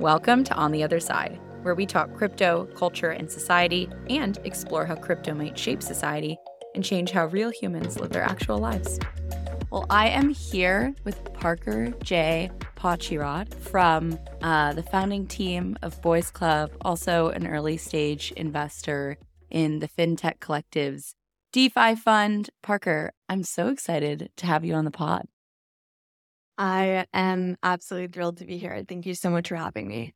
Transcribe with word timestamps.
Welcome 0.00 0.44
to 0.44 0.54
On 0.54 0.72
the 0.72 0.82
Other 0.82 0.98
Side, 0.98 1.38
where 1.60 1.74
we 1.74 1.84
talk 1.84 2.14
crypto, 2.14 2.64
culture, 2.74 3.10
and 3.10 3.30
society, 3.30 3.86
and 4.08 4.38
explore 4.44 4.86
how 4.86 4.94
crypto 4.94 5.34
might 5.34 5.58
shape 5.58 5.82
society 5.82 6.38
and 6.74 6.82
change 6.82 7.10
how 7.10 7.26
real 7.26 7.50
humans 7.50 8.00
live 8.00 8.08
their 8.08 8.22
actual 8.22 8.56
lives. 8.56 8.98
Well, 9.70 9.84
I 9.90 10.08
am 10.08 10.30
here 10.30 10.94
with 11.04 11.22
Parker 11.34 11.90
J. 12.02 12.50
Pachirad 12.76 13.52
from 13.52 14.18
uh, 14.40 14.72
the 14.72 14.82
founding 14.84 15.26
team 15.26 15.76
of 15.82 16.00
Boys 16.00 16.30
Club, 16.30 16.72
also 16.80 17.28
an 17.28 17.46
early 17.46 17.76
stage 17.76 18.32
investor 18.38 19.18
in 19.50 19.80
the 19.80 19.88
FinTech 19.88 20.40
Collective's 20.40 21.14
DeFi 21.52 21.94
fund. 21.94 22.48
Parker, 22.62 23.12
I'm 23.28 23.42
so 23.42 23.68
excited 23.68 24.30
to 24.38 24.46
have 24.46 24.64
you 24.64 24.72
on 24.72 24.86
the 24.86 24.90
pod. 24.90 25.26
I 26.60 27.06
am 27.14 27.56
absolutely 27.62 28.08
thrilled 28.08 28.36
to 28.36 28.44
be 28.44 28.58
here. 28.58 28.84
Thank 28.86 29.06
you 29.06 29.14
so 29.14 29.30
much 29.30 29.48
for 29.48 29.56
having 29.56 29.88
me. 29.88 30.12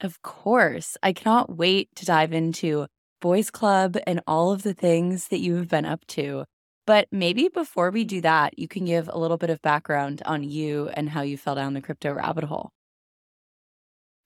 Of 0.00 0.22
course. 0.22 0.96
I 1.02 1.12
cannot 1.12 1.56
wait 1.56 1.88
to 1.96 2.06
dive 2.06 2.32
into 2.32 2.86
Boys 3.20 3.50
Club 3.50 3.96
and 4.06 4.20
all 4.24 4.52
of 4.52 4.62
the 4.62 4.74
things 4.74 5.26
that 5.28 5.40
you 5.40 5.56
have 5.56 5.66
been 5.66 5.84
up 5.84 6.06
to. 6.06 6.44
But 6.86 7.08
maybe 7.10 7.48
before 7.48 7.90
we 7.90 8.04
do 8.04 8.20
that, 8.20 8.56
you 8.60 8.68
can 8.68 8.84
give 8.84 9.08
a 9.08 9.18
little 9.18 9.36
bit 9.38 9.50
of 9.50 9.60
background 9.60 10.22
on 10.24 10.44
you 10.44 10.88
and 10.94 11.10
how 11.10 11.22
you 11.22 11.36
fell 11.36 11.56
down 11.56 11.74
the 11.74 11.82
crypto 11.82 12.12
rabbit 12.12 12.44
hole. 12.44 12.70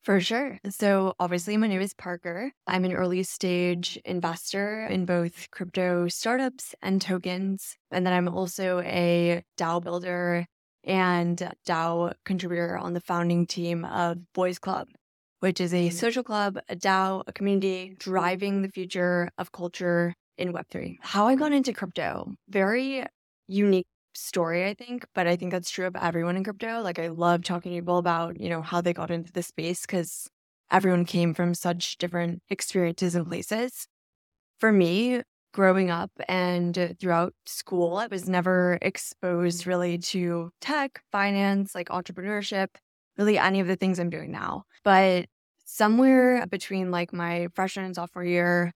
For 0.02 0.20
sure. 0.20 0.58
So, 0.68 1.14
obviously, 1.18 1.56
my 1.56 1.68
name 1.68 1.80
is 1.80 1.94
Parker. 1.94 2.52
I'm 2.66 2.84
an 2.84 2.92
early 2.92 3.22
stage 3.22 3.98
investor 4.04 4.86
in 4.86 5.06
both 5.06 5.50
crypto 5.50 6.06
startups 6.08 6.74
and 6.82 7.00
tokens. 7.00 7.76
And 7.90 8.06
then 8.06 8.12
I'm 8.12 8.28
also 8.28 8.80
a 8.80 9.42
DAO 9.56 9.82
builder 9.82 10.46
and 10.86 11.52
DAO 11.66 12.14
contributor 12.24 12.78
on 12.78 12.94
the 12.94 13.00
founding 13.00 13.46
team 13.46 13.84
of 13.84 14.18
Boys 14.32 14.58
Club, 14.58 14.88
which 15.40 15.60
is 15.60 15.74
a 15.74 15.88
mm. 15.88 15.92
social 15.92 16.22
club, 16.22 16.58
a 16.68 16.76
DAO, 16.76 17.22
a 17.26 17.32
community 17.32 17.96
driving 17.98 18.62
the 18.62 18.68
future 18.68 19.28
of 19.36 19.52
culture 19.52 20.14
in 20.38 20.52
Web3. 20.52 20.96
How 21.00 21.26
I 21.26 21.34
got 21.34 21.52
into 21.52 21.72
crypto, 21.72 22.32
very 22.48 23.04
unique 23.48 23.86
story, 24.14 24.66
I 24.66 24.74
think, 24.74 25.04
but 25.14 25.26
I 25.26 25.36
think 25.36 25.52
that's 25.52 25.70
true 25.70 25.86
of 25.86 25.96
everyone 25.96 26.36
in 26.36 26.44
crypto. 26.44 26.80
Like, 26.80 26.98
I 26.98 27.08
love 27.08 27.42
talking 27.42 27.72
to 27.72 27.78
people 27.78 27.98
about, 27.98 28.40
you 28.40 28.48
know, 28.48 28.62
how 28.62 28.80
they 28.80 28.92
got 28.92 29.10
into 29.10 29.32
the 29.32 29.42
space 29.42 29.82
because 29.82 30.28
everyone 30.70 31.04
came 31.04 31.34
from 31.34 31.54
such 31.54 31.98
different 31.98 32.42
experiences 32.50 33.14
and 33.14 33.26
places. 33.26 33.86
For 34.58 34.72
me, 34.72 35.22
growing 35.56 35.90
up 35.90 36.10
and 36.28 36.94
throughout 37.00 37.32
school, 37.46 37.96
I 37.96 38.08
was 38.08 38.28
never 38.28 38.78
exposed 38.82 39.66
really 39.66 39.96
to 40.12 40.50
tech, 40.60 41.00
finance, 41.10 41.74
like 41.74 41.88
entrepreneurship, 41.88 42.68
really 43.16 43.38
any 43.38 43.60
of 43.60 43.66
the 43.66 43.76
things 43.76 43.98
I'm 43.98 44.10
doing 44.10 44.30
now. 44.30 44.64
But 44.84 45.26
somewhere 45.64 46.46
between 46.46 46.90
like 46.90 47.10
my 47.14 47.48
freshman 47.54 47.86
and 47.86 47.94
sophomore 47.94 48.24
year, 48.24 48.72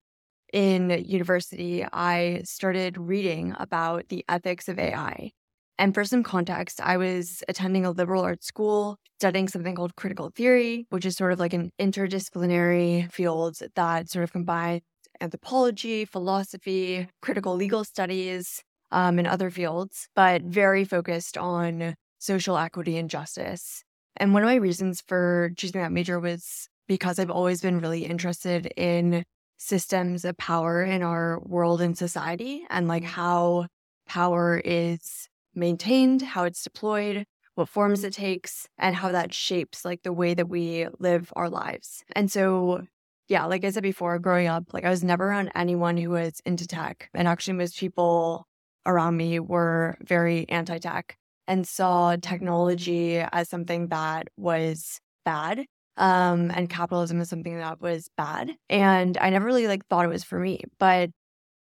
in 0.55 0.91
university, 1.07 1.85
I 1.93 2.41
started 2.45 2.97
reading 2.99 3.55
about 3.59 4.09
the 4.09 4.25
ethics 4.29 4.67
of 4.69 4.79
AI. 4.79 5.31
And 5.79 5.95
for 5.95 6.05
some 6.05 6.23
context, 6.23 6.81
I 6.81 6.97
was 6.97 7.45
attending 7.47 7.85
a 7.87 7.91
liberal 7.91 8.23
arts 8.23 8.47
school 8.47 8.97
studying 9.19 9.49
something 9.49 9.75
called 9.75 9.97
critical 9.97 10.31
theory, 10.35 10.87
which 10.91 11.05
is 11.05 11.17
sort 11.17 11.33
of 11.33 11.39
like 11.39 11.53
an 11.53 11.71
interdisciplinary 11.79 13.13
field 13.13 13.59
that 13.77 14.09
sort 14.09 14.25
of 14.25 14.33
combines 14.33 14.81
anthropology, 15.21 16.05
philosophy, 16.05 17.09
critical 17.23 17.55
legal 17.55 17.85
studies, 17.85 18.63
um, 18.93 19.19
and 19.19 19.29
other 19.29 19.51
fields, 19.51 20.09
but 20.15 20.43
very 20.43 20.85
focused 20.85 21.39
on 21.39 21.95
social 22.19 22.59
equity 22.59 22.97
and 22.97 23.09
justice. 23.09 23.83
And 24.17 24.35
one 24.35 24.43
of 24.43 24.49
my 24.49 24.57
reasons 24.57 25.03
for 25.07 25.53
choosing 25.57 25.81
that 25.81 25.93
major 25.93 26.19
was 26.19 26.69
because 26.89 27.19
I've 27.19 27.31
always 27.31 27.61
been 27.61 27.81
really 27.81 28.05
interested 28.05 28.67
in 28.77 29.25
systems 29.57 30.25
of 30.25 30.37
power 30.39 30.83
in 30.83 31.03
our 31.03 31.41
world 31.41 31.81
and 31.81 31.97
society 31.97 32.65
and 32.71 32.89
like 32.89 33.05
how 33.05 33.67
power 34.09 34.61
is 34.65 35.29
maintained, 35.55 36.23
how 36.23 36.45
it's 36.45 36.65
deployed, 36.65 37.25
what 37.55 37.69
forms 37.69 38.05
it 38.05 38.13
takes, 38.13 38.67
and 38.79 38.97
how 38.97 39.13
that 39.13 39.33
shapes 39.35 39.85
like 39.85 40.03
the 40.03 40.13
way 40.13 40.35
that 40.35 40.49
we 40.49 40.87
live 40.99 41.33
our 41.37 41.49
lives. 41.49 42.03
And 42.17 42.31
so, 42.31 42.87
yeah, 43.31 43.47
like 43.47 43.65
I 43.65 43.71
said 43.71 43.85
before, 43.85 44.19
growing 44.19 44.49
up, 44.49 44.75
like 44.75 44.85
I 44.85 44.91
was 44.91 45.05
never 45.05 45.29
around 45.29 45.53
anyone 45.55 45.97
who 45.97 46.11
was 46.11 46.41
into 46.45 46.67
tech. 46.67 47.09
And 47.15 47.29
actually, 47.29 47.55
most 47.55 47.79
people 47.79 48.47
around 48.87 49.17
me 49.17 49.39
were 49.41 49.97
very 50.03 50.49
anti 50.49 50.79
tech 50.79 51.17
and 51.49 51.67
saw 51.67 52.17
technology 52.17 53.19
as 53.19 53.49
something 53.49 53.89
that 53.89 54.29
was 54.37 55.01
bad 55.25 55.65
um, 55.97 56.51
and 56.55 56.69
capitalism 56.69 57.21
is 57.21 57.29
something 57.29 57.57
that 57.57 57.81
was 57.81 58.09
bad. 58.17 58.57
And 58.69 59.17
I 59.19 59.31
never 59.31 59.47
really 59.47 59.69
like 59.69 59.87
thought 59.87 60.05
it 60.05 60.09
was 60.09 60.25
for 60.25 60.41
me. 60.41 60.63
But 60.81 61.11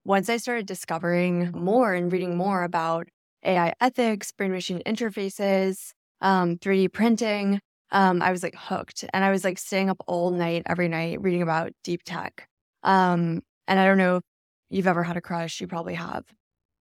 once 0.05 0.29
I 0.29 0.37
started 0.39 0.67
discovering 0.67 1.53
more 1.55 1.95
and 1.95 2.13
reading 2.13 2.37
more 2.37 2.65
about 2.65 3.09
AI 3.45 3.75
ethics, 3.81 4.33
brain 4.33 4.53
machine 4.53 4.83
interfaces, 4.87 5.93
um, 6.21 6.59
3D 6.59 6.89
printing, 6.89 7.61
um, 7.93 8.23
I 8.23 8.33
was 8.33 8.43
like 8.43 8.57
hooked. 8.57 9.05
And 9.13 9.25
I 9.25 9.31
was 9.31 9.45
like 9.45 9.59
staying 9.59 9.91
up 9.91 10.03
all 10.07 10.31
night 10.31 10.63
every 10.67 10.89
night 10.89 11.21
reading 11.21 11.43
about 11.43 11.73
deep 11.85 12.03
tech. 12.05 12.49
Um, 12.83 13.43
and 13.69 13.79
I 13.79 13.87
don't 13.87 13.99
know 13.99 14.17
if 14.17 14.23
you've 14.71 14.87
ever 14.87 15.05
had 15.05 15.17
a 15.17 15.21
crush, 15.21 15.61
you 15.61 15.69
probably 15.69 15.95
have. 15.95 16.25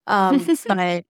Um, 0.07 0.45
but 0.67 1.05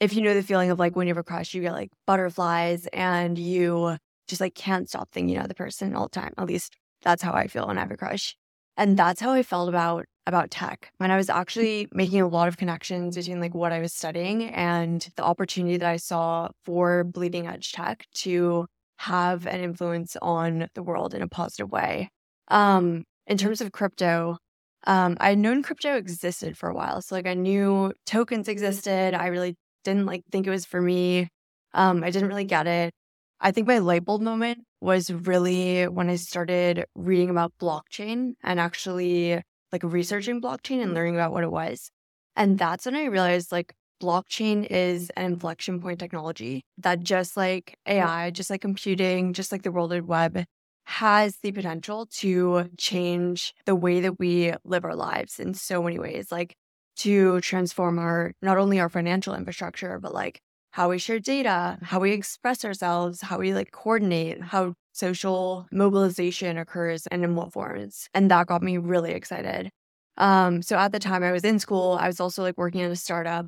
if 0.00 0.14
you 0.14 0.22
know 0.22 0.34
the 0.34 0.42
feeling 0.42 0.70
of 0.70 0.78
like 0.78 0.96
when 0.96 1.06
you 1.06 1.12
have 1.12 1.18
a 1.18 1.22
crush, 1.22 1.54
you 1.54 1.62
get 1.62 1.72
like 1.72 1.90
butterflies 2.06 2.86
and 2.92 3.38
you 3.38 3.96
just 4.26 4.40
like 4.40 4.54
can't 4.54 4.88
stop 4.88 5.10
thinking 5.12 5.36
of 5.36 5.48
the 5.48 5.54
person 5.54 5.94
all 5.94 6.08
the 6.08 6.20
time. 6.20 6.32
At 6.38 6.48
least 6.48 6.74
that's 7.02 7.22
how 7.22 7.32
I 7.32 7.46
feel 7.46 7.66
when 7.66 7.78
I 7.78 7.82
have 7.82 7.90
a 7.90 7.96
crush. 7.96 8.36
And 8.78 8.98
that's 8.98 9.20
how 9.20 9.32
I 9.32 9.42
felt 9.42 9.68
about 9.68 10.06
about 10.26 10.50
tech. 10.50 10.90
When 10.96 11.10
I 11.10 11.16
was 11.16 11.30
actually 11.30 11.88
making 11.92 12.20
a 12.20 12.26
lot 12.26 12.48
of 12.48 12.56
connections 12.56 13.16
between 13.16 13.40
like 13.40 13.54
what 13.54 13.72
I 13.72 13.78
was 13.78 13.92
studying 13.92 14.44
and 14.44 15.06
the 15.16 15.22
opportunity 15.22 15.76
that 15.76 15.88
I 15.88 15.98
saw 15.98 16.48
for 16.64 17.04
bleeding 17.04 17.46
edge 17.46 17.72
tech 17.72 18.06
to 18.14 18.66
have 18.98 19.46
an 19.46 19.60
influence 19.60 20.16
on 20.22 20.68
the 20.74 20.82
world 20.82 21.14
in 21.14 21.22
a 21.22 21.28
positive 21.28 21.70
way. 21.70 22.10
Um, 22.48 23.04
in 23.26 23.38
terms 23.38 23.60
of 23.60 23.72
crypto, 23.72 24.38
um, 24.86 25.16
I 25.20 25.30
had 25.30 25.38
known 25.38 25.62
crypto 25.62 25.96
existed 25.96 26.56
for 26.56 26.68
a 26.68 26.74
while. 26.74 27.02
So 27.02 27.14
like 27.14 27.26
I 27.26 27.34
knew 27.34 27.92
tokens 28.06 28.48
existed. 28.48 29.14
I 29.14 29.26
really 29.26 29.56
didn't 29.84 30.06
like 30.06 30.22
think 30.30 30.46
it 30.46 30.50
was 30.50 30.64
for 30.64 30.80
me. 30.80 31.28
Um, 31.74 32.04
I 32.04 32.10
didn't 32.10 32.28
really 32.28 32.44
get 32.44 32.66
it. 32.66 32.94
I 33.40 33.50
think 33.50 33.66
my 33.66 33.78
light 33.78 34.04
bulb 34.04 34.22
moment 34.22 34.58
was 34.80 35.10
really 35.10 35.84
when 35.88 36.08
I 36.08 36.16
started 36.16 36.84
reading 36.94 37.30
about 37.30 37.52
blockchain 37.60 38.32
and 38.42 38.58
actually 38.60 39.42
like 39.72 39.82
researching 39.82 40.40
blockchain 40.40 40.82
and 40.82 40.94
learning 40.94 41.16
about 41.16 41.32
what 41.32 41.44
it 41.44 41.50
was. 41.50 41.90
And 42.36 42.58
that's 42.58 42.86
when 42.86 42.96
I 42.96 43.04
realized 43.06 43.52
like 43.52 43.74
blockchain 44.00 44.66
is 44.70 45.10
an 45.16 45.24
inflection 45.24 45.80
point 45.80 45.98
technology 45.98 46.64
that 46.78 47.00
just 47.00 47.36
like 47.36 47.76
AI, 47.86 48.30
just 48.30 48.50
like 48.50 48.60
computing, 48.60 49.32
just 49.32 49.52
like 49.52 49.62
the 49.62 49.72
World 49.72 49.90
Wide 49.90 50.06
Web, 50.06 50.44
has 50.84 51.38
the 51.42 51.52
potential 51.52 52.06
to 52.06 52.68
change 52.78 53.54
the 53.64 53.74
way 53.74 54.00
that 54.00 54.18
we 54.18 54.52
live 54.64 54.84
our 54.84 54.94
lives 54.94 55.40
in 55.40 55.54
so 55.54 55.82
many 55.82 55.98
ways, 55.98 56.30
like 56.30 56.54
to 56.96 57.40
transform 57.40 57.98
our 57.98 58.32
not 58.42 58.58
only 58.58 58.80
our 58.80 58.88
financial 58.88 59.34
infrastructure, 59.34 59.98
but 59.98 60.14
like 60.14 60.40
how 60.70 60.90
we 60.90 60.98
share 60.98 61.18
data, 61.18 61.78
how 61.82 62.00
we 62.00 62.12
express 62.12 62.64
ourselves, 62.64 63.22
how 63.22 63.38
we 63.38 63.54
like 63.54 63.72
coordinate, 63.72 64.42
how 64.42 64.74
social 64.92 65.66
mobilization 65.72 66.58
occurs 66.58 67.06
and 67.08 67.24
in 67.24 67.34
what 67.34 67.52
forms. 67.52 68.08
And 68.14 68.30
that 68.30 68.46
got 68.46 68.62
me 68.62 68.78
really 68.78 69.12
excited. 69.12 69.70
Um, 70.18 70.62
so 70.62 70.76
at 70.76 70.92
the 70.92 70.98
time 70.98 71.22
I 71.22 71.32
was 71.32 71.44
in 71.44 71.58
school, 71.58 71.98
I 72.00 72.06
was 72.06 72.20
also 72.20 72.42
like 72.42 72.56
working 72.56 72.80
in 72.80 72.90
a 72.90 72.96
startup 72.96 73.46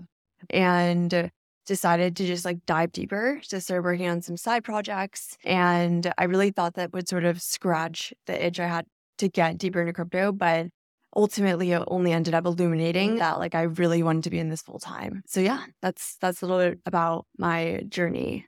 and 0.51 1.31
decided 1.67 2.17
to 2.17 2.27
just 2.27 2.45
like 2.45 2.65
dive 2.67 2.93
deeper 2.93 3.41
to 3.49 3.61
start 3.61 3.85
working 3.85 4.09
on 4.09 4.23
some 4.23 4.37
side 4.37 4.65
projects. 4.65 5.37
And 5.45 6.13
I 6.17 6.25
really 6.25 6.51
thought 6.51 6.75
that 6.75 6.93
would 6.93 7.09
sort 7.09 7.25
of 7.25 7.41
scratch 7.43 8.13
the 8.27 8.47
itch 8.47 8.59
I 8.59 8.67
had 8.67 8.87
to 9.19 9.29
get 9.29 9.59
deeper 9.59 9.81
into 9.81 9.93
crypto. 9.93 10.33
But 10.33 10.69
ultimately 11.15 11.73
it 11.73 11.83
only 11.89 12.13
ended 12.13 12.35
up 12.35 12.47
illuminating 12.47 13.17
that 13.17 13.39
like 13.39 13.55
I 13.55 13.63
really 13.63 14.03
wanted 14.03 14.25
to 14.25 14.31
be 14.31 14.39
in 14.39 14.49
this 14.49 14.63
full 14.63 14.79
time. 14.79 15.23
So 15.27 15.41
yeah, 15.41 15.65
that's 15.83 16.17
that's 16.21 16.43
a 16.43 16.47
little 16.47 16.71
bit 16.71 16.81
about 16.87 17.27
my 17.39 17.83
journey. 17.89 18.47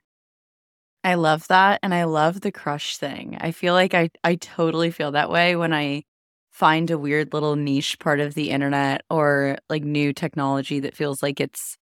I 1.03 1.15
love 1.15 1.47
that 1.47 1.79
and 1.81 1.93
I 1.93 2.03
love 2.03 2.41
the 2.41 2.51
crush 2.51 2.97
thing. 2.97 3.37
I 3.39 3.51
feel 3.51 3.73
like 3.73 3.93
I 3.93 4.09
I 4.23 4.35
totally 4.35 4.91
feel 4.91 5.11
that 5.11 5.29
way 5.29 5.55
when 5.55 5.73
I 5.73 6.03
find 6.51 6.91
a 6.91 6.97
weird 6.97 7.33
little 7.33 7.55
niche 7.55 7.97
part 7.99 8.19
of 8.19 8.33
the 8.33 8.51
internet 8.51 9.01
or 9.09 9.57
like 9.69 9.83
new 9.83 10.13
technology 10.13 10.79
that 10.81 10.95
feels 10.95 11.23
like 11.23 11.39
it's 11.39 11.77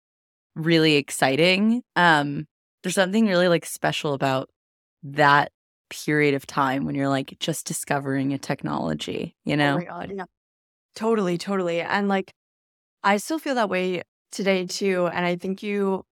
really 0.55 0.95
exciting. 0.95 1.81
Um 1.95 2.45
there's 2.83 2.95
something 2.95 3.27
really 3.27 3.47
like 3.47 3.65
special 3.65 4.13
about 4.13 4.49
that 5.03 5.51
period 5.89 6.33
of 6.33 6.45
time 6.45 6.85
when 6.85 6.95
you're 6.95 7.09
like 7.09 7.35
just 7.39 7.65
discovering 7.65 8.31
a 8.33 8.37
technology, 8.37 9.35
you 9.43 9.57
know? 9.57 9.73
Oh 9.73 9.77
my 9.77 10.05
god. 10.07 10.27
Totally, 10.95 11.37
totally. 11.37 11.81
And 11.81 12.07
like 12.07 12.31
I 13.03 13.17
still 13.17 13.39
feel 13.39 13.55
that 13.55 13.69
way 13.69 14.03
today 14.31 14.65
too. 14.65 15.07
And 15.07 15.25
I 15.25 15.35
think 15.35 15.63
you 15.63 16.03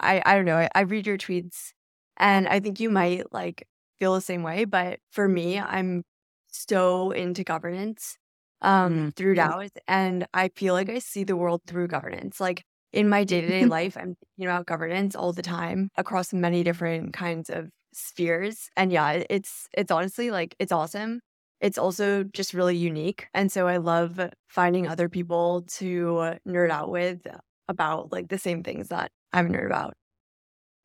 I 0.00 0.22
I 0.24 0.34
don't 0.36 0.44
know, 0.44 0.56
I, 0.56 0.68
I 0.74 0.80
read 0.82 1.06
your 1.06 1.18
tweets 1.18 1.72
and 2.16 2.48
I 2.48 2.60
think 2.60 2.80
you 2.80 2.90
might 2.90 3.32
like 3.32 3.66
feel 3.98 4.14
the 4.14 4.20
same 4.20 4.42
way, 4.42 4.64
but 4.64 4.98
for 5.10 5.28
me, 5.28 5.58
I'm 5.58 6.02
so 6.48 7.10
into 7.10 7.44
governance 7.44 8.16
um, 8.62 8.92
mm-hmm. 8.92 9.08
through 9.10 9.36
DAOs. 9.36 9.70
And 9.86 10.26
I 10.34 10.48
feel 10.48 10.74
like 10.74 10.88
I 10.88 10.98
see 10.98 11.24
the 11.24 11.36
world 11.36 11.62
through 11.66 11.88
governance. 11.88 12.40
Like 12.40 12.64
in 12.96 13.10
my 13.10 13.24
day 13.24 13.42
to 13.42 13.46
day 13.46 13.66
life, 13.66 13.96
I'm 13.96 14.16
thinking 14.16 14.46
about 14.50 14.64
governance 14.66 15.14
all 15.14 15.32
the 15.34 15.42
time 15.42 15.90
across 15.96 16.32
many 16.32 16.64
different 16.64 17.12
kinds 17.12 17.50
of 17.50 17.68
spheres. 17.92 18.70
And 18.76 18.90
yeah, 18.90 19.22
it's 19.28 19.68
it's 19.74 19.92
honestly 19.92 20.30
like 20.30 20.56
it's 20.58 20.72
awesome. 20.72 21.20
It's 21.60 21.76
also 21.76 22.24
just 22.24 22.54
really 22.54 22.76
unique. 22.76 23.26
And 23.34 23.52
so 23.52 23.68
I 23.68 23.76
love 23.76 24.18
finding 24.48 24.88
other 24.88 25.08
people 25.10 25.62
to 25.76 26.36
nerd 26.48 26.70
out 26.70 26.90
with 26.90 27.20
about 27.68 28.12
like 28.12 28.28
the 28.28 28.38
same 28.38 28.62
things 28.62 28.88
that 28.88 29.10
I'm 29.32 29.52
nerd 29.52 29.66
about. 29.66 29.92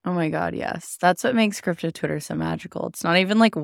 Oh 0.04 0.14
my 0.14 0.30
god, 0.30 0.54
yes. 0.54 0.98
That's 1.00 1.24
what 1.24 1.36
makes 1.36 1.62
crypto 1.62 1.92
Twitter 1.92 2.20
so 2.20 2.36
magical. 2.36 2.88
It's 2.88 3.06
not 3.06 3.18
even 3.18 3.40
like 3.40 3.56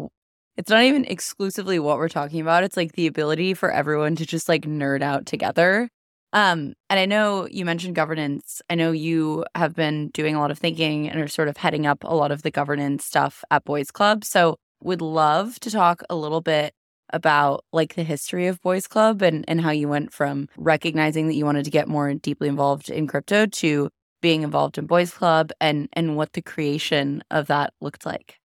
it's 0.56 0.70
not 0.70 0.84
even 0.84 1.04
exclusively 1.06 1.80
what 1.80 1.98
we're 1.98 2.08
talking 2.08 2.40
about. 2.40 2.64
It's 2.64 2.78
like 2.78 2.94
the 2.94 3.08
ability 3.08 3.56
for 3.56 3.72
everyone 3.72 4.16
to 4.16 4.26
just 4.26 4.48
like 4.48 4.64
nerd 4.64 5.02
out 5.02 5.26
together. 5.26 5.90
Um, 6.34 6.74
and 6.90 7.00
I 7.00 7.06
know 7.06 7.48
you 7.50 7.66
mentioned 7.66 7.96
governance. 7.96 8.62
I 8.70 8.76
know 8.76 8.92
you 8.92 9.46
have 9.56 9.74
been 9.74 10.10
doing 10.10 10.36
a 10.36 10.40
lot 10.40 10.52
of 10.52 10.60
thinking 10.60 11.10
and 11.10 11.20
are 11.22 11.28
sort 11.28 11.48
of 11.48 11.58
heading 11.58 11.86
up 11.86 12.04
a 12.04 12.16
lot 12.16 12.32
of 12.32 12.42
the 12.44 12.52
governance 12.52 13.06
stuff 13.06 13.44
at 13.50 13.64
Boys 13.64 13.92
Club. 13.92 14.26
So 14.26 14.58
would 14.84 15.02
love 15.02 15.60
to 15.62 15.72
talk 15.72 16.04
a 16.10 16.16
little 16.16 16.42
bit 16.42 16.74
about 17.14 17.64
like 17.72 17.96
the 17.96 18.04
history 18.04 18.48
of 18.48 18.62
Boys 18.62 18.88
Club 18.88 19.22
and, 19.22 19.46
and 19.48 19.62
how 19.62 19.72
you 19.72 19.88
went 19.88 20.12
from 20.12 20.50
recognizing 20.58 21.28
that 21.28 21.36
you 21.36 21.46
wanted 21.46 21.66
to 21.66 21.72
get 21.72 21.88
more 21.88 22.14
deeply 22.14 22.50
involved 22.50 22.90
in 22.90 23.08
crypto 23.08 23.46
to 23.46 23.90
being 24.22 24.44
involved 24.44 24.78
in 24.78 24.86
Boys 24.86 25.12
Club 25.12 25.52
and 25.62 25.88
and 25.94 26.18
what 26.18 26.34
the 26.34 26.42
creation 26.42 27.24
of 27.32 27.48
that 27.48 27.74
looked 27.80 28.06
like. 28.06 28.40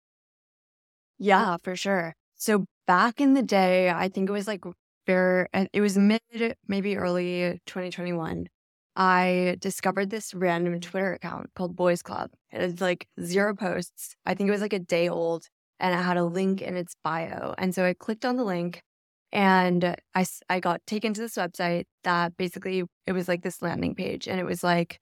Yeah, 1.19 1.57
for 1.63 1.77
sure. 1.77 2.15
So 2.37 2.65
back 2.87 3.21
in 3.21 3.35
the 3.35 3.43
day, 3.43 3.91
I 3.91 4.09
think 4.09 4.29
it 4.29 4.33
was 4.33 4.47
like 4.47 4.65
very, 5.07 5.47
it 5.73 5.81
was 5.81 5.97
mid, 5.99 6.21
maybe 6.69 6.97
early 6.97 7.61
2021. 7.67 8.49
I 8.97 9.57
discovered 9.61 10.11
this 10.11 10.35
random 10.35 10.75
mm. 10.75 10.83
Twitter 10.83 11.15
account 11.15 11.51
called 11.55 11.77
Boys 11.77 12.03
Club. 12.03 12.31
It 12.51 12.61
was 12.61 12.81
like 12.81 13.07
zero 13.21 13.55
posts. 13.55 14.15
I 14.27 14.35
think 14.35 14.49
it 14.49 14.53
was 14.53 14.61
like 14.61 14.73
a 14.73 14.79
day 14.79 15.09
old 15.09 15.47
and 15.79 15.95
it 15.95 16.03
had 16.03 16.17
a 16.17 16.25
link 16.25 16.61
in 16.61 16.77
its 16.77 16.95
bio. 17.03 17.55
And 17.57 17.75
so 17.75 17.85
I 17.85 17.95
clicked 17.95 18.25
on 18.25 18.37
the 18.37 18.45
link 18.45 18.83
and 19.33 19.97
I, 20.15 20.27
I 20.49 20.61
got 20.61 20.85
taken 20.87 21.15
to 21.15 21.21
this 21.21 21.37
website 21.37 21.85
that 22.05 22.37
basically 22.37 22.85
it 23.07 23.13
was 23.13 23.29
like 23.29 23.43
this 23.43 23.63
landing 23.63 23.95
page 23.95 24.27
and 24.29 24.41
it 24.41 24.45
was 24.45 24.65
like 24.65 25.01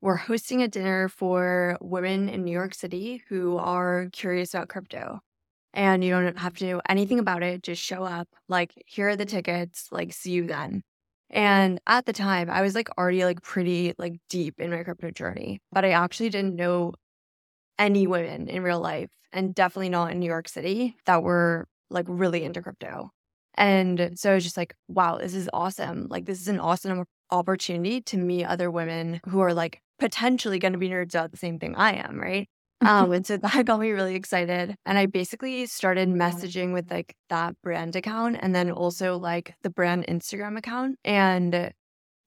we're 0.00 0.16
hosting 0.16 0.62
a 0.62 0.68
dinner 0.68 1.08
for 1.08 1.76
women 1.80 2.28
in 2.28 2.44
New 2.44 2.52
York 2.52 2.74
City 2.74 3.22
who 3.28 3.56
are 3.56 4.08
curious 4.12 4.54
about 4.54 4.68
crypto 4.68 5.20
and 5.78 6.02
you 6.02 6.10
don't 6.10 6.36
have 6.36 6.54
to 6.54 6.64
do 6.64 6.80
anything 6.88 7.20
about 7.20 7.44
it. 7.44 7.62
Just 7.62 7.80
show 7.80 8.02
up. 8.02 8.28
Like, 8.48 8.72
here 8.84 9.10
are 9.10 9.16
the 9.16 9.24
tickets. 9.24 9.86
Like, 9.92 10.12
see 10.12 10.32
you 10.32 10.48
then. 10.48 10.82
And 11.30 11.80
at 11.86 12.04
the 12.04 12.12
time, 12.12 12.50
I 12.50 12.62
was 12.62 12.74
like 12.74 12.88
already 12.98 13.24
like 13.24 13.42
pretty 13.42 13.94
like 13.96 14.14
deep 14.28 14.58
in 14.58 14.70
my 14.70 14.82
crypto 14.82 15.12
journey, 15.12 15.60
but 15.70 15.84
I 15.84 15.90
actually 15.90 16.30
didn't 16.30 16.56
know 16.56 16.94
any 17.78 18.08
women 18.08 18.48
in 18.48 18.64
real 18.64 18.80
life 18.80 19.10
and 19.32 19.54
definitely 19.54 19.90
not 19.90 20.10
in 20.10 20.18
New 20.18 20.26
York 20.26 20.48
City 20.48 20.96
that 21.06 21.22
were 21.22 21.68
like 21.90 22.06
really 22.08 22.42
into 22.42 22.60
crypto. 22.60 23.10
And 23.54 24.18
so 24.18 24.32
I 24.32 24.34
was 24.34 24.42
just 24.42 24.56
like, 24.56 24.74
wow, 24.88 25.18
this 25.18 25.34
is 25.34 25.48
awesome. 25.52 26.08
Like, 26.10 26.24
this 26.24 26.40
is 26.40 26.48
an 26.48 26.58
awesome 26.58 27.04
opportunity 27.30 28.00
to 28.00 28.16
meet 28.16 28.46
other 28.46 28.68
women 28.68 29.20
who 29.28 29.38
are 29.40 29.54
like 29.54 29.80
potentially 30.00 30.58
going 30.58 30.72
to 30.72 30.78
be 30.78 30.88
nerds 30.88 31.14
about 31.14 31.30
the 31.30 31.36
same 31.36 31.60
thing 31.60 31.76
I 31.76 31.92
am, 31.92 32.18
right? 32.18 32.48
Um, 32.80 33.12
and 33.12 33.26
so 33.26 33.36
that 33.36 33.64
got 33.66 33.80
me 33.80 33.90
really 33.90 34.14
excited. 34.14 34.76
And 34.86 34.98
I 34.98 35.06
basically 35.06 35.66
started 35.66 36.08
messaging 36.08 36.72
with 36.72 36.90
like 36.90 37.14
that 37.28 37.54
brand 37.62 37.96
account 37.96 38.38
and 38.40 38.54
then 38.54 38.70
also 38.70 39.18
like 39.18 39.54
the 39.62 39.70
brand 39.70 40.06
Instagram 40.06 40.56
account 40.56 40.98
and 41.04 41.72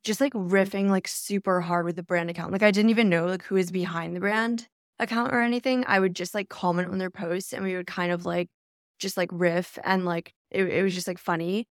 just 0.03 0.21
like 0.21 0.33
riffing 0.33 0.89
like 0.89 1.07
super 1.07 1.61
hard 1.61 1.85
with 1.85 1.95
the 1.95 2.03
brand 2.03 2.29
account. 2.29 2.51
Like 2.51 2.63
I 2.63 2.71
didn't 2.71 2.89
even 2.89 3.09
know 3.09 3.25
like 3.27 3.43
who 3.43 3.55
is 3.55 3.71
behind 3.71 4.15
the 4.15 4.19
brand 4.19 4.67
account 4.99 5.33
or 5.33 5.41
anything. 5.41 5.85
I 5.87 5.99
would 5.99 6.15
just 6.15 6.33
like 6.33 6.49
comment 6.49 6.89
on 6.89 6.97
their 6.97 7.11
posts 7.11 7.53
and 7.53 7.63
we 7.63 7.75
would 7.75 7.87
kind 7.87 8.11
of 8.11 8.25
like 8.25 8.49
just 8.99 9.17
like 9.17 9.29
riff 9.31 9.77
and 9.83 10.05
like 10.05 10.33
it, 10.49 10.63
it 10.63 10.83
was 10.83 10.93
just 10.93 11.07
like 11.07 11.19
funny. 11.19 11.67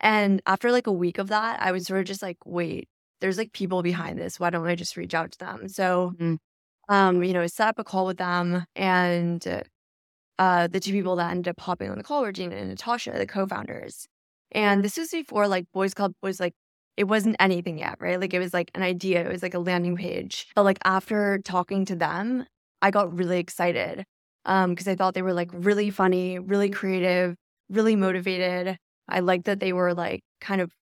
And 0.00 0.42
after 0.46 0.72
like 0.72 0.86
a 0.86 0.92
week 0.92 1.18
of 1.18 1.28
that, 1.28 1.62
I 1.62 1.72
was 1.72 1.86
sort 1.86 2.00
of 2.00 2.06
just 2.06 2.22
like, 2.22 2.38
wait, 2.44 2.88
there's 3.20 3.38
like 3.38 3.52
people 3.52 3.82
behind 3.82 4.18
this. 4.18 4.40
Why 4.40 4.50
don't 4.50 4.66
I 4.66 4.74
just 4.74 4.96
reach 4.96 5.14
out 5.14 5.32
to 5.32 5.38
them? 5.38 5.68
So 5.68 6.12
mm-hmm 6.14 6.34
um, 6.88 7.22
you 7.22 7.32
know, 7.32 7.46
set 7.46 7.68
up 7.68 7.78
a 7.78 7.84
call 7.84 8.06
with 8.06 8.18
them 8.18 8.64
and 8.76 9.64
uh, 10.38 10.66
the 10.66 10.80
two 10.80 10.92
people 10.92 11.16
that 11.16 11.30
ended 11.30 11.48
up 11.48 11.60
hopping 11.60 11.90
on 11.90 11.98
the 11.98 12.04
call 12.04 12.22
were 12.22 12.32
Gina 12.32 12.56
and 12.56 12.68
Natasha, 12.68 13.12
the 13.12 13.26
co-founders. 13.26 14.06
And 14.52 14.84
this 14.84 14.96
was 14.96 15.10
before 15.10 15.48
like 15.48 15.66
Boys 15.72 15.94
Club 15.94 16.12
was 16.22 16.40
like 16.40 16.54
it 16.96 17.04
wasn't 17.04 17.36
anything 17.40 17.78
yet, 17.78 17.96
right? 18.00 18.20
Like 18.20 18.34
it 18.34 18.38
was 18.38 18.54
like 18.54 18.70
an 18.74 18.82
idea, 18.82 19.24
it 19.26 19.32
was 19.32 19.42
like 19.42 19.54
a 19.54 19.58
landing 19.58 19.96
page. 19.96 20.46
But 20.54 20.64
like 20.64 20.78
after 20.84 21.38
talking 21.44 21.84
to 21.86 21.96
them, 21.96 22.46
I 22.82 22.90
got 22.90 23.16
really 23.16 23.38
excited 23.38 24.04
um 24.46 24.70
because 24.70 24.88
I 24.88 24.94
thought 24.94 25.14
they 25.14 25.22
were 25.22 25.32
like 25.32 25.50
really 25.52 25.90
funny, 25.90 26.38
really 26.38 26.70
creative, 26.70 27.36
really 27.68 27.96
motivated. 27.96 28.76
I 29.08 29.20
liked 29.20 29.44
that 29.46 29.60
they 29.60 29.72
were 29.72 29.94
like 29.94 30.22
kind 30.40 30.60
of 30.60 30.72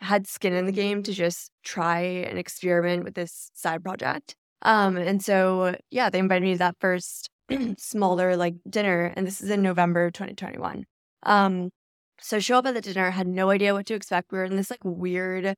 had 0.00 0.26
skin 0.26 0.52
in 0.52 0.66
the 0.66 0.72
game 0.72 1.02
to 1.04 1.12
just 1.12 1.50
try 1.64 2.00
and 2.00 2.38
experiment 2.38 3.04
with 3.04 3.14
this 3.14 3.50
side 3.54 3.82
project. 3.84 4.34
Um, 4.62 4.96
and 4.96 5.22
so 5.22 5.76
yeah, 5.90 6.10
they 6.10 6.18
invited 6.18 6.44
me 6.44 6.52
to 6.52 6.58
that 6.58 6.76
first 6.80 7.28
smaller 7.78 8.36
like 8.36 8.54
dinner, 8.68 9.12
and 9.16 9.26
this 9.26 9.40
is 9.40 9.50
in 9.50 9.62
November 9.62 10.10
2021. 10.10 10.84
Um, 11.24 11.70
so 12.20 12.38
show 12.38 12.58
up 12.58 12.66
at 12.66 12.74
the 12.74 12.80
dinner, 12.80 13.10
had 13.10 13.26
no 13.26 13.50
idea 13.50 13.74
what 13.74 13.86
to 13.86 13.94
expect. 13.94 14.30
We 14.30 14.38
were 14.38 14.44
in 14.44 14.56
this 14.56 14.70
like 14.70 14.84
weird 14.84 15.54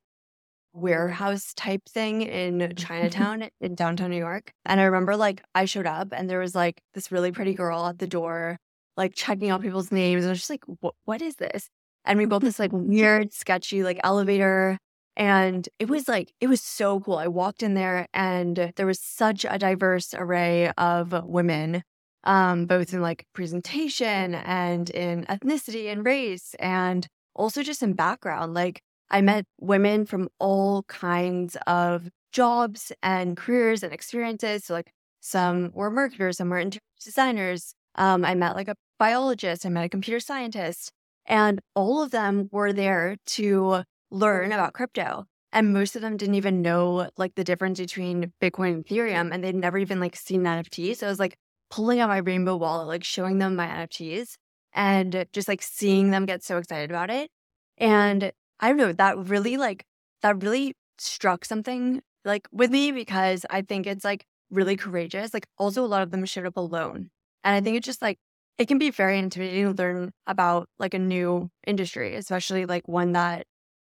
warehouse 0.73 1.53
type 1.55 1.81
thing 1.87 2.21
in 2.21 2.73
Chinatown 2.77 3.49
in 3.61 3.75
downtown 3.75 4.11
New 4.11 4.17
York. 4.17 4.51
And 4.65 4.79
I 4.81 4.85
remember 4.85 5.15
like 5.15 5.41
I 5.55 5.65
showed 5.65 5.87
up 5.87 6.09
and 6.11 6.29
there 6.29 6.39
was 6.39 6.55
like 6.55 6.81
this 6.93 7.11
really 7.11 7.31
pretty 7.31 7.53
girl 7.53 7.85
at 7.85 7.99
the 7.99 8.07
door, 8.07 8.57
like 8.97 9.13
checking 9.15 9.49
out 9.49 9.61
people's 9.61 9.91
names. 9.91 10.23
And 10.23 10.29
I 10.29 10.31
was 10.31 10.39
just 10.39 10.49
like, 10.49 10.63
what, 10.81 10.95
what 11.05 11.21
is 11.21 11.35
this? 11.35 11.69
And 12.03 12.19
we 12.19 12.25
built 12.25 12.43
this 12.43 12.59
like 12.59 12.71
weird, 12.73 13.33
sketchy 13.33 13.83
like 13.83 13.99
elevator. 14.03 14.77
And 15.17 15.67
it 15.79 15.89
was 15.89 16.07
like, 16.07 16.33
it 16.41 16.47
was 16.47 16.61
so 16.61 16.99
cool. 16.99 17.17
I 17.17 17.27
walked 17.27 17.63
in 17.63 17.73
there 17.73 18.07
and 18.13 18.73
there 18.75 18.85
was 18.85 18.99
such 18.99 19.45
a 19.49 19.57
diverse 19.57 20.13
array 20.13 20.71
of 20.77 21.13
women, 21.23 21.83
um, 22.25 22.65
both 22.65 22.93
in 22.93 23.01
like 23.01 23.25
presentation 23.33 24.35
and 24.35 24.89
in 24.89 25.25
ethnicity 25.25 25.91
and 25.91 26.05
race, 26.05 26.55
and 26.59 27.07
also 27.33 27.63
just 27.63 27.81
in 27.81 27.93
background. 27.93 28.53
Like, 28.53 28.81
I 29.09 29.21
met 29.21 29.45
women 29.59 30.05
from 30.05 30.29
all 30.39 30.83
kinds 30.83 31.55
of 31.67 32.09
jobs 32.31 32.91
and 33.03 33.37
careers 33.37 33.83
and 33.83 33.93
experiences. 33.93 34.65
So, 34.65 34.73
like, 34.73 34.91
some 35.21 35.71
were 35.73 35.89
marketers, 35.89 36.37
some 36.37 36.49
were 36.49 36.59
interior 36.59 36.81
designers. 37.03 37.73
Um, 37.95 38.25
I 38.25 38.35
met 38.35 38.55
like 38.55 38.67
a 38.67 38.75
biologist, 38.99 39.65
I 39.65 39.69
met 39.69 39.85
a 39.85 39.89
computer 39.89 40.19
scientist, 40.19 40.91
and 41.25 41.61
all 41.75 42.01
of 42.01 42.11
them 42.11 42.49
were 42.51 42.73
there 42.73 43.15
to 43.27 43.83
learn 44.15 44.51
about 44.51 44.73
crypto. 44.73 45.25
And 45.51 45.73
most 45.73 45.95
of 45.95 46.01
them 46.01 46.17
didn't 46.17 46.35
even 46.35 46.61
know 46.61 47.09
like 47.17 47.35
the 47.35 47.43
difference 47.43 47.79
between 47.79 48.33
Bitcoin 48.41 48.73
and 48.73 48.85
Ethereum, 48.85 49.33
and 49.33 49.43
they'd 49.43 49.55
never 49.55 49.77
even 49.77 49.99
like 49.99 50.15
seen 50.15 50.43
NFTs. 50.43 50.97
So 50.97 51.07
I 51.07 51.09
was 51.09 51.19
like 51.19 51.37
pulling 51.69 51.99
out 51.99 52.09
my 52.09 52.17
rainbow 52.17 52.57
wallet, 52.57 52.87
like 52.87 53.03
showing 53.03 53.37
them 53.37 53.55
my 53.55 53.67
NFTs 53.67 54.35
and 54.73 55.25
just 55.31 55.47
like 55.47 55.61
seeing 55.61 56.11
them 56.11 56.25
get 56.25 56.43
so 56.43 56.57
excited 56.57 56.91
about 56.91 57.09
it. 57.09 57.29
And 57.77 58.31
I 58.59 58.67
don't 58.67 58.77
know, 58.77 58.93
that 58.93 59.17
really 59.17 59.57
like 59.57 59.85
that 60.21 60.41
really 60.43 60.75
struck 60.97 61.45
something 61.45 62.01
like 62.25 62.47
with 62.51 62.71
me 62.71 62.91
because 62.91 63.45
I 63.49 63.61
think 63.61 63.87
it's 63.87 64.03
like 64.03 64.25
really 64.49 64.75
courageous. 64.75 65.33
Like 65.33 65.47
also 65.57 65.83
a 65.83 65.87
lot 65.87 66.03
of 66.03 66.11
them 66.11 66.25
showed 66.25 66.45
up 66.45 66.57
alone. 66.57 67.09
And 67.43 67.55
I 67.55 67.61
think 67.61 67.77
it's 67.77 67.85
just 67.85 68.01
like 68.01 68.17
it 68.57 68.67
can 68.67 68.77
be 68.77 68.89
very 68.89 69.19
intimidating 69.19 69.73
to 69.73 69.81
learn 69.81 70.11
about 70.27 70.69
like 70.79 70.93
a 70.93 70.99
new 70.99 71.49
industry, 71.67 72.15
especially 72.15 72.65
like 72.65 72.87
one 72.87 73.13
that 73.13 73.45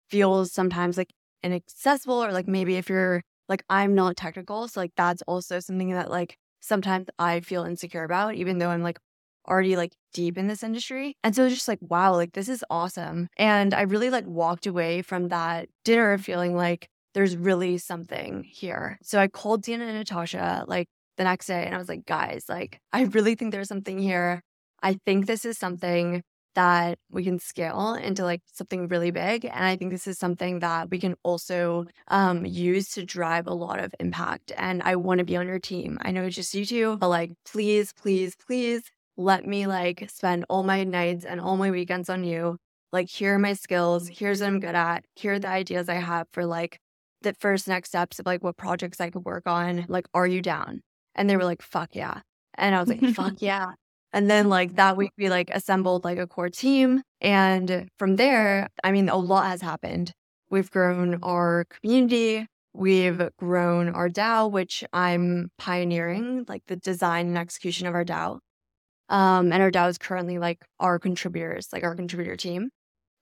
feels 0.10 0.52
sometimes 0.52 0.98
like 0.98 1.12
inaccessible 1.44 2.24
or 2.24 2.32
like 2.32 2.48
maybe 2.48 2.76
if 2.76 2.90
you're 2.90 3.22
like 3.48 3.64
I'm 3.70 3.96
not 3.96 4.18
technical, 4.18 4.68
so 4.68 4.80
like 4.80 4.92
that's 4.96 5.22
also 5.24 5.60
something 5.60 5.92
that 5.92 6.10
like 6.12 6.38
sometimes 6.62 7.08
I 7.18 7.40
feel 7.42 7.64
insecure 7.64 8.04
about, 8.04 8.36
even 8.36 8.60
though 8.60 8.70
I'm 8.70 8.84
like 8.84 9.00
already 9.48 9.76
like 9.76 9.94
deep 10.14 10.38
in 10.38 10.48
this 10.48 10.64
industry. 10.64 11.16
And 11.24 11.36
so 11.36 11.50
just 11.50 11.68
like, 11.68 11.80
wow, 11.82 12.14
like 12.14 12.34
this 12.34 12.50
is 12.50 12.64
awesome. 12.70 13.28
And 13.38 13.74
I 13.74 13.82
really 13.82 14.10
like 14.10 14.26
walked 14.28 14.68
away 14.68 15.02
from 15.02 15.30
that 15.30 15.70
dinner 15.84 16.18
feeling 16.18 16.56
like 16.56 16.88
there's 17.14 17.36
really 17.36 17.78
something 17.80 18.44
here. 18.44 19.00
So 19.02 19.20
I 19.20 19.28
called 19.28 19.64
Dina 19.64 19.86
and 19.86 19.98
Natasha 19.98 20.66
like 20.68 20.88
the 21.18 21.24
next 21.24 21.48
day 21.48 21.66
and 21.66 21.74
I 21.74 21.78
was 21.78 21.90
like, 21.90 22.06
guys, 22.06 22.46
like 22.48 22.80
I 22.94 23.04
really 23.04 23.36
think 23.36 23.52
there's 23.52 23.68
something 23.68 23.98
here. 23.98 24.42
I 24.82 24.98
think 25.06 25.26
this 25.26 25.46
is 25.46 25.58
something 25.58 26.22
that 26.60 27.00
we 27.10 27.24
can 27.24 27.40
scale 27.40 27.94
into 27.94 28.26
like 28.26 28.42
something 28.52 28.90
really 28.90 29.12
big. 29.12 29.46
And 29.46 29.64
I 29.64 29.78
think 29.78 29.92
this 29.92 30.08
is 30.08 30.18
something 30.18 30.60
that 30.60 30.90
we 30.90 31.00
can 31.00 31.16
also 31.24 31.86
um, 32.10 32.46
use 32.46 32.90
to 32.96 33.06
drive 33.06 33.48
a 33.48 33.54
lot 33.54 33.80
of 33.80 33.96
impact. 33.98 34.52
And 34.58 34.84
I 34.84 34.98
want 34.98 35.20
to 35.20 35.24
be 35.24 35.38
on 35.38 35.48
your 35.48 35.60
team. 35.60 35.98
I 36.02 36.12
know 36.12 36.24
it's 36.24 36.36
just 36.36 36.54
you 36.54 36.66
two, 36.66 36.98
but 36.98 37.08
like, 37.08 37.32
please, 37.50 37.94
please, 37.94 38.36
please 38.36 38.84
let 39.16 39.48
me 39.48 39.68
like 39.68 40.10
spend 40.10 40.44
all 40.50 40.64
my 40.64 40.84
nights 40.84 41.24
and 41.24 41.40
all 41.40 41.56
my 41.56 41.72
weekends 41.72 42.10
on 42.10 42.26
you. 42.26 42.58
Like, 42.92 43.10
here 43.10 43.36
are 43.36 43.40
my 43.40 43.54
skills. 43.54 44.10
Here's 44.10 44.42
what 44.42 44.48
I'm 44.48 44.60
good 44.60 44.76
at. 44.76 45.06
Here 45.16 45.36
are 45.36 45.40
the 45.40 45.48
ideas 45.48 45.88
I 45.88 45.96
have 45.96 46.28
for 46.34 46.46
like 46.46 46.78
the 47.22 47.34
first 47.40 47.70
next 47.70 47.88
steps 47.88 48.20
of 48.20 48.26
like 48.26 48.44
what 48.44 48.58
projects 48.58 49.00
I 49.00 49.12
could 49.12 49.24
work 49.24 49.44
on. 49.48 49.86
Like, 49.88 50.08
are 50.14 50.28
you 50.28 50.42
down? 50.42 50.82
And 51.16 51.30
they 51.30 51.38
were 51.38 51.46
like, 51.46 51.62
fuck 51.62 51.96
yeah. 51.96 52.20
And 52.56 52.76
I 52.76 52.82
was 52.82 52.90
like, 52.90 53.02
fuck 53.16 53.36
yeah. 53.42 53.76
And 54.14 54.30
then 54.30 54.50
like 54.50 54.76
that 54.76 54.98
week 54.98 55.12
we 55.18 55.30
like 55.30 55.50
assembled 55.52 56.04
like 56.04 56.18
a 56.18 56.28
core 56.28 56.50
team. 56.50 57.02
And 57.22 57.90
from 57.98 58.16
there, 58.16 58.70
I 58.84 58.92
mean, 58.92 59.10
a 59.10 59.18
lot 59.18 59.48
has 59.48 59.62
happened. 59.62 60.12
We've 60.50 60.70
grown 60.72 61.20
our 61.22 61.66
community. 61.70 62.48
We've 62.74 63.22
grown 63.38 63.90
our 63.90 64.10
DAO, 64.10 64.52
which 64.52 64.84
I'm 64.94 65.52
pioneering, 65.58 66.46
like 66.48 66.64
the 66.68 66.76
design 66.76 67.28
and 67.28 67.38
execution 67.38 67.88
of 67.88 67.94
our 67.94 68.06
DAO. 68.06 68.40
Um, 69.10 69.52
and 69.52 69.62
our 69.62 69.72
DAO 69.72 69.90
is 69.90 69.98
currently 69.98 70.38
like 70.38 70.64
our 70.80 71.00
contributors, 71.00 71.68
like 71.74 71.84
our 71.84 71.96
contributor 71.96 72.36
team. 72.36 72.70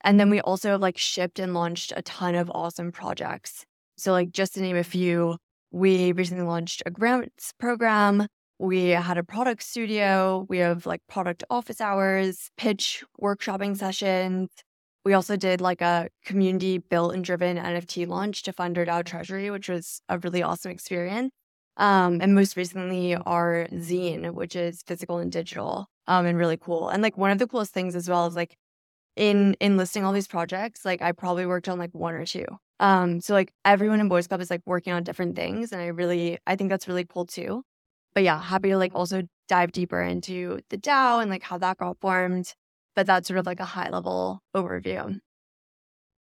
And 0.04 0.20
then 0.20 0.30
we 0.30 0.42
also 0.42 0.72
have 0.72 0.82
like 0.82 0.98
shipped 0.98 1.40
and 1.40 1.54
launched 1.54 1.94
a 1.96 2.02
ton 2.02 2.36
of 2.36 2.52
awesome 2.54 2.92
projects. 2.92 3.66
So, 3.98 4.12
like, 4.12 4.32
just 4.32 4.54
to 4.54 4.62
name 4.62 4.78
a 4.78 4.84
few, 4.84 5.38
we 5.72 6.12
recently 6.12 6.44
launched 6.44 6.84
a 6.86 6.92
grants 6.92 7.52
program. 7.60 8.28
We 8.60 8.90
had 8.90 9.18
a 9.18 9.24
product 9.24 9.62
studio. 9.64 10.46
We 10.50 10.58
have 10.60 10.86
like 10.86 11.02
product 11.08 11.44
office 11.50 11.80
hours, 11.80 12.50
pitch 12.58 13.04
workshopping 13.22 13.78
sessions. 13.78 14.50
We 15.06 15.14
also 15.14 15.38
did 15.38 15.62
like 15.62 15.82
a 15.82 16.10
community 16.26 16.80
built 16.80 17.14
and 17.14 17.24
driven 17.24 17.58
NFT 17.58 18.08
launch 18.08 18.44
to 18.44 18.54
fund 18.54 18.78
our 18.78 18.86
DAO 18.86 19.06
treasury, 19.06 19.50
which 19.52 19.70
was 19.70 20.02
a 20.10 20.18
really 20.20 20.44
awesome 20.44 20.72
experience. 20.72 21.32
Um, 21.78 22.20
and 22.22 22.34
most 22.34 22.58
recently, 22.58 23.16
our 23.16 23.68
zine, 23.74 24.34
which 24.34 24.56
is 24.56 24.82
physical 24.88 25.20
and 25.20 25.32
digital, 25.32 25.88
um, 26.08 26.26
and 26.26 26.38
really 26.38 26.58
cool. 26.58 26.90
And 26.90 27.04
like 27.04 27.18
one 27.18 27.30
of 27.32 27.38
the 27.38 27.48
coolest 27.48 27.74
things 27.74 27.96
as 27.96 28.10
well 28.10 28.26
is 28.26 28.36
like 28.36 28.58
in 29.16 29.56
in 29.60 29.78
listing 29.78 30.04
all 30.04 30.14
these 30.14 30.28
projects, 30.28 30.86
like 30.86 31.02
I 31.02 31.12
probably 31.12 31.46
worked 31.46 31.70
on 31.70 31.80
like 31.80 31.94
one 31.94 32.16
or 32.16 32.26
two. 32.26 32.46
Um, 32.80 33.22
so 33.22 33.34
like 33.34 33.54
everyone 33.66 34.00
in 34.00 34.10
Boys 34.10 34.28
Club 34.28 34.42
is 34.42 34.50
like 34.50 34.62
working 34.66 34.94
on 34.94 35.04
different 35.04 35.36
things, 35.36 35.72
and 35.72 35.82
I 35.82 35.88
really 35.88 36.40
I 36.48 36.56
think 36.56 36.70
that's 36.72 36.88
really 36.88 37.06
cool 37.06 37.26
too. 37.28 37.64
But 38.18 38.24
yeah, 38.24 38.42
happy 38.42 38.70
to 38.70 38.78
like 38.80 38.96
also 38.96 39.28
dive 39.48 39.72
deeper 39.72 40.02
into 40.02 40.62
the 40.72 40.78
DAO 40.80 41.22
and 41.22 41.30
like 41.30 41.44
how 41.44 41.60
that 41.60 41.78
got 41.78 42.00
formed. 42.00 42.52
But 42.96 43.06
that's 43.06 43.28
sort 43.28 43.38
of 43.38 43.46
like 43.46 43.60
a 43.60 43.66
high 43.66 43.92
level 43.92 44.42
overview. 44.56 45.20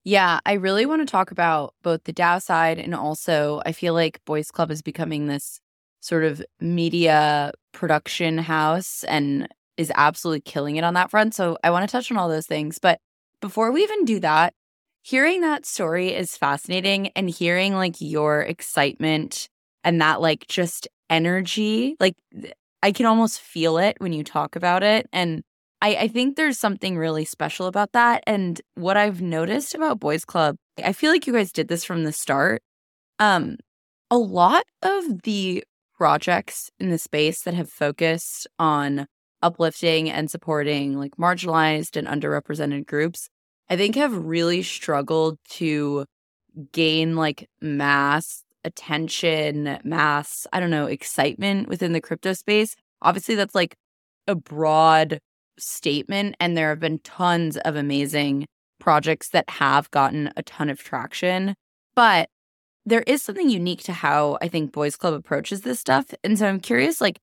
Yeah, 0.03 0.41
I 0.45 0.55
really 0.55 0.85
want 0.85 1.07
to 1.07 1.09
talk 1.09 1.31
about 1.31 1.73
both 1.81 2.03
the 2.03 2.11
DAO 2.11 2.41
side 2.41 2.79
and 2.79 2.93
also 2.93 3.61
I 3.65 3.71
feel 3.71 3.93
like 3.93 4.19
Boys 4.25 4.51
Club 4.51 4.71
is 4.71 4.81
becoming 4.81 5.27
this 5.27 5.61
sort 6.01 6.25
of 6.25 6.43
media 6.59 7.53
production 7.71 8.39
house 8.39 9.05
and 9.05 9.47
is 9.77 9.89
absolutely 9.95 10.41
killing 10.41 10.75
it 10.75 10.83
on 10.83 10.95
that 10.95 11.09
front. 11.09 11.33
So 11.33 11.57
I 11.63 11.69
want 11.69 11.87
to 11.87 11.91
touch 11.93 12.11
on 12.11 12.17
all 12.17 12.27
those 12.27 12.45
things. 12.45 12.77
But 12.77 12.99
before 13.39 13.71
we 13.71 13.83
even 13.83 14.03
do 14.03 14.19
that, 14.19 14.53
hearing 15.01 15.39
that 15.39 15.65
story 15.65 16.13
is 16.13 16.35
fascinating 16.35 17.07
and 17.15 17.29
hearing 17.29 17.75
like 17.75 18.01
your 18.01 18.41
excitement 18.41 19.47
and 19.85 20.01
that 20.01 20.19
like 20.19 20.45
just 20.49 20.89
energy, 21.09 21.95
like 21.99 22.15
I 22.81 22.91
can 22.91 23.05
almost 23.05 23.41
feel 23.41 23.77
it 23.77 23.97
when 23.99 24.13
you 24.13 24.23
talk 24.23 24.55
about 24.55 24.83
it. 24.83 25.07
And 25.11 25.43
I, 25.81 25.95
I 25.95 26.07
think 26.07 26.35
there's 26.35 26.59
something 26.59 26.97
really 26.97 27.25
special 27.25 27.67
about 27.67 27.93
that. 27.93 28.23
And 28.27 28.61
what 28.75 28.97
I've 28.97 29.21
noticed 29.21 29.75
about 29.75 29.99
Boys 29.99 30.25
Club, 30.25 30.55
I 30.83 30.93
feel 30.93 31.11
like 31.11 31.27
you 31.27 31.33
guys 31.33 31.51
did 31.51 31.67
this 31.67 31.83
from 31.83 32.03
the 32.03 32.11
start. 32.11 32.61
Um, 33.17 33.57
a 34.11 34.17
lot 34.17 34.63
of 34.81 35.23
the 35.23 35.63
projects 35.97 36.69
in 36.79 36.89
the 36.89 36.97
space 36.97 37.41
that 37.43 37.53
have 37.53 37.69
focused 37.69 38.47
on 38.57 39.05
uplifting 39.41 40.09
and 40.09 40.29
supporting 40.29 40.97
like 40.97 41.15
marginalized 41.17 41.95
and 41.95 42.07
underrepresented 42.07 42.85
groups, 42.85 43.29
I 43.69 43.77
think 43.77 43.95
have 43.95 44.15
really 44.15 44.63
struggled 44.63 45.37
to 45.51 46.05
gain 46.71 47.15
like 47.15 47.47
mass 47.61 48.43
attention, 48.63 49.79
mass, 49.83 50.45
I 50.51 50.59
don't 50.59 50.69
know, 50.69 50.85
excitement 50.85 51.69
within 51.69 51.93
the 51.93 52.01
crypto 52.01 52.33
space. 52.33 52.75
Obviously, 53.01 53.35
that's 53.35 53.55
like 53.55 53.75
a 54.27 54.35
broad 54.35 55.19
statement. 55.57 56.35
And 56.39 56.55
there 56.55 56.69
have 56.69 56.79
been 56.79 56.99
tons 56.99 57.57
of 57.57 57.75
amazing 57.75 58.47
projects 58.79 59.29
that 59.29 59.49
have 59.49 59.91
gotten 59.91 60.31
a 60.37 60.43
ton 60.43 60.69
of 60.69 60.79
traction. 60.79 61.55
But 61.95 62.29
there 62.85 63.03
is 63.05 63.21
something 63.21 63.49
unique 63.49 63.83
to 63.83 63.93
how 63.93 64.37
I 64.41 64.47
think 64.47 64.71
Boys 64.71 64.95
Club 64.95 65.13
approaches 65.13 65.61
this 65.61 65.79
stuff. 65.79 66.13
And 66.23 66.39
so 66.39 66.47
I'm 66.47 66.59
curious, 66.59 67.01
like, 67.01 67.19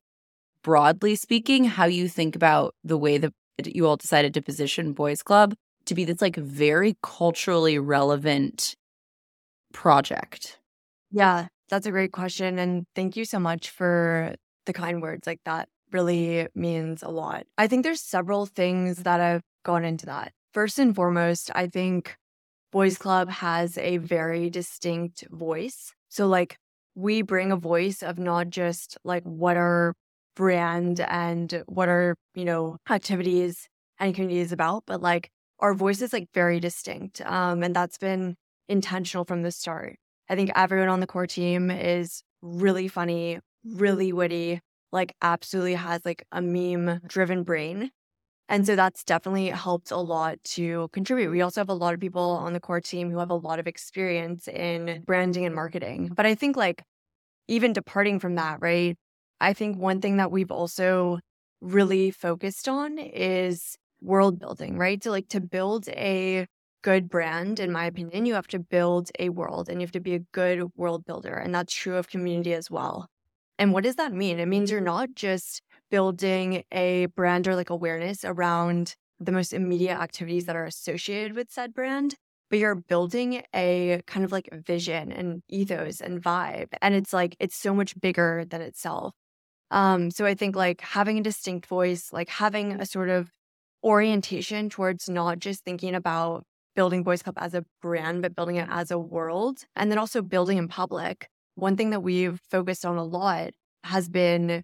broadly 0.62 1.16
speaking, 1.16 1.64
how 1.64 1.87
you 1.87 2.09
think 2.09 2.37
about 2.37 2.75
the 2.85 2.99
way 2.99 3.19
that 3.19 3.33
you 3.64 3.87
all 3.87 3.97
decided 3.97 4.35
to 4.35 4.43
position 4.43 4.93
Boys 4.93 5.23
Club 5.23 5.55
to 5.87 5.95
be 5.95 6.05
this, 6.05 6.21
like, 6.21 6.37
very 6.37 6.97
culturally 7.02 7.78
relevant 7.78 8.76
project. 9.73 10.59
Yeah, 11.10 11.48
that's 11.68 11.86
a 11.86 11.90
great 11.90 12.12
question. 12.12 12.58
And 12.58 12.86
thank 12.94 13.16
you 13.16 13.25
so 13.25 13.38
much 13.38 13.70
for 13.70 14.34
the 14.66 14.72
kind 14.72 15.00
words 15.02 15.26
like 15.26 15.40
that 15.44 15.68
really 15.92 16.48
means 16.54 17.02
a 17.02 17.08
lot. 17.08 17.44
I 17.56 17.66
think 17.68 17.84
there's 17.84 18.00
several 18.02 18.46
things 18.46 18.98
that 19.04 19.20
have 19.20 19.42
gone 19.64 19.84
into 19.84 20.06
that. 20.06 20.32
First 20.52 20.78
and 20.78 20.94
foremost, 20.94 21.50
I 21.54 21.66
think 21.68 22.16
Boys 22.72 22.98
Club 22.98 23.30
has 23.30 23.78
a 23.78 23.98
very 23.98 24.50
distinct 24.50 25.26
voice. 25.30 25.92
So, 26.10 26.28
like, 26.28 26.56
we 26.94 27.22
bring 27.22 27.52
a 27.52 27.56
voice 27.56 28.02
of 28.02 28.18
not 28.18 28.50
just 28.50 28.98
like 29.04 29.25
what 29.25 29.56
our 29.56 29.94
brand 30.36 31.00
and 31.00 31.64
what 31.66 31.88
our, 31.88 32.16
you 32.34 32.44
know, 32.44 32.78
activities 32.90 33.68
and 34.00 34.14
community 34.14 34.40
is 34.40 34.52
about, 34.52 34.84
but 34.86 35.02
like 35.02 35.30
our 35.60 35.75
voice 35.75 36.02
is 36.02 36.12
like 36.12 36.28
very 36.34 36.60
distinct. 36.60 37.20
Um, 37.22 37.62
and 37.62 37.75
that's 37.76 37.98
been 37.98 38.36
intentional 38.68 39.25
from 39.25 39.42
the 39.42 39.52
start. 39.52 39.96
I 40.28 40.35
think 40.37 40.50
everyone 40.54 40.88
on 40.88 41.00
the 41.00 41.06
core 41.06 41.26
team 41.26 41.71
is 41.71 42.23
really 42.42 42.88
funny, 42.88 43.40
really 43.64 44.12
witty, 44.12 44.61
like 44.92 45.14
absolutely 45.23 45.75
has 45.75 46.04
like 46.04 46.25
a 46.33 46.42
meme 46.42 47.00
driven 47.06 47.42
brain. 47.42 47.90
And 48.49 48.66
so 48.66 48.76
that's 48.76 49.04
definitely 49.04 49.49
helped 49.49 49.90
a 49.90 49.97
lot 49.99 50.38
to 50.45 50.88
contribute. 50.92 51.30
We 51.30 51.42
also 51.42 51.61
have 51.61 51.68
a 51.68 51.75
lot 51.75 51.95
of 51.95 52.00
people 52.00 52.23
on 52.23 52.52
the 52.52 52.61
core 52.61 52.80
team 52.80 53.11
who 53.11 53.18
have 53.18 53.30
a 53.30 53.35
lot 53.35 53.59
of 53.59 53.66
experience 53.66 54.49
in 54.49 55.02
branding 55.06 55.47
and 55.47 55.54
marketing. 55.54 56.12
But 56.14 56.26
I 56.26 56.35
think, 56.37 56.56
like, 56.56 56.83
even 57.49 57.73
departing 57.73 58.18
from 58.21 58.35
that, 58.37 58.59
right? 58.61 58.97
I 59.40 59.52
think 59.52 59.78
one 59.78 60.00
thing 60.00 60.16
that 60.18 60.30
we've 60.30 60.50
also 60.50 61.21
really 61.61 62.11
focused 62.11 62.68
on 62.68 62.99
is 62.99 63.76
world 64.00 64.38
building, 64.38 64.78
right? 64.78 65.02
So, 65.02 65.11
like, 65.11 65.28
to 65.30 65.40
build 65.40 65.88
a 65.88 66.47
good 66.87 67.09
brand, 67.09 67.59
in 67.59 67.73
my 67.73 67.85
opinion, 67.85 68.26
you 68.26 68.35
have 68.35 68.47
to 68.47 68.61
build 68.61 69.11
a 69.19 69.28
world 69.31 69.69
and 69.69 69.81
you 69.81 69.85
have 69.85 69.90
to 69.90 69.99
be 69.99 70.14
a 70.14 70.21
good 70.21 70.71
world 70.76 71.05
builder. 71.05 71.35
And 71.35 71.52
that's 71.52 71.75
true 71.75 71.97
of 71.97 72.09
community 72.09 72.55
as 72.55 72.71
well. 72.71 73.09
And 73.59 73.73
what 73.73 73.83
does 73.83 73.97
that 73.97 74.12
mean? 74.12 74.38
It 74.38 74.47
means 74.47 74.71
you're 74.71 74.81
not 74.81 75.16
just 75.16 75.62
building 75.90 76.62
a 76.71 77.07
brand 77.07 77.49
or 77.49 77.57
like 77.57 77.71
awareness 77.71 78.25
around 78.25 78.95
the 79.19 79.33
most 79.33 79.52
immediate 79.52 79.99
activities 79.99 80.45
that 80.47 80.55
are 80.55 80.64
associated 80.64 81.35
with 81.35 81.50
said 81.50 81.75
brand, 81.75 82.14
but 82.50 82.61
you're 82.61 82.76
building 82.76 83.43
a 83.52 84.00
kind 84.07 84.25
of 84.25 84.31
like 84.31 84.49
vision 84.52 85.11
and 85.11 85.43
ethos 85.49 86.00
and 86.00 86.23
vibe. 86.23 86.69
And 86.81 86.95
it's 86.95 87.12
like, 87.12 87.35
it's 87.40 87.57
so 87.57 87.75
much 87.75 88.00
bigger 88.00 88.45
than 88.49 88.61
itself. 88.61 89.12
Um, 89.73 90.12
so 90.12 90.25
I 90.25 90.35
think 90.37 90.55
like 90.55 90.83
having 90.83 91.19
a 91.19 91.23
distinct 91.25 91.66
voice, 91.66 92.12
like 92.12 92.28
having 92.28 92.81
a 92.81 92.87
sort 92.87 93.09
of 93.09 93.33
orientation 93.83 94.71
towards 94.71 95.09
not 95.09 95.40
just 95.40 95.64
thinking 95.64 95.97
about 95.97 96.45
building 96.76 97.02
Boys 97.02 97.23
Club 97.23 97.37
as 97.38 97.54
a 97.54 97.64
brand, 97.83 98.23
but 98.23 98.37
building 98.37 98.56
it 98.56 98.68
as 98.71 98.92
a 98.92 98.99
world, 98.99 99.64
and 99.75 99.90
then 99.90 99.99
also 99.99 100.23
building 100.23 100.59
in 100.59 100.68
public 100.68 101.28
one 101.56 101.76
thing 101.76 101.90
that 101.90 102.00
we've 102.00 102.38
focused 102.50 102.85
on 102.87 102.97
a 102.97 103.04
lot 103.04 103.50
has 103.83 104.09
been 104.09 104.62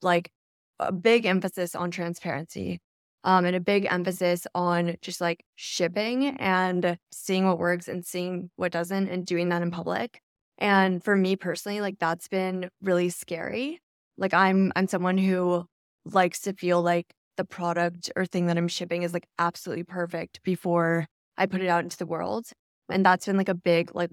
like 0.00 0.30
a 0.78 0.92
big 0.92 1.26
emphasis 1.26 1.74
on 1.74 1.90
transparency 1.90 2.80
um, 3.24 3.44
and 3.44 3.54
a 3.54 3.60
big 3.60 3.86
emphasis 3.90 4.46
on 4.54 4.96
just 5.02 5.20
like 5.20 5.44
shipping 5.56 6.28
and 6.38 6.96
seeing 7.12 7.46
what 7.46 7.58
works 7.58 7.88
and 7.88 8.06
seeing 8.06 8.50
what 8.56 8.72
doesn't 8.72 9.08
and 9.08 9.26
doing 9.26 9.50
that 9.50 9.60
in 9.60 9.70
public. 9.70 10.22
And 10.56 11.04
for 11.04 11.16
me 11.16 11.36
personally, 11.36 11.80
like 11.80 11.98
that's 11.98 12.28
been 12.28 12.70
really 12.80 13.10
scary. 13.10 13.80
Like 14.16 14.32
I'm 14.32 14.72
I'm 14.76 14.86
someone 14.86 15.18
who 15.18 15.66
likes 16.04 16.40
to 16.42 16.52
feel 16.52 16.80
like 16.80 17.12
the 17.36 17.44
product 17.44 18.10
or 18.16 18.24
thing 18.24 18.46
that 18.46 18.56
I'm 18.56 18.68
shipping 18.68 19.02
is 19.02 19.12
like 19.12 19.26
absolutely 19.38 19.84
perfect 19.84 20.42
before 20.44 21.06
I 21.40 21.46
put 21.46 21.62
it 21.62 21.68
out 21.68 21.82
into 21.82 21.96
the 21.96 22.06
world. 22.06 22.46
And 22.88 23.04
that's 23.04 23.26
been 23.26 23.36
like 23.36 23.48
a 23.48 23.54
big 23.54 23.94
like 23.94 24.10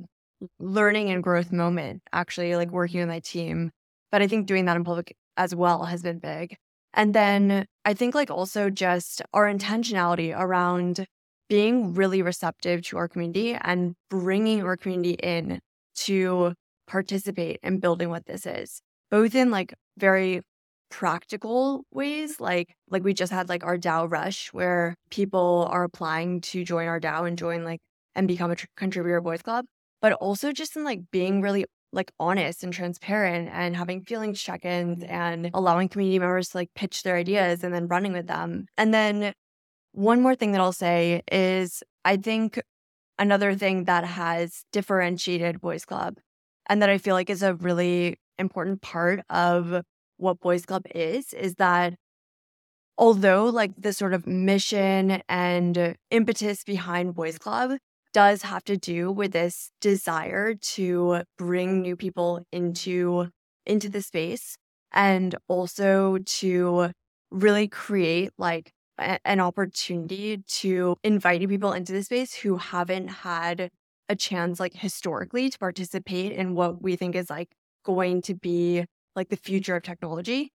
learning 0.59 1.09
and 1.09 1.21
growth 1.21 1.51
moment, 1.51 2.01
actually, 2.13 2.55
like 2.55 2.71
working 2.71 3.01
with 3.01 3.09
my 3.09 3.19
team. 3.19 3.71
But 4.11 4.21
I 4.21 4.27
think 4.27 4.47
doing 4.47 4.65
that 4.65 4.77
in 4.77 4.83
public 4.83 5.15
as 5.35 5.53
well 5.53 5.83
has 5.83 6.01
been 6.01 6.19
big. 6.19 6.55
And 6.93 7.13
then 7.13 7.65
I 7.85 7.93
think, 7.93 8.15
like, 8.15 8.31
also 8.31 8.69
just 8.69 9.21
our 9.33 9.45
intentionality 9.45 10.35
around 10.35 11.05
being 11.49 11.93
really 11.93 12.21
receptive 12.21 12.81
to 12.83 12.97
our 12.97 13.07
community 13.07 13.53
and 13.53 13.95
bringing 14.09 14.63
our 14.63 14.77
community 14.77 15.11
in 15.11 15.59
to 15.95 16.53
participate 16.87 17.59
in 17.61 17.79
building 17.79 18.09
what 18.09 18.25
this 18.25 18.45
is, 18.45 18.81
both 19.11 19.35
in 19.35 19.51
like 19.51 19.73
very 19.97 20.41
practical 20.89 21.83
ways 21.91 22.39
like 22.39 22.73
like 22.89 23.03
we 23.03 23.13
just 23.13 23.31
had 23.31 23.49
like 23.49 23.63
our 23.63 23.77
DAO 23.77 24.09
rush 24.09 24.53
where 24.53 24.95
people 25.09 25.67
are 25.69 25.83
applying 25.83 26.41
to 26.41 26.63
join 26.63 26.87
our 26.87 26.99
DAO 26.99 27.27
and 27.27 27.37
join 27.37 27.63
like 27.63 27.79
and 28.15 28.27
become 28.27 28.51
a 28.51 28.55
tr- 28.55 28.65
contributor 28.75 29.21
boys 29.21 29.41
club 29.41 29.65
but 30.01 30.13
also 30.13 30.51
just 30.51 30.75
in 30.75 30.83
like 30.83 31.01
being 31.11 31.41
really 31.41 31.65
like 31.91 32.11
honest 32.19 32.63
and 32.63 32.73
transparent 32.73 33.49
and 33.51 33.75
having 33.75 34.01
feelings 34.01 34.41
check-ins 34.41 35.03
and 35.03 35.49
allowing 35.53 35.87
community 35.87 36.19
members 36.19 36.49
to 36.49 36.57
like 36.57 36.69
pitch 36.75 37.03
their 37.03 37.15
ideas 37.15 37.63
and 37.63 37.73
then 37.73 37.87
running 37.87 38.13
with 38.13 38.27
them. 38.27 38.65
And 38.77 38.93
then 38.93 39.33
one 39.93 40.21
more 40.21 40.35
thing 40.35 40.51
that 40.51 40.61
I'll 40.61 40.73
say 40.73 41.21
is 41.31 41.81
I 42.03 42.17
think 42.17 42.61
another 43.17 43.55
thing 43.55 43.85
that 43.85 44.03
has 44.03 44.63
differentiated 44.71 45.61
boys 45.61 45.85
club 45.85 46.17
and 46.67 46.81
that 46.81 46.89
I 46.89 46.97
feel 46.97 47.15
like 47.15 47.29
is 47.29 47.41
a 47.41 47.55
really 47.55 48.17
important 48.37 48.81
part 48.81 49.21
of 49.29 49.81
what 50.17 50.39
Boys 50.39 50.65
Club 50.65 50.83
is, 50.93 51.33
is 51.33 51.55
that 51.55 51.95
although 52.97 53.45
like 53.45 53.71
the 53.77 53.93
sort 53.93 54.13
of 54.13 54.25
mission 54.27 55.21
and 55.29 55.95
impetus 56.11 56.63
behind 56.63 57.15
Boys 57.15 57.37
Club 57.37 57.77
does 58.13 58.41
have 58.41 58.63
to 58.63 58.77
do 58.77 59.11
with 59.11 59.31
this 59.31 59.71
desire 59.81 60.55
to 60.55 61.21
bring 61.37 61.81
new 61.81 61.95
people 61.95 62.41
into 62.51 63.29
into 63.65 63.89
the 63.89 64.01
space 64.01 64.57
and 64.93 65.35
also 65.47 66.17
to 66.25 66.89
really 67.29 67.67
create 67.67 68.31
like 68.37 68.71
a- 68.97 69.19
an 69.25 69.39
opportunity 69.39 70.41
to 70.47 70.95
invite 71.03 71.47
people 71.47 71.73
into 71.73 71.91
the 71.91 72.03
space 72.03 72.33
who 72.33 72.57
haven't 72.57 73.09
had 73.09 73.69
a 74.09 74.15
chance 74.15 74.59
like 74.59 74.73
historically 74.73 75.49
to 75.49 75.59
participate 75.59 76.31
in 76.31 76.55
what 76.55 76.81
we 76.81 76.95
think 76.95 77.13
is 77.15 77.29
like 77.29 77.49
going 77.83 78.21
to 78.21 78.33
be 78.33 78.85
like 79.17 79.29
the 79.29 79.37
future 79.37 79.75
of 79.75 79.83
technology. 79.83 80.51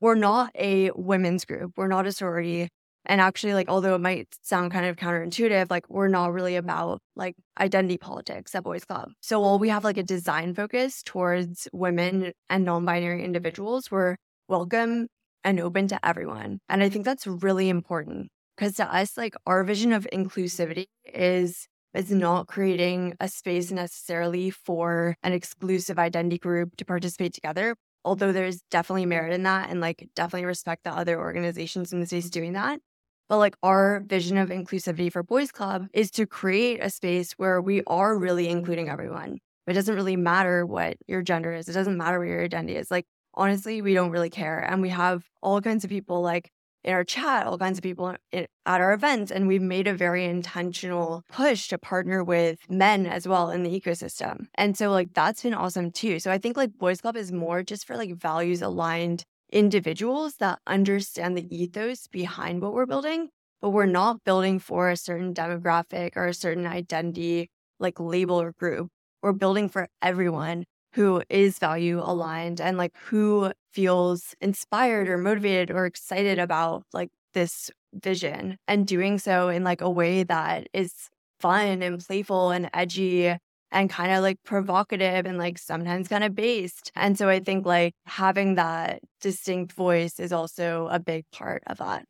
We're 0.00 0.16
not 0.16 0.50
a 0.56 0.90
women's 0.96 1.44
group. 1.44 1.72
We're 1.76 1.88
not 1.88 2.06
a 2.06 2.12
sorority. 2.12 2.68
And 3.06 3.20
actually, 3.20 3.54
like, 3.54 3.68
although 3.68 3.94
it 3.94 4.00
might 4.00 4.28
sound 4.42 4.72
kind 4.72 4.86
of 4.86 4.96
counterintuitive, 4.96 5.70
like, 5.70 5.88
we're 5.88 6.08
not 6.08 6.32
really 6.32 6.56
about 6.56 7.00
like 7.16 7.34
identity 7.60 7.98
politics 7.98 8.54
at 8.54 8.64
Boys 8.64 8.84
Club. 8.84 9.10
So 9.20 9.40
while 9.40 9.58
we 9.58 9.68
have 9.70 9.84
like 9.84 9.96
a 9.98 10.02
design 10.02 10.54
focus 10.54 11.02
towards 11.04 11.68
women 11.72 12.32
and 12.50 12.64
non 12.64 12.84
binary 12.84 13.24
individuals, 13.24 13.90
we're 13.90 14.16
welcome 14.48 15.08
and 15.44 15.60
open 15.60 15.88
to 15.88 16.06
everyone. 16.06 16.58
And 16.68 16.82
I 16.82 16.88
think 16.88 17.04
that's 17.04 17.26
really 17.26 17.68
important 17.68 18.28
because 18.56 18.74
to 18.76 18.92
us, 18.94 19.16
like, 19.16 19.34
our 19.46 19.64
vision 19.64 19.92
of 19.92 20.06
inclusivity 20.12 20.86
is 21.04 21.66
is 21.94 22.10
not 22.10 22.46
creating 22.46 23.14
a 23.20 23.28
space 23.28 23.70
necessarily 23.70 24.50
for 24.50 25.14
an 25.22 25.32
exclusive 25.32 25.98
identity 25.98 26.38
group 26.38 26.76
to 26.76 26.84
participate 26.84 27.34
together. 27.34 27.76
Although 28.04 28.32
there's 28.32 28.62
definitely 28.70 29.02
mm-hmm. 29.02 29.10
merit 29.10 29.32
in 29.32 29.44
that 29.44 29.70
and 29.70 29.80
like 29.80 30.08
definitely 30.14 30.46
respect 30.46 30.84
the 30.84 30.90
other 30.90 31.18
organizations 31.18 31.92
in 31.92 32.00
the 32.00 32.06
space 32.06 32.26
mm-hmm. 32.26 32.40
doing 32.40 32.52
that. 32.54 32.80
But 33.28 33.38
like 33.38 33.56
our 33.62 34.02
vision 34.06 34.36
of 34.36 34.50
inclusivity 34.50 35.10
for 35.10 35.22
Boys 35.22 35.52
Club 35.52 35.86
is 35.92 36.10
to 36.12 36.26
create 36.26 36.80
a 36.82 36.90
space 36.90 37.32
where 37.32 37.60
we 37.62 37.82
are 37.86 38.18
really 38.18 38.48
including 38.48 38.88
everyone. 38.88 39.38
It 39.66 39.74
doesn't 39.74 39.94
really 39.94 40.16
matter 40.16 40.66
what 40.66 40.96
your 41.06 41.22
gender 41.22 41.52
is. 41.52 41.68
It 41.68 41.72
doesn't 41.72 41.96
matter 41.96 42.18
what 42.18 42.28
your 42.28 42.44
identity 42.44 42.76
is. 42.76 42.90
Like 42.90 43.06
honestly, 43.34 43.80
we 43.80 43.94
don't 43.94 44.10
really 44.10 44.30
care. 44.30 44.58
And 44.58 44.82
we 44.82 44.90
have 44.90 45.24
all 45.40 45.60
kinds 45.60 45.84
of 45.84 45.90
people 45.90 46.20
like 46.20 46.50
in 46.84 46.92
our 46.94 47.04
chat, 47.04 47.46
all 47.46 47.58
kinds 47.58 47.78
of 47.78 47.82
people 47.82 48.14
at 48.32 48.48
our 48.66 48.92
events. 48.92 49.30
And 49.30 49.46
we've 49.46 49.62
made 49.62 49.86
a 49.86 49.94
very 49.94 50.24
intentional 50.24 51.22
push 51.30 51.68
to 51.68 51.78
partner 51.78 52.24
with 52.24 52.58
men 52.68 53.06
as 53.06 53.26
well 53.26 53.50
in 53.50 53.62
the 53.62 53.80
ecosystem. 53.80 54.46
And 54.54 54.76
so, 54.76 54.90
like, 54.90 55.14
that's 55.14 55.42
been 55.42 55.54
awesome 55.54 55.90
too. 55.90 56.18
So, 56.18 56.30
I 56.30 56.38
think 56.38 56.56
like 56.56 56.78
Boys 56.78 57.00
Club 57.00 57.16
is 57.16 57.32
more 57.32 57.62
just 57.62 57.86
for 57.86 57.96
like 57.96 58.14
values 58.14 58.62
aligned 58.62 59.24
individuals 59.52 60.36
that 60.36 60.58
understand 60.66 61.36
the 61.36 61.54
ethos 61.54 62.06
behind 62.08 62.62
what 62.62 62.72
we're 62.72 62.86
building, 62.86 63.28
but 63.60 63.70
we're 63.70 63.86
not 63.86 64.24
building 64.24 64.58
for 64.58 64.88
a 64.90 64.96
certain 64.96 65.34
demographic 65.34 66.16
or 66.16 66.26
a 66.26 66.34
certain 66.34 66.66
identity, 66.66 67.50
like 67.78 68.00
label 68.00 68.40
or 68.40 68.52
group. 68.52 68.88
We're 69.22 69.32
building 69.32 69.68
for 69.68 69.88
everyone 70.00 70.64
who 70.94 71.22
is 71.30 71.58
value 71.58 72.00
aligned 72.00 72.60
and 72.60 72.76
like 72.78 72.92
who 73.06 73.52
feels 73.72 74.34
inspired 74.40 75.08
or 75.08 75.18
motivated 75.18 75.70
or 75.70 75.86
excited 75.86 76.38
about 76.38 76.84
like 76.92 77.10
this 77.34 77.70
vision 77.94 78.58
and 78.68 78.86
doing 78.86 79.18
so 79.18 79.48
in 79.48 79.64
like 79.64 79.80
a 79.80 79.90
way 79.90 80.22
that 80.22 80.68
is 80.72 81.08
fun 81.40 81.82
and 81.82 82.04
playful 82.06 82.50
and 82.50 82.70
edgy 82.74 83.34
and 83.72 83.90
kind 83.90 84.12
of 84.12 84.22
like 84.22 84.38
provocative 84.44 85.26
and 85.26 85.38
like 85.38 85.58
sometimes 85.58 86.08
kind 86.08 86.24
of 86.24 86.34
based. 86.34 86.92
And 86.94 87.16
so 87.16 87.28
I 87.28 87.40
think 87.40 87.66
like 87.66 87.94
having 88.06 88.54
that 88.56 89.00
distinct 89.20 89.72
voice 89.72 90.20
is 90.20 90.32
also 90.32 90.88
a 90.90 91.00
big 91.00 91.24
part 91.32 91.62
of 91.66 91.78
that. 91.78 92.04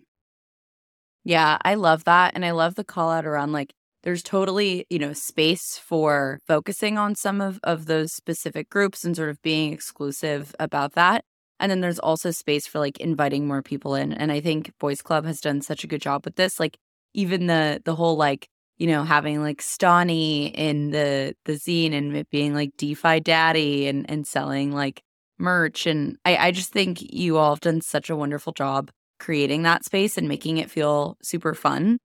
Yeah, 1.24 1.58
I 1.64 1.74
love 1.74 2.04
that. 2.04 2.32
And 2.34 2.44
I 2.44 2.50
love 2.50 2.74
the 2.74 2.84
call 2.84 3.10
out 3.10 3.24
around 3.26 3.52
like 3.52 3.72
there's 4.02 4.22
totally, 4.22 4.86
you 4.90 4.98
know, 4.98 5.12
space 5.12 5.78
for 5.78 6.40
focusing 6.46 6.98
on 6.98 7.14
some 7.14 7.40
of, 7.40 7.60
of 7.62 7.86
those 7.86 8.12
specific 8.12 8.68
groups 8.68 9.04
and 9.04 9.16
sort 9.16 9.30
of 9.30 9.40
being 9.42 9.72
exclusive 9.72 10.54
about 10.58 10.92
that. 10.94 11.24
And 11.60 11.70
then 11.70 11.80
there's 11.80 12.00
also 12.00 12.32
space 12.32 12.66
for 12.66 12.80
like 12.80 12.98
inviting 12.98 13.46
more 13.46 13.62
people 13.62 13.94
in. 13.94 14.12
And 14.12 14.32
I 14.32 14.40
think 14.40 14.72
Boys 14.80 15.00
Club 15.00 15.24
has 15.26 15.40
done 15.40 15.62
such 15.62 15.84
a 15.84 15.86
good 15.86 16.02
job 16.02 16.24
with 16.24 16.34
this. 16.34 16.58
Like 16.58 16.76
even 17.14 17.46
the 17.46 17.80
the 17.84 17.94
whole 17.94 18.16
like, 18.16 18.48
you 18.78 18.88
know, 18.88 19.04
having 19.04 19.40
like 19.40 19.62
Stani 19.62 20.50
in 20.52 20.90
the 20.90 21.34
the 21.44 21.52
zine 21.52 21.94
and 21.94 22.16
it 22.16 22.28
being 22.30 22.54
like 22.54 22.70
DeFi 22.78 23.20
Daddy 23.20 23.86
and 23.86 24.10
and 24.10 24.26
selling 24.26 24.72
like 24.72 25.02
merch. 25.38 25.86
And 25.86 26.16
I, 26.24 26.36
I 26.36 26.50
just 26.50 26.72
think 26.72 27.00
you 27.00 27.36
all 27.36 27.54
have 27.54 27.60
done 27.60 27.80
such 27.80 28.10
a 28.10 28.16
wonderful 28.16 28.52
job 28.52 28.90
creating 29.20 29.62
that 29.62 29.84
space 29.84 30.18
and 30.18 30.26
making 30.28 30.58
it 30.58 30.68
feel 30.68 31.16
super 31.22 31.54
fun. 31.54 31.98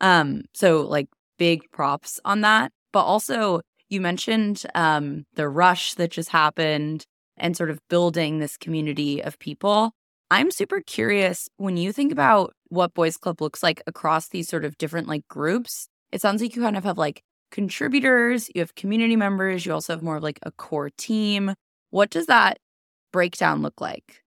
Um, 0.00 0.42
so 0.54 0.80
like 0.80 1.06
big 1.38 1.62
props 1.72 2.20
on 2.24 2.40
that. 2.42 2.72
But 2.92 3.04
also, 3.04 3.60
you 3.88 4.00
mentioned 4.00 4.62
um, 4.74 5.24
the 5.34 5.48
rush 5.48 5.94
that 5.94 6.10
just 6.10 6.30
happened 6.30 7.04
and 7.36 7.56
sort 7.56 7.70
of 7.70 7.80
building 7.88 8.38
this 8.38 8.56
community 8.56 9.22
of 9.22 9.38
people. 9.38 9.92
I'm 10.30 10.50
super 10.50 10.80
curious 10.80 11.48
when 11.56 11.76
you 11.76 11.92
think 11.92 12.12
about 12.12 12.52
what 12.68 12.94
Boys 12.94 13.16
Club 13.16 13.40
looks 13.40 13.62
like 13.62 13.82
across 13.86 14.28
these 14.28 14.48
sort 14.48 14.64
of 14.64 14.78
different 14.78 15.08
like 15.08 15.26
groups. 15.28 15.88
It 16.12 16.20
sounds 16.20 16.40
like 16.40 16.56
you 16.56 16.62
kind 16.62 16.76
of 16.76 16.84
have 16.84 16.98
like 16.98 17.22
contributors, 17.50 18.48
you 18.54 18.60
have 18.60 18.74
community 18.74 19.16
members, 19.16 19.64
you 19.64 19.72
also 19.72 19.92
have 19.92 20.02
more 20.02 20.16
of 20.16 20.22
like 20.22 20.40
a 20.42 20.50
core 20.52 20.90
team. 20.96 21.54
What 21.90 22.10
does 22.10 22.26
that 22.26 22.58
breakdown 23.12 23.62
look 23.62 23.80
like? 23.80 24.23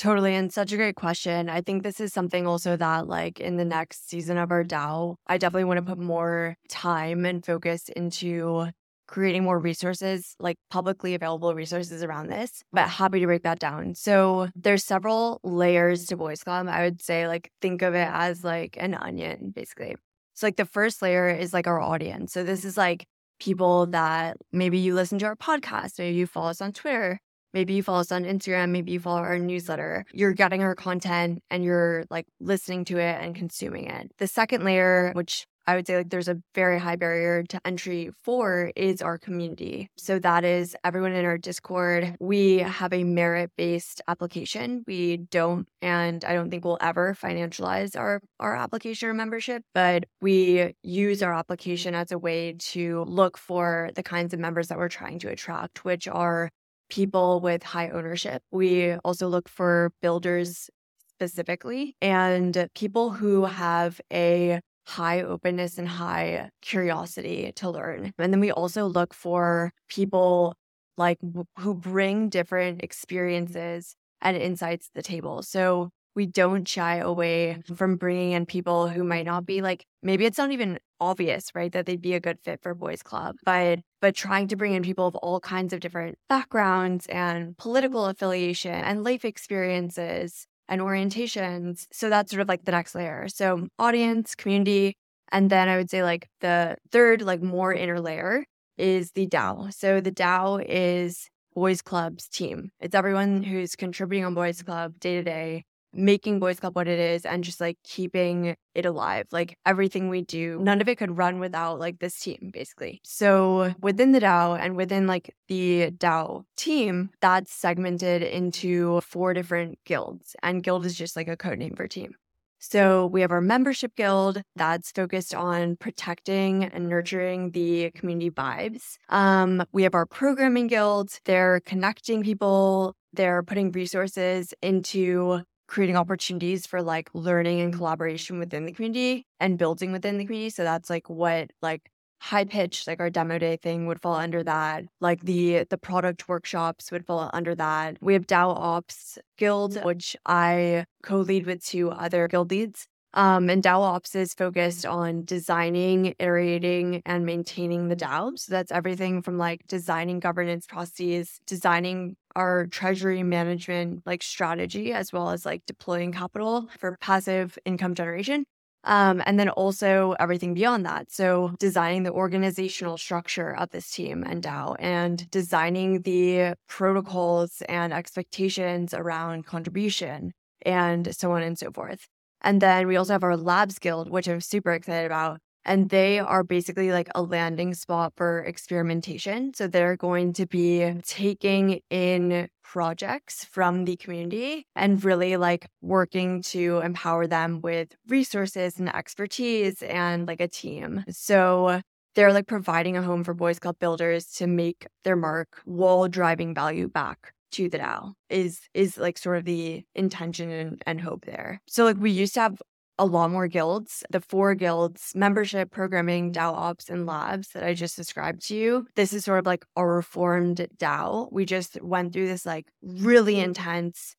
Totally. 0.00 0.34
And 0.34 0.50
such 0.50 0.72
a 0.72 0.78
great 0.78 0.96
question. 0.96 1.50
I 1.50 1.60
think 1.60 1.82
this 1.82 2.00
is 2.00 2.10
something 2.10 2.46
also 2.46 2.74
that, 2.74 3.06
like, 3.06 3.38
in 3.38 3.58
the 3.58 3.66
next 3.66 4.08
season 4.08 4.38
of 4.38 4.50
our 4.50 4.64
DAO, 4.64 5.16
I 5.26 5.36
definitely 5.36 5.64
want 5.64 5.76
to 5.76 5.82
put 5.82 5.98
more 5.98 6.56
time 6.70 7.26
and 7.26 7.44
focus 7.44 7.90
into 7.90 8.68
creating 9.06 9.44
more 9.44 9.58
resources, 9.58 10.36
like 10.40 10.56
publicly 10.70 11.14
available 11.14 11.54
resources 11.54 12.02
around 12.02 12.30
this, 12.30 12.62
but 12.72 12.88
happy 12.88 13.20
to 13.20 13.26
break 13.26 13.42
that 13.42 13.58
down. 13.58 13.94
So 13.94 14.48
there's 14.54 14.84
several 14.84 15.38
layers 15.44 16.06
to 16.06 16.16
Boys 16.16 16.42
Club. 16.42 16.66
I 16.66 16.84
would 16.84 17.02
say 17.02 17.28
like 17.28 17.50
think 17.60 17.82
of 17.82 17.94
it 17.94 18.08
as 18.10 18.42
like 18.42 18.78
an 18.80 18.94
onion, 18.94 19.52
basically. 19.54 19.96
So 20.32 20.46
like 20.46 20.56
the 20.56 20.64
first 20.64 21.02
layer 21.02 21.28
is 21.28 21.52
like 21.52 21.66
our 21.66 21.78
audience. 21.78 22.32
So 22.32 22.42
this 22.42 22.64
is 22.64 22.78
like 22.78 23.04
people 23.38 23.84
that 23.88 24.38
maybe 24.50 24.78
you 24.78 24.94
listen 24.94 25.18
to 25.18 25.26
our 25.26 25.36
podcast, 25.36 25.98
maybe 25.98 26.16
you 26.16 26.26
follow 26.26 26.48
us 26.48 26.62
on 26.62 26.72
Twitter, 26.72 27.20
Maybe 27.52 27.74
you 27.74 27.82
follow 27.82 28.00
us 28.00 28.12
on 28.12 28.24
Instagram, 28.24 28.70
maybe 28.70 28.92
you 28.92 29.00
follow 29.00 29.20
our 29.20 29.38
newsletter. 29.38 30.04
You're 30.12 30.34
getting 30.34 30.62
our 30.62 30.74
content 30.74 31.42
and 31.50 31.64
you're 31.64 32.04
like 32.10 32.26
listening 32.40 32.84
to 32.86 32.98
it 32.98 33.20
and 33.20 33.34
consuming 33.34 33.86
it. 33.86 34.12
The 34.18 34.26
second 34.26 34.64
layer, 34.64 35.12
which 35.14 35.46
I 35.66 35.76
would 35.76 35.86
say 35.86 35.98
like 35.98 36.10
there's 36.10 36.28
a 36.28 36.38
very 36.54 36.80
high 36.80 36.96
barrier 36.96 37.44
to 37.44 37.60
entry 37.64 38.10
for 38.24 38.72
is 38.74 39.02
our 39.02 39.18
community. 39.18 39.88
So 39.96 40.18
that 40.18 40.44
is 40.44 40.74
everyone 40.82 41.12
in 41.12 41.24
our 41.24 41.38
Discord. 41.38 42.16
We 42.18 42.58
have 42.58 42.92
a 42.92 43.04
merit 43.04 43.52
based 43.56 44.02
application. 44.08 44.82
We 44.86 45.18
don't, 45.18 45.68
and 45.80 46.24
I 46.24 46.32
don't 46.32 46.50
think 46.50 46.64
we'll 46.64 46.78
ever 46.80 47.14
financialize 47.14 47.96
our, 47.96 48.20
our 48.40 48.56
application 48.56 49.10
or 49.10 49.14
membership, 49.14 49.62
but 49.72 50.04
we 50.20 50.74
use 50.82 51.22
our 51.22 51.32
application 51.32 51.94
as 51.94 52.10
a 52.10 52.18
way 52.18 52.54
to 52.58 53.04
look 53.06 53.36
for 53.36 53.90
the 53.94 54.02
kinds 54.02 54.34
of 54.34 54.40
members 54.40 54.68
that 54.68 54.78
we're 54.78 54.88
trying 54.88 55.20
to 55.20 55.28
attract, 55.28 55.84
which 55.84 56.08
are 56.08 56.50
people 56.90 57.40
with 57.40 57.62
high 57.62 57.88
ownership. 57.88 58.42
We 58.50 58.94
also 59.04 59.28
look 59.28 59.48
for 59.48 59.92
builders 60.02 60.68
specifically 61.08 61.96
and 62.00 62.68
people 62.74 63.10
who 63.10 63.44
have 63.44 64.00
a 64.12 64.60
high 64.86 65.22
openness 65.22 65.78
and 65.78 65.88
high 65.88 66.50
curiosity 66.62 67.52
to 67.56 67.70
learn. 67.70 68.12
And 68.18 68.32
then 68.32 68.40
we 68.40 68.50
also 68.50 68.86
look 68.86 69.14
for 69.14 69.72
people 69.88 70.54
like 70.96 71.18
who 71.58 71.74
bring 71.74 72.28
different 72.28 72.82
experiences 72.82 73.94
and 74.20 74.36
insights 74.36 74.86
to 74.86 74.94
the 74.94 75.02
table. 75.02 75.42
So 75.42 75.90
we 76.14 76.26
don't 76.26 76.66
shy 76.66 76.96
away 76.96 77.56
mm-hmm. 77.58 77.74
from 77.74 77.96
bringing 77.96 78.32
in 78.32 78.46
people 78.46 78.88
who 78.88 79.04
might 79.04 79.26
not 79.26 79.46
be 79.46 79.62
like 79.62 79.86
maybe 80.02 80.24
it's 80.26 80.38
not 80.38 80.50
even 80.50 80.78
obvious 81.00 81.50
right 81.54 81.72
that 81.72 81.86
they'd 81.86 82.02
be 82.02 82.14
a 82.14 82.20
good 82.20 82.38
fit 82.40 82.60
for 82.62 82.74
boys 82.74 83.02
club 83.02 83.36
but 83.44 83.78
but 84.00 84.14
trying 84.14 84.48
to 84.48 84.56
bring 84.56 84.74
in 84.74 84.82
people 84.82 85.06
of 85.06 85.16
all 85.16 85.40
kinds 85.40 85.72
of 85.72 85.80
different 85.80 86.16
backgrounds 86.28 87.06
and 87.06 87.56
political 87.58 88.06
affiliation 88.06 88.72
and 88.72 89.04
life 89.04 89.24
experiences 89.24 90.46
and 90.68 90.80
orientations 90.80 91.86
so 91.92 92.08
that's 92.08 92.30
sort 92.30 92.40
of 92.40 92.48
like 92.48 92.64
the 92.64 92.72
next 92.72 92.94
layer. 92.94 93.26
So 93.28 93.66
audience 93.78 94.34
community 94.34 94.94
and 95.32 95.50
then 95.50 95.68
i 95.68 95.76
would 95.76 95.90
say 95.90 96.02
like 96.02 96.28
the 96.40 96.76
third 96.90 97.22
like 97.22 97.42
more 97.42 97.72
inner 97.72 98.00
layer 98.00 98.44
is 98.78 99.12
the 99.12 99.26
dao. 99.26 99.72
So 99.74 100.00
the 100.00 100.10
dao 100.10 100.64
is 100.66 101.28
boys 101.54 101.82
club's 101.82 102.28
team. 102.28 102.70
It's 102.80 102.94
everyone 102.94 103.42
who's 103.42 103.76
contributing 103.76 104.24
on 104.24 104.34
boys 104.34 104.62
club 104.62 104.98
day 104.98 105.16
to 105.16 105.22
day 105.22 105.64
making 105.92 106.40
Boys 106.40 106.60
Club 106.60 106.76
what 106.76 106.88
it 106.88 106.98
is 106.98 107.24
and 107.24 107.44
just 107.44 107.60
like 107.60 107.78
keeping 107.84 108.56
it 108.74 108.86
alive. 108.86 109.26
Like 109.32 109.56
everything 109.66 110.08
we 110.08 110.22
do, 110.22 110.58
none 110.60 110.80
of 110.80 110.88
it 110.88 110.98
could 110.98 111.16
run 111.16 111.40
without 111.40 111.78
like 111.78 111.98
this 111.98 112.18
team, 112.18 112.50
basically. 112.52 113.00
So 113.04 113.74
within 113.80 114.12
the 114.12 114.20
DAO 114.20 114.58
and 114.58 114.76
within 114.76 115.06
like 115.06 115.34
the 115.48 115.90
DAO 115.90 116.44
team, 116.56 117.10
that's 117.20 117.52
segmented 117.52 118.22
into 118.22 119.00
four 119.00 119.34
different 119.34 119.78
guilds. 119.84 120.36
And 120.42 120.62
guild 120.62 120.86
is 120.86 120.96
just 120.96 121.16
like 121.16 121.28
a 121.28 121.36
code 121.36 121.58
name 121.58 121.74
for 121.76 121.88
team. 121.88 122.14
So 122.62 123.06
we 123.06 123.22
have 123.22 123.32
our 123.32 123.40
membership 123.40 123.96
guild 123.96 124.42
that's 124.54 124.92
focused 124.92 125.34
on 125.34 125.76
protecting 125.76 126.64
and 126.64 126.90
nurturing 126.90 127.52
the 127.52 127.90
community 127.92 128.30
vibes. 128.30 128.98
Um, 129.08 129.64
we 129.72 129.82
have 129.84 129.94
our 129.94 130.04
programming 130.04 130.66
guild. 130.66 131.08
They're 131.24 131.60
connecting 131.60 132.22
people. 132.22 132.94
They're 133.14 133.42
putting 133.42 133.72
resources 133.72 134.52
into 134.60 135.40
creating 135.70 135.96
opportunities 135.96 136.66
for 136.66 136.82
like 136.82 137.08
learning 137.14 137.60
and 137.60 137.70
mm-hmm. 137.70 137.78
collaboration 137.78 138.40
within 138.40 138.66
the 138.66 138.72
community 138.72 139.24
and 139.38 139.56
building 139.56 139.92
within 139.92 140.18
the 140.18 140.24
community. 140.24 140.50
So 140.50 140.64
that's 140.64 140.90
like 140.90 141.08
what 141.08 141.52
like 141.62 141.88
high 142.20 142.44
pitch 142.44 142.86
like 142.86 143.00
our 143.00 143.08
demo 143.08 143.38
day 143.38 143.56
thing 143.56 143.86
would 143.86 144.02
fall 144.02 144.14
under 144.14 144.40
mm-hmm. 144.40 144.46
that 144.46 144.84
like 145.00 145.22
the 145.22 145.64
the 145.70 145.78
product 145.78 146.28
workshops 146.28 146.92
would 146.92 147.06
fall 147.06 147.30
under 147.32 147.54
that 147.54 147.96
we 148.02 148.12
have 148.12 148.26
dao 148.26 148.54
ops 148.54 149.18
guild 149.38 149.82
which 149.84 150.14
i 150.26 150.84
co-lead 151.02 151.46
with 151.46 151.64
two 151.64 151.90
other 151.90 152.28
guild 152.28 152.50
leads 152.50 152.86
um, 153.12 153.50
and 153.50 153.62
DAO 153.62 153.80
Ops 153.80 154.14
is 154.14 154.34
focused 154.34 154.84
mm-hmm. 154.84 154.96
on 154.96 155.24
designing, 155.24 156.14
iterating, 156.18 157.02
and 157.04 157.26
maintaining 157.26 157.88
the 157.88 157.96
DAO. 157.96 158.38
So 158.38 158.52
that's 158.52 158.70
everything 158.70 159.20
from 159.22 159.36
like 159.36 159.66
designing 159.66 160.20
governance 160.20 160.66
processes, 160.66 161.40
designing 161.46 162.16
our 162.36 162.66
treasury 162.66 163.22
management 163.22 164.02
like 164.06 164.22
strategy, 164.22 164.92
as 164.92 165.12
well 165.12 165.30
as 165.30 165.44
like 165.46 165.64
deploying 165.66 166.12
capital 166.12 166.68
for 166.78 166.96
passive 167.00 167.58
income 167.64 167.94
generation. 167.94 168.44
Um, 168.84 169.22
and 169.26 169.38
then 169.38 169.50
also 169.50 170.14
everything 170.18 170.54
beyond 170.54 170.86
that. 170.86 171.12
So, 171.12 171.52
designing 171.58 172.02
the 172.02 172.12
organizational 172.12 172.96
structure 172.96 173.54
of 173.54 173.68
this 173.70 173.90
team 173.90 174.24
and 174.26 174.42
DAO 174.42 174.74
and 174.78 175.30
designing 175.30 176.00
the 176.02 176.54
protocols 176.66 177.62
and 177.68 177.92
expectations 177.92 178.94
around 178.94 179.44
contribution 179.44 180.32
and 180.62 181.14
so 181.14 181.32
on 181.32 181.42
and 181.42 181.58
so 181.58 181.70
forth. 181.72 182.06
And 182.42 182.62
then 182.62 182.86
we 182.86 182.96
also 182.96 183.12
have 183.12 183.22
our 183.22 183.36
Labs 183.36 183.78
Guild, 183.78 184.08
which 184.10 184.28
I'm 184.28 184.40
super 184.40 184.72
excited 184.72 185.06
about. 185.06 185.40
And 185.64 185.90
they 185.90 186.18
are 186.18 186.42
basically 186.42 186.90
like 186.92 187.08
a 187.14 187.22
landing 187.22 187.74
spot 187.74 188.14
for 188.16 188.40
experimentation. 188.40 189.52
So 189.54 189.66
they're 189.66 189.96
going 189.96 190.32
to 190.34 190.46
be 190.46 190.94
taking 191.04 191.80
in 191.90 192.48
projects 192.62 193.44
from 193.44 193.84
the 193.84 193.96
community 193.96 194.64
and 194.76 195.04
really 195.04 195.36
like 195.36 195.66
working 195.82 196.40
to 196.42 196.80
empower 196.84 197.26
them 197.26 197.60
with 197.60 197.96
resources 198.08 198.78
and 198.78 198.94
expertise 198.94 199.82
and 199.82 200.26
like 200.26 200.40
a 200.40 200.48
team. 200.48 201.04
So 201.10 201.80
they're 202.14 202.32
like 202.32 202.46
providing 202.46 202.96
a 202.96 203.02
home 203.02 203.24
for 203.24 203.34
Boys 203.34 203.58
Club 203.58 203.78
builders 203.78 204.26
to 204.34 204.46
make 204.46 204.86
their 205.04 205.16
mark 205.16 205.60
while 205.64 206.08
driving 206.08 206.54
value 206.54 206.88
back 206.88 207.32
to 207.52 207.68
the 207.68 207.78
DAO 207.78 208.12
is 208.28 208.60
is 208.74 208.96
like 208.96 209.18
sort 209.18 209.36
of 209.36 209.44
the 209.44 209.84
intention 209.94 210.50
and, 210.50 210.82
and 210.86 211.00
hope 211.00 211.24
there. 211.24 211.60
So 211.66 211.84
like 211.84 211.96
we 211.98 212.10
used 212.10 212.34
to 212.34 212.40
have 212.40 212.62
a 213.00 213.06
lot 213.06 213.30
more 213.30 213.48
guilds. 213.48 214.04
The 214.10 214.20
four 214.20 214.54
guilds, 214.54 215.12
membership, 215.14 215.70
programming, 215.70 216.32
DAO 216.32 216.52
ops, 216.52 216.90
and 216.90 217.06
labs 217.06 217.48
that 217.48 217.64
I 217.64 217.72
just 217.72 217.96
described 217.96 218.46
to 218.48 218.54
you. 218.54 218.86
This 218.94 219.14
is 219.14 219.24
sort 219.24 219.38
of 219.38 219.46
like 219.46 219.64
a 219.74 219.86
reformed 219.86 220.68
DAO. 220.76 221.32
We 221.32 221.46
just 221.46 221.80
went 221.82 222.12
through 222.12 222.28
this 222.28 222.44
like 222.44 222.66
really 222.82 223.40
intense, 223.40 224.14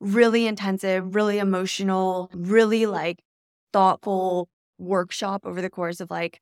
really 0.00 0.46
intensive, 0.46 1.14
really 1.14 1.38
emotional, 1.38 2.30
really 2.34 2.84
like 2.84 3.20
thoughtful 3.72 4.50
workshop 4.76 5.46
over 5.46 5.62
the 5.62 5.70
course 5.70 6.00
of 6.00 6.10
like 6.10 6.38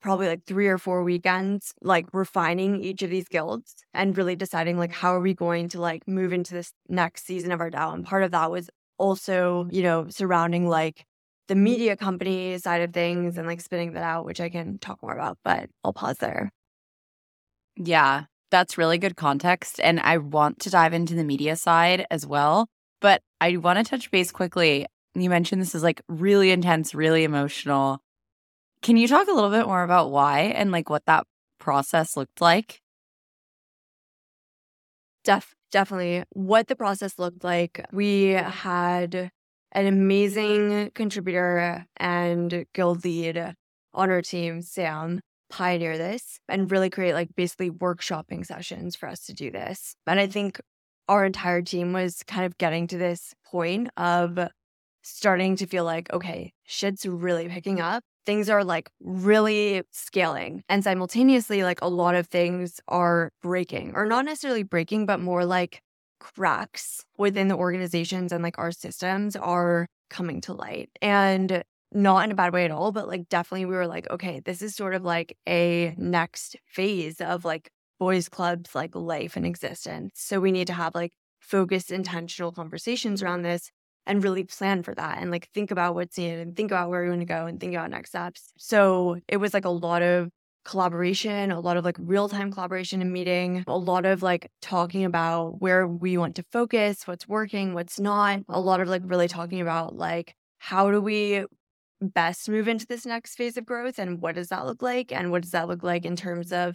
probably 0.00 0.28
like 0.28 0.44
three 0.46 0.68
or 0.68 0.78
four 0.78 1.02
weekends, 1.02 1.74
like 1.82 2.06
refining 2.14 2.82
each 2.82 3.02
of 3.02 3.10
these 3.10 3.28
guilds 3.28 3.74
and 3.92 4.16
really 4.16 4.36
deciding 4.36 4.78
like 4.78 4.92
how 4.92 5.14
are 5.14 5.20
we 5.20 5.34
going 5.34 5.68
to 5.68 5.82
like 5.82 6.08
move 6.08 6.32
into 6.32 6.54
this 6.54 6.72
next 6.88 7.26
season 7.26 7.52
of 7.52 7.60
our 7.60 7.70
DAO. 7.70 7.92
And 7.92 8.06
part 8.06 8.22
of 8.22 8.30
that 8.30 8.50
was 8.50 8.70
also, 8.96 9.68
you 9.70 9.82
know, 9.82 10.06
surrounding 10.08 10.66
like 10.66 11.04
the 11.48 11.54
media 11.54 11.96
company 11.96 12.58
side 12.58 12.82
of 12.82 12.92
things 12.92 13.38
and 13.38 13.46
like 13.46 13.60
spinning 13.60 13.92
that 13.92 14.02
out, 14.02 14.24
which 14.24 14.40
I 14.40 14.48
can 14.48 14.78
talk 14.78 15.02
more 15.02 15.12
about, 15.14 15.38
but 15.44 15.70
I'll 15.84 15.92
pause 15.92 16.18
there. 16.18 16.50
Yeah, 17.76 18.24
that's 18.50 18.78
really 18.78 18.98
good 18.98 19.16
context. 19.16 19.80
And 19.80 20.00
I 20.00 20.18
want 20.18 20.60
to 20.60 20.70
dive 20.70 20.92
into 20.92 21.14
the 21.14 21.24
media 21.24 21.56
side 21.56 22.06
as 22.10 22.26
well. 22.26 22.68
But 23.00 23.22
I 23.40 23.56
want 23.58 23.78
to 23.78 23.84
touch 23.84 24.10
base 24.10 24.32
quickly. 24.32 24.86
You 25.14 25.30
mentioned 25.30 25.60
this 25.60 25.74
is 25.74 25.82
like 25.82 26.00
really 26.08 26.50
intense, 26.50 26.94
really 26.94 27.24
emotional. 27.24 28.00
Can 28.82 28.96
you 28.96 29.08
talk 29.08 29.28
a 29.28 29.32
little 29.32 29.50
bit 29.50 29.66
more 29.66 29.82
about 29.82 30.10
why 30.10 30.40
and 30.42 30.70
like 30.70 30.90
what 30.90 31.04
that 31.06 31.26
process 31.58 32.16
looked 32.16 32.40
like? 32.40 32.80
Def- 35.24 35.54
definitely. 35.70 36.24
What 36.30 36.68
the 36.68 36.76
process 36.76 37.18
looked 37.18 37.44
like, 37.44 37.84
we 37.92 38.28
had 38.28 39.30
an 39.76 39.86
amazing 39.86 40.90
contributor 40.94 41.84
and 41.98 42.64
guild 42.72 43.04
lead 43.04 43.54
on 43.92 44.10
our 44.10 44.22
team, 44.22 44.62
Sam, 44.62 44.96
um, 44.96 45.20
pioneer 45.48 45.96
this 45.96 46.40
and 46.48 46.72
really 46.72 46.90
create 46.90 47.12
like 47.12 47.28
basically 47.36 47.70
workshopping 47.70 48.44
sessions 48.44 48.96
for 48.96 49.08
us 49.08 49.20
to 49.26 49.32
do 49.32 49.50
this. 49.50 49.94
And 50.06 50.18
I 50.18 50.26
think 50.26 50.60
our 51.08 51.24
entire 51.24 51.62
team 51.62 51.92
was 51.92 52.22
kind 52.26 52.44
of 52.46 52.58
getting 52.58 52.88
to 52.88 52.98
this 52.98 53.32
point 53.44 53.90
of 53.96 54.38
starting 55.02 55.54
to 55.56 55.66
feel 55.66 55.84
like, 55.84 56.12
okay, 56.12 56.52
shit's 56.64 57.06
really 57.06 57.48
picking 57.48 57.80
up. 57.80 58.02
Things 58.24 58.50
are 58.50 58.64
like 58.64 58.90
really 59.00 59.82
scaling. 59.92 60.64
And 60.68 60.82
simultaneously 60.82 61.62
like 61.62 61.80
a 61.80 61.88
lot 61.88 62.16
of 62.16 62.26
things 62.26 62.80
are 62.88 63.30
breaking 63.42 63.92
or 63.94 64.06
not 64.06 64.24
necessarily 64.24 64.64
breaking 64.64 65.06
but 65.06 65.20
more 65.20 65.44
like 65.44 65.80
cracks 66.34 67.04
within 67.18 67.48
the 67.48 67.56
organizations 67.56 68.32
and 68.32 68.42
like 68.42 68.58
our 68.58 68.72
systems 68.72 69.36
are 69.36 69.86
coming 70.10 70.40
to 70.40 70.52
light 70.52 70.90
and 71.00 71.62
not 71.92 72.24
in 72.24 72.32
a 72.32 72.34
bad 72.34 72.52
way 72.52 72.64
at 72.64 72.70
all 72.70 72.90
but 72.90 73.06
like 73.06 73.28
definitely 73.28 73.64
we 73.64 73.76
were 73.76 73.86
like 73.86 74.10
okay 74.10 74.40
this 74.40 74.60
is 74.60 74.74
sort 74.74 74.94
of 74.94 75.04
like 75.04 75.36
a 75.48 75.94
next 75.96 76.56
phase 76.66 77.20
of 77.20 77.44
like 77.44 77.70
boys 78.00 78.28
clubs 78.28 78.74
like 78.74 78.94
life 78.94 79.36
and 79.36 79.46
existence 79.46 80.12
so 80.16 80.40
we 80.40 80.50
need 80.50 80.66
to 80.66 80.72
have 80.72 80.94
like 80.94 81.12
focused 81.40 81.92
intentional 81.92 82.50
conversations 82.50 83.22
around 83.22 83.42
this 83.42 83.70
and 84.06 84.22
really 84.22 84.44
plan 84.44 84.82
for 84.82 84.94
that 84.94 85.18
and 85.18 85.30
like 85.30 85.48
think 85.52 85.70
about 85.70 85.94
what's 85.94 86.18
needed 86.18 86.40
and 86.40 86.56
think 86.56 86.70
about 86.70 86.90
where 86.90 87.02
we 87.02 87.08
want 87.08 87.20
to 87.20 87.26
go 87.26 87.46
and 87.46 87.60
think 87.60 87.74
about 87.74 87.90
next 87.90 88.10
steps. 88.10 88.52
So 88.56 89.18
it 89.28 89.38
was 89.38 89.52
like 89.52 89.64
a 89.64 89.70
lot 89.70 90.02
of 90.02 90.30
collaboration, 90.66 91.50
a 91.50 91.60
lot 91.60 91.76
of 91.76 91.84
like 91.84 91.96
real 91.98 92.28
time 92.28 92.52
collaboration 92.52 93.00
and 93.00 93.12
meeting, 93.12 93.64
a 93.66 93.78
lot 93.78 94.04
of 94.04 94.22
like 94.22 94.50
talking 94.60 95.04
about 95.04 95.60
where 95.60 95.86
we 95.86 96.18
want 96.18 96.36
to 96.36 96.44
focus, 96.52 97.06
what's 97.06 97.28
working, 97.28 97.72
what's 97.72 98.00
not, 98.00 98.40
a 98.48 98.60
lot 98.60 98.80
of 98.80 98.88
like 98.88 99.02
really 99.04 99.28
talking 99.28 99.60
about 99.60 99.96
like 99.96 100.34
how 100.58 100.90
do 100.90 101.00
we 101.00 101.44
best 102.00 102.48
move 102.48 102.68
into 102.68 102.86
this 102.86 103.06
next 103.06 103.36
phase 103.36 103.56
of 103.56 103.64
growth 103.64 103.98
and 103.98 104.20
what 104.20 104.34
does 104.34 104.48
that 104.48 104.66
look 104.66 104.82
like 104.82 105.12
and 105.12 105.30
what 105.30 105.42
does 105.42 105.52
that 105.52 105.68
look 105.68 105.82
like 105.82 106.04
in 106.04 106.16
terms 106.16 106.52
of 106.52 106.74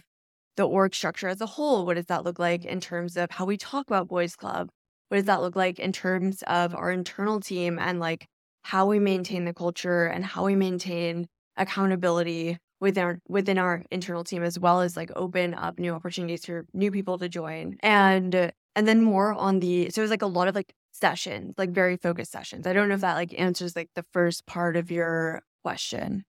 the 0.56 0.66
org 0.66 0.94
structure 0.94 1.28
as 1.28 1.40
a 1.40 1.46
whole? 1.46 1.86
What 1.86 1.94
does 1.94 2.06
that 2.06 2.24
look 2.24 2.38
like 2.38 2.64
in 2.64 2.80
terms 2.80 3.16
of 3.16 3.30
how 3.30 3.44
we 3.44 3.56
talk 3.56 3.86
about 3.86 4.08
boys 4.08 4.36
club? 4.36 4.68
What 5.08 5.18
does 5.18 5.26
that 5.26 5.42
look 5.42 5.56
like 5.56 5.78
in 5.78 5.92
terms 5.92 6.42
of 6.46 6.74
our 6.74 6.90
internal 6.90 7.40
team 7.40 7.78
and 7.78 8.00
like 8.00 8.26
how 8.62 8.86
we 8.86 8.98
maintain 8.98 9.44
the 9.44 9.54
culture 9.54 10.06
and 10.06 10.24
how 10.24 10.44
we 10.44 10.54
maintain 10.54 11.26
accountability 11.56 12.58
within 12.82 13.04
our 13.04 13.18
within 13.28 13.58
our 13.58 13.84
internal 13.90 14.24
team 14.24 14.42
as 14.42 14.58
well 14.58 14.80
as 14.80 14.96
like 14.96 15.10
open 15.16 15.54
up 15.54 15.78
new 15.78 15.94
opportunities 15.94 16.44
for 16.44 16.66
new 16.74 16.90
people 16.90 17.16
to 17.16 17.28
join. 17.28 17.76
And 17.80 18.52
and 18.74 18.88
then 18.88 19.02
more 19.02 19.32
on 19.32 19.60
the 19.60 19.88
so 19.90 20.02
it 20.02 20.04
was 20.04 20.10
like 20.10 20.22
a 20.22 20.26
lot 20.26 20.48
of 20.48 20.54
like 20.54 20.74
sessions 20.90 21.54
like 21.56 21.70
very 21.70 21.96
focused 21.96 22.32
sessions. 22.32 22.66
I 22.66 22.72
don't 22.72 22.88
know 22.88 22.96
if 22.96 23.00
that 23.00 23.14
like 23.14 23.38
answers 23.40 23.76
like 23.76 23.88
the 23.94 24.04
first 24.12 24.44
part 24.46 24.76
of 24.76 24.90
your 24.90 25.42
question. 25.62 26.24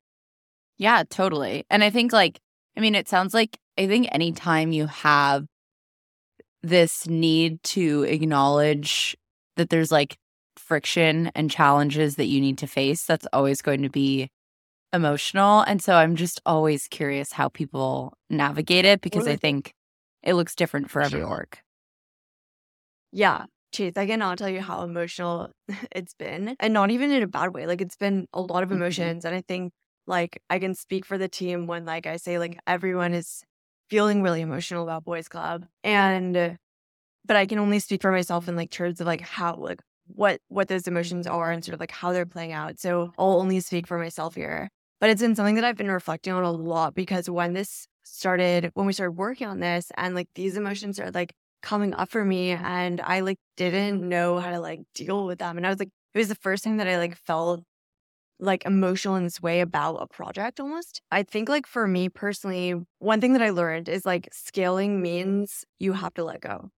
Yeah 0.77 1.03
totally. 1.09 1.65
And 1.69 1.83
i 1.83 1.89
think 1.89 2.13
like 2.13 2.39
i 2.77 2.79
mean 2.79 2.95
it 2.95 3.09
sounds 3.09 3.33
like 3.33 3.57
i 3.77 3.87
think 3.87 4.07
anytime 4.11 4.71
you 4.71 4.85
have 4.87 5.45
this 6.61 7.07
need 7.07 7.61
to 7.63 8.03
acknowledge 8.03 9.17
that 9.57 9.69
there's 9.69 9.91
like 9.91 10.17
friction 10.55 11.31
and 11.35 11.51
challenges 11.51 12.15
that 12.15 12.27
you 12.27 12.39
need 12.39 12.57
to 12.59 12.67
face, 12.67 13.03
that's 13.05 13.27
always 13.33 13.61
going 13.61 13.81
to 13.81 13.89
be 13.89 14.29
emotional. 14.93 15.61
And 15.61 15.81
so 15.81 15.95
I'm 15.95 16.15
just 16.15 16.41
always 16.45 16.87
curious 16.87 17.31
how 17.33 17.49
people 17.49 18.13
navigate 18.29 18.85
it 18.85 19.01
because 19.01 19.27
I 19.27 19.35
think 19.35 19.73
it 20.21 20.35
looks 20.35 20.55
different 20.55 20.89
for 20.89 21.01
every 21.01 21.21
org. 21.21 21.57
Yeah. 23.11 23.45
Chase, 23.71 23.93
I 23.97 24.05
cannot 24.05 24.37
tell 24.37 24.49
you 24.49 24.61
how 24.61 24.83
emotional 24.83 25.49
it's 25.91 26.13
been. 26.13 26.55
And 26.59 26.73
not 26.73 26.91
even 26.91 27.11
in 27.11 27.23
a 27.23 27.27
bad 27.27 27.53
way. 27.53 27.65
Like 27.65 27.81
it's 27.81 27.95
been 27.95 28.27
a 28.33 28.41
lot 28.41 28.63
of 28.63 28.69
Mhm. 28.69 28.75
emotions. 28.75 29.25
And 29.25 29.35
I 29.35 29.41
think 29.41 29.73
like 30.05 30.41
I 30.49 30.59
can 30.59 30.75
speak 30.75 31.05
for 31.05 31.17
the 31.17 31.27
team 31.27 31.65
when 31.67 31.85
like 31.85 32.05
I 32.05 32.17
say 32.17 32.37
like 32.39 32.59
everyone 32.67 33.13
is 33.13 33.43
feeling 33.89 34.21
really 34.21 34.41
emotional 34.41 34.83
about 34.83 35.03
Boys 35.05 35.27
Club. 35.27 35.65
And 35.83 36.57
but 37.25 37.37
I 37.37 37.45
can 37.45 37.59
only 37.59 37.79
speak 37.79 38.01
for 38.01 38.11
myself 38.11 38.47
in 38.47 38.55
like 38.55 38.71
terms 38.71 39.01
of 39.01 39.07
like 39.07 39.21
how 39.21 39.55
like 39.55 39.81
what 40.07 40.39
what 40.49 40.67
those 40.67 40.87
emotions 40.87 41.27
are 41.27 41.51
and 41.51 41.63
sort 41.63 41.73
of 41.73 41.79
like 41.79 41.91
how 41.91 42.11
they're 42.13 42.25
playing 42.25 42.51
out. 42.53 42.79
So 42.79 43.13
I'll 43.17 43.39
only 43.39 43.59
speak 43.61 43.87
for 43.87 43.97
myself 43.97 44.35
here. 44.35 44.69
But 45.03 45.09
it's 45.09 45.21
been 45.21 45.35
something 45.35 45.55
that 45.55 45.65
I've 45.65 45.75
been 45.75 45.91
reflecting 45.91 46.31
on 46.31 46.45
a 46.45 46.51
lot 46.51 46.95
because 46.95 47.29
when 47.29 47.51
this 47.51 47.89
started, 48.03 48.71
when 48.73 48.85
we 48.85 48.93
started 48.93 49.17
working 49.17 49.47
on 49.47 49.59
this 49.59 49.91
and 49.97 50.15
like 50.15 50.29
these 50.33 50.55
emotions 50.55 50.97
are 50.97 51.11
like 51.11 51.33
coming 51.61 51.93
up 51.93 52.09
for 52.09 52.23
me 52.23 52.51
and 52.51 53.01
I 53.01 53.19
like 53.19 53.37
didn't 53.57 54.07
know 54.07 54.39
how 54.39 54.51
to 54.51 54.61
like 54.61 54.79
deal 54.95 55.25
with 55.25 55.39
them. 55.39 55.57
And 55.57 55.67
I 55.67 55.69
was 55.71 55.79
like, 55.79 55.89
it 56.13 56.17
was 56.19 56.29
the 56.29 56.35
first 56.35 56.63
time 56.63 56.77
that 56.77 56.87
I 56.87 56.97
like 56.99 57.17
felt 57.17 57.65
like 58.39 58.65
emotional 58.65 59.17
in 59.17 59.25
this 59.25 59.41
way 59.41 59.59
about 59.59 59.97
a 59.97 60.07
project 60.07 60.61
almost. 60.61 61.01
I 61.11 61.23
think 61.23 61.49
like 61.49 61.67
for 61.67 61.85
me 61.85 62.07
personally, 62.07 62.73
one 62.99 63.19
thing 63.19 63.33
that 63.33 63.41
I 63.41 63.49
learned 63.49 63.89
is 63.89 64.05
like 64.05 64.29
scaling 64.31 65.01
means 65.01 65.65
you 65.79 65.91
have 65.91 66.13
to 66.13 66.23
let 66.23 66.39
go. 66.39 66.69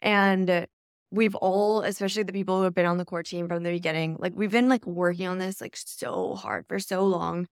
And 0.00 0.66
we've 1.10 1.34
all, 1.36 1.82
especially 1.82 2.22
the 2.22 2.32
people 2.32 2.58
who 2.58 2.64
have 2.64 2.74
been 2.74 2.86
on 2.86 2.98
the 2.98 3.04
core 3.04 3.22
team 3.22 3.48
from 3.48 3.62
the 3.62 3.70
beginning, 3.70 4.16
like 4.20 4.32
we've 4.36 4.50
been 4.50 4.68
like 4.68 4.86
working 4.86 5.26
on 5.26 5.38
this 5.38 5.60
like 5.60 5.76
so 5.76 6.34
hard 6.34 6.66
for 6.68 6.78
so 6.78 7.04
long. 7.04 7.46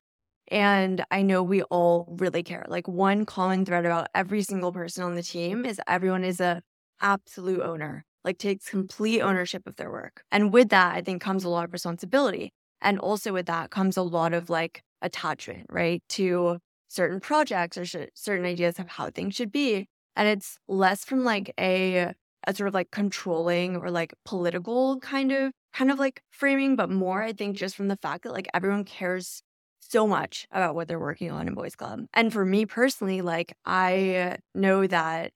And 0.50 1.04
I 1.10 1.22
know 1.22 1.42
we 1.42 1.62
all 1.64 2.14
really 2.18 2.42
care. 2.42 2.64
Like 2.68 2.88
one 2.88 3.26
common 3.26 3.64
thread 3.64 3.84
about 3.84 4.08
every 4.14 4.42
single 4.42 4.72
person 4.72 5.04
on 5.04 5.14
the 5.14 5.22
team 5.22 5.64
is 5.66 5.80
everyone 5.86 6.24
is 6.24 6.40
a 6.40 6.62
absolute 7.00 7.60
owner, 7.60 8.04
like 8.24 8.38
takes 8.38 8.68
complete 8.70 9.20
ownership 9.20 9.66
of 9.66 9.76
their 9.76 9.90
work. 9.90 10.22
And 10.32 10.52
with 10.52 10.70
that, 10.70 10.94
I 10.96 11.02
think 11.02 11.20
comes 11.22 11.44
a 11.44 11.48
lot 11.50 11.64
of 11.64 11.72
responsibility. 11.72 12.52
And 12.80 12.98
also 12.98 13.32
with 13.32 13.46
that 13.46 13.70
comes 13.70 13.96
a 13.96 14.02
lot 14.02 14.32
of 14.32 14.48
like 14.50 14.82
attachment, 15.02 15.66
right? 15.70 16.02
To 16.10 16.58
certain 16.88 17.20
projects 17.20 17.76
or 17.76 17.84
sh- 17.84 17.96
certain 18.14 18.46
ideas 18.46 18.78
of 18.78 18.88
how 18.88 19.10
things 19.10 19.34
should 19.34 19.52
be. 19.52 19.86
And 20.16 20.28
it's 20.28 20.58
less 20.68 21.04
from 21.04 21.24
like 21.24 21.52
a 21.60 22.14
a 22.46 22.54
sort 22.54 22.68
of 22.68 22.74
like 22.74 22.90
controlling 22.90 23.76
or 23.76 23.90
like 23.90 24.14
political 24.24 24.98
kind 25.00 25.32
of 25.32 25.52
kind 25.74 25.90
of 25.90 25.98
like 25.98 26.22
framing, 26.30 26.76
but 26.76 26.90
more 26.90 27.22
I 27.22 27.32
think 27.32 27.56
just 27.56 27.76
from 27.76 27.88
the 27.88 27.96
fact 27.96 28.24
that 28.24 28.32
like 28.32 28.48
everyone 28.54 28.84
cares 28.84 29.42
so 29.80 30.06
much 30.06 30.46
about 30.50 30.74
what 30.74 30.88
they're 30.88 30.98
working 30.98 31.30
on 31.30 31.48
in 31.48 31.54
Boys 31.54 31.76
Club. 31.76 32.00
And 32.14 32.32
for 32.32 32.44
me 32.44 32.66
personally, 32.66 33.22
like 33.22 33.54
I 33.64 34.38
know 34.54 34.86
that 34.86 35.32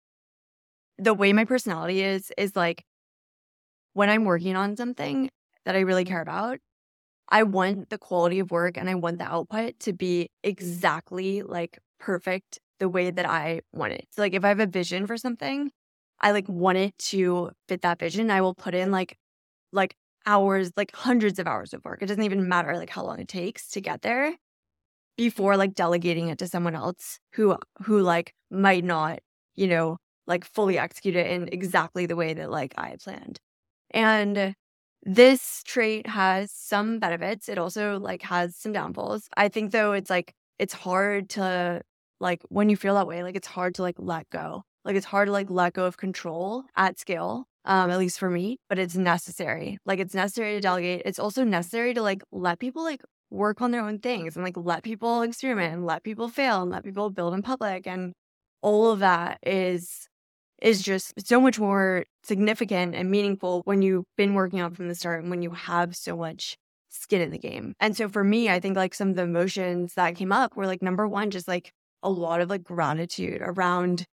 the 0.99 1.15
way 1.15 1.33
my 1.33 1.45
personality 1.45 2.03
is 2.03 2.33
is 2.37 2.55
like 2.57 2.85
when 3.95 4.09
I'm 4.09 4.25
working 4.25 4.57
on 4.57 4.77
something 4.77 5.31
that 5.65 5.77
I 5.77 5.81
really 5.81 6.05
care 6.05 6.21
about, 6.23 6.59
I 7.29 7.45
want 7.45 7.91
the 7.91 7.99
quality 7.99 8.39
of 8.41 8.51
work 8.51 8.77
and 8.77 8.91
I 8.91 8.95
want 8.95 9.19
the 9.19 9.25
output 9.25 9.81
to 9.81 9.93
be 9.93 10.31
exactly 10.43 11.43
like 11.43 11.79
perfect 12.01 12.61
the 12.79 12.89
way 12.89 13.11
that 13.11 13.27
I 13.27 13.63
want 13.73 13.93
it. 13.95 14.07
So 14.11 14.23
like 14.23 14.35
if 14.35 14.45
I 14.45 14.49
have 14.49 14.61
a 14.61 14.67
vision 14.67 15.07
for 15.07 15.17
something, 15.17 15.71
I 16.23 16.33
like 16.33 16.49
want 16.49 16.79
it 16.79 16.97
to 17.11 17.51
fit 17.69 17.83
that 17.83 17.99
vision. 17.99 18.31
I 18.31 18.41
will 18.41 18.55
put 18.55 18.75
in 18.75 18.91
like 18.93 19.19
like 19.73 19.97
hours, 20.27 20.73
like 20.77 20.95
hundreds 20.95 21.39
of 21.39 21.47
hours 21.49 21.75
of 21.75 21.85
work. 21.85 22.03
It 22.03 22.07
doesn't 22.07 22.23
even 22.25 22.49
matter 22.49 22.77
like 22.77 22.91
how 22.91 23.05
long 23.05 23.21
it 23.21 23.29
takes 23.29 23.69
to 23.71 23.81
get 23.81 24.03
there 24.03 24.37
before 25.17 25.57
like 25.57 25.75
delegating 25.75 26.29
it 26.29 26.39
to 26.39 26.49
someone 26.49 26.75
else 26.75 27.19
who 27.35 27.57
who 27.85 28.01
like 28.03 28.35
might 28.51 28.85
not, 28.85 29.21
you 29.55 29.67
know, 29.69 29.99
like 30.27 30.45
fully 30.45 30.79
execute 30.79 31.17
it 31.17 31.27
in 31.31 31.49
exactly 31.53 32.07
the 32.07 32.17
way 32.17 32.35
that 32.35 32.51
like 32.51 32.75
I 32.79 32.97
planned. 33.03 33.41
And 33.93 34.55
this 35.05 35.63
trait 35.65 36.07
has 36.09 36.53
some 36.53 36.99
benefits. 37.01 37.49
It 37.49 37.59
also 37.59 37.99
like 37.99 38.23
has 38.23 38.57
some 38.57 38.73
downfalls. 38.73 39.29
I 39.37 39.49
think 39.49 39.73
though 39.73 39.93
it's 39.93 40.11
like 40.11 40.35
it's 40.59 40.75
hard 40.75 41.31
to 41.31 41.83
like 42.21 42.43
when 42.49 42.69
you 42.71 42.77
feel 42.77 42.95
that 42.95 43.07
way, 43.09 43.23
like 43.23 43.37
it's 43.37 43.49
hard 43.49 43.75
to 43.77 43.83
like 43.83 43.97
let 43.99 44.31
go. 44.31 44.65
Like 44.85 44.97
it's 44.97 45.07
hard 45.07 45.29
to 45.29 45.33
like 45.33 45.51
let 45.51 45.75
go 45.75 45.85
of 45.85 45.97
control 45.97 46.65
at 46.77 46.99
scale. 46.99 47.47
Um, 47.65 47.93
at 47.93 47.99
least 48.01 48.19
for 48.19 48.29
me, 48.29 48.59
but 48.69 48.81
it's 48.81 48.97
necessary. 48.97 49.79
Like 49.87 50.01
it's 50.01 50.15
necessary 50.15 50.55
to 50.55 50.61
delegate. 50.61 51.03
It's 51.05 51.21
also 51.21 51.45
necessary 51.45 51.95
to 51.95 52.03
like 52.03 52.21
let 52.33 52.59
people 52.59 52.83
like 52.83 53.03
work 53.31 53.63
on 53.63 53.71
their 53.71 53.83
own 53.83 54.01
things 54.01 54.35
and 54.35 54.45
like 54.45 54.57
let 54.57 54.83
people 54.83 55.23
experiment 55.23 55.73
and 55.73 55.87
let 55.87 56.03
people 56.03 56.29
fail 56.29 56.63
and 56.63 56.73
let 56.73 56.83
people 56.83 57.09
build 57.11 57.35
in 57.35 57.43
public 57.43 57.87
and 57.87 58.13
all 58.63 58.91
of 58.91 58.99
that 58.99 59.39
is 59.45 60.09
is 60.61 60.81
just 60.81 61.13
so 61.27 61.41
much 61.41 61.59
more 61.59 62.05
significant 62.23 62.95
and 62.95 63.11
meaningful 63.11 63.63
when 63.65 63.83
you've 63.83 64.05
been 64.17 64.35
working 64.35 64.61
on 64.61 64.73
from 64.73 64.87
the 64.89 64.95
start 64.95 65.21
and 65.21 65.31
when 65.31 65.43
you 65.43 65.51
have 65.51 65.97
so 65.97 66.17
much 66.17 66.57
skin 66.89 67.21
in 67.21 67.31
the 67.31 67.39
game. 67.39 67.75
And 67.81 67.97
so 67.97 68.09
for 68.09 68.23
me, 68.23 68.49
I 68.49 68.61
think 68.61 68.77
like 68.77 68.95
some 68.95 69.11
of 69.11 69.17
the 69.17 69.23
emotions 69.23 69.95
that 69.95 70.15
came 70.15 70.31
up 70.31 70.57
were 70.57 70.67
like 70.67 70.81
number 70.81 71.09
one, 71.09 71.31
just 71.31 71.49
like 71.49 71.73
a 72.03 72.11
lot 72.11 72.41
of 72.41 72.49
like 72.49 72.63
gratitude 72.63 73.41
around 73.43 74.05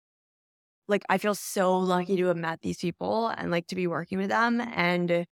like 0.90 1.04
I 1.08 1.18
feel 1.18 1.34
so 1.34 1.76
lucky 1.78 2.16
to 2.16 2.26
have 2.26 2.36
met 2.36 2.60
these 2.62 2.78
people 2.78 3.28
and 3.28 3.50
like 3.50 3.66
to 3.68 3.76
be 3.76 3.86
working 3.86 4.18
with 4.18 4.28
them. 4.30 4.60
And 4.60 5.26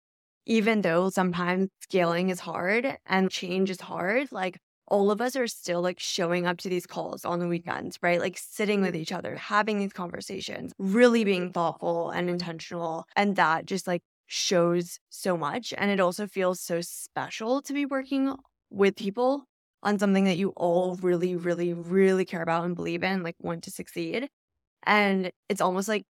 even 0.45 0.81
though 0.81 1.09
sometimes 1.09 1.69
scaling 1.81 2.29
is 2.29 2.39
hard 2.39 2.97
and 3.05 3.29
change 3.31 3.69
is 3.69 3.81
hard, 3.81 4.31
like 4.31 4.59
all 4.87 5.11
of 5.11 5.19
us 5.21 5.35
are 5.35 5.47
still 5.47 5.81
like 5.81 5.99
showing 5.99 6.45
up 6.47 6.57
to 6.59 6.69
these 6.69 6.85
calls 6.87 7.25
on 7.25 7.39
the 7.39 7.47
weekends, 7.47 7.99
right? 8.01 8.19
Like 8.21 8.37
sitting 8.37 8.81
with 8.81 8.95
each 8.95 9.11
other, 9.11 9.35
having 9.35 9.79
these 9.79 9.93
conversations, 9.93 10.73
really 10.79 11.23
being 11.25 11.51
thoughtful 11.51 12.11
and 12.11 12.29
intentional. 12.29 13.05
And 13.15 13.35
that 13.35 13.65
just 13.65 13.87
like 13.87 14.03
shows 14.27 14.99
so 15.09 15.37
much. 15.37 15.73
And 15.77 15.91
it 15.91 15.99
also 15.99 16.27
feels 16.27 16.61
so 16.61 16.79
special 16.81 17.61
to 17.63 17.73
be 17.73 17.85
working 17.85 18.35
with 18.69 18.95
people 18.95 19.43
on 19.83 19.99
something 19.99 20.23
that 20.25 20.37
you 20.37 20.49
all 20.55 20.95
really, 21.01 21.35
really, 21.35 21.73
really 21.73 22.25
care 22.25 22.41
about 22.41 22.65
and 22.65 22.75
believe 22.75 23.03
in, 23.03 23.23
like 23.23 23.35
want 23.41 23.63
to 23.65 23.71
succeed. 23.71 24.29
And 24.87 25.31
it's 25.49 25.61
almost 25.61 25.87
like 25.87 26.05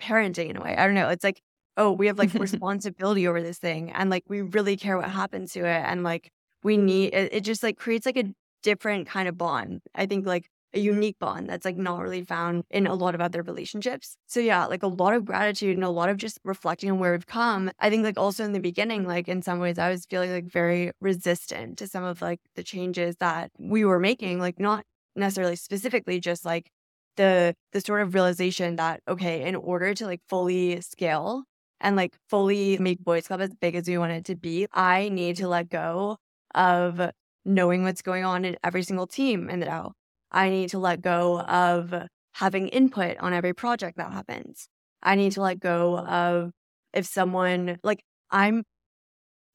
parenting 0.00 0.50
in 0.50 0.56
a 0.56 0.62
way. 0.62 0.76
I 0.76 0.84
don't 0.86 0.94
know. 0.94 1.08
It's 1.08 1.24
like, 1.24 1.40
oh, 1.76 1.90
we 1.92 2.06
have 2.06 2.18
like 2.18 2.34
responsibility 2.48 3.26
over 3.26 3.42
this 3.42 3.58
thing 3.58 3.90
and 3.90 4.10
like 4.10 4.24
we 4.28 4.42
really 4.42 4.76
care 4.76 4.98
what 4.98 5.10
happens 5.10 5.52
to 5.54 5.60
it. 5.60 5.82
And 5.86 6.04
like 6.04 6.30
we 6.62 6.76
need 6.76 7.14
it, 7.14 7.32
it 7.32 7.40
just 7.40 7.62
like 7.62 7.76
creates 7.78 8.06
like 8.06 8.16
a 8.16 8.32
different 8.62 9.08
kind 9.08 9.28
of 9.28 9.36
bond. 9.36 9.80
I 9.94 10.06
think 10.06 10.26
like 10.26 10.46
a 10.74 10.80
unique 10.80 11.18
bond 11.18 11.48
that's 11.48 11.64
like 11.64 11.76
not 11.76 12.00
really 12.00 12.24
found 12.24 12.64
in 12.70 12.86
a 12.86 12.94
lot 12.94 13.14
of 13.14 13.20
other 13.20 13.42
relationships. 13.42 14.16
So 14.26 14.40
yeah, 14.40 14.64
like 14.66 14.82
a 14.82 14.86
lot 14.86 15.14
of 15.14 15.24
gratitude 15.24 15.76
and 15.76 15.84
a 15.84 15.90
lot 15.90 16.08
of 16.08 16.16
just 16.16 16.38
reflecting 16.44 16.90
on 16.90 16.98
where 16.98 17.12
we've 17.12 17.26
come. 17.26 17.70
I 17.78 17.90
think 17.90 18.04
like 18.04 18.18
also 18.18 18.44
in 18.44 18.52
the 18.52 18.60
beginning, 18.60 19.06
like 19.06 19.28
in 19.28 19.42
some 19.42 19.58
ways 19.58 19.78
I 19.78 19.90
was 19.90 20.06
feeling 20.06 20.32
like 20.32 20.46
very 20.46 20.92
resistant 21.00 21.78
to 21.78 21.86
some 21.86 22.04
of 22.04 22.22
like 22.22 22.40
the 22.56 22.62
changes 22.62 23.16
that 23.16 23.50
we 23.58 23.84
were 23.84 24.00
making, 24.00 24.38
like 24.38 24.58
not 24.58 24.84
necessarily 25.14 25.56
specifically 25.56 26.20
just 26.20 26.44
like 26.44 26.70
the 27.16 27.54
the 27.72 27.80
sort 27.80 28.02
of 28.02 28.14
realization 28.14 28.76
that 28.76 29.00
okay, 29.08 29.42
in 29.46 29.56
order 29.56 29.94
to 29.94 30.06
like 30.06 30.20
fully 30.28 30.80
scale 30.80 31.44
and 31.80 31.96
like 31.96 32.16
fully 32.28 32.78
make 32.78 33.00
Boys 33.04 33.26
Club 33.26 33.40
as 33.40 33.50
big 33.60 33.74
as 33.74 33.88
we 33.88 33.98
want 33.98 34.12
it 34.12 34.24
to 34.26 34.36
be, 34.36 34.66
I 34.72 35.08
need 35.08 35.36
to 35.36 35.48
let 35.48 35.68
go 35.68 36.18
of 36.54 37.10
knowing 37.44 37.82
what's 37.82 38.02
going 38.02 38.24
on 38.24 38.44
in 38.44 38.56
every 38.64 38.82
single 38.82 39.06
team 39.06 39.50
in 39.50 39.60
the 39.60 39.66
DAO. 39.66 39.92
I 40.30 40.48
need 40.50 40.70
to 40.70 40.78
let 40.78 41.02
go 41.02 41.40
of 41.40 41.94
having 42.34 42.68
input 42.68 43.18
on 43.18 43.32
every 43.34 43.52
project 43.54 43.98
that 43.98 44.12
happens. 44.12 44.68
I 45.02 45.16
need 45.16 45.32
to 45.32 45.42
let 45.42 45.60
go 45.60 45.98
of 45.98 46.52
if 46.92 47.06
someone 47.06 47.78
like 47.82 48.02
I'm 48.30 48.64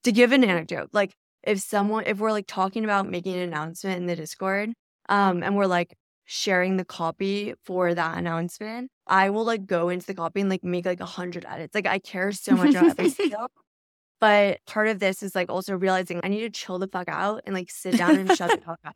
to 0.03 0.11
give 0.11 0.31
an 0.31 0.43
anecdote, 0.43 0.89
like 0.93 1.13
if 1.43 1.59
someone 1.59 2.03
if 2.07 2.19
we're 2.19 2.31
like 2.31 2.47
talking 2.47 2.83
about 2.83 3.09
making 3.09 3.35
an 3.35 3.41
announcement 3.41 3.97
in 3.97 4.05
the 4.07 4.15
Discord, 4.15 4.73
um, 5.09 5.43
and 5.43 5.55
we're 5.55 5.65
like 5.67 5.95
sharing 6.27 6.75
the 6.75 6.85
copy 6.85 7.55
for 7.63 7.95
that 7.95 8.17
announcement, 8.17 8.91
I 9.07 9.29
will 9.31 9.45
like 9.45 9.65
go 9.65 9.89
into 9.89 10.05
the 10.05 10.13
copy 10.13 10.41
and 10.41 10.49
like 10.49 10.63
make 10.63 10.85
like 10.85 10.99
a 10.99 11.05
hundred 11.05 11.45
edits. 11.47 11.73
Like 11.73 11.87
I 11.87 11.99
care 11.99 12.31
so 12.33 12.55
much 12.55 12.71
about 12.71 12.89
every 12.91 13.09
single. 13.09 13.47
But 14.19 14.59
part 14.67 14.89
of 14.89 14.99
this 14.99 15.23
is 15.23 15.33
like 15.35 15.49
also 15.49 15.75
realizing 15.75 16.19
I 16.23 16.27
need 16.27 16.41
to 16.41 16.49
chill 16.49 16.79
the 16.79 16.87
fuck 16.87 17.07
out 17.07 17.41
and 17.45 17.55
like 17.55 17.71
sit 17.71 17.97
down 17.97 18.17
and 18.17 18.35
shut 18.35 18.51
the 18.51 18.65
fuck 18.65 18.79
up. 18.83 18.95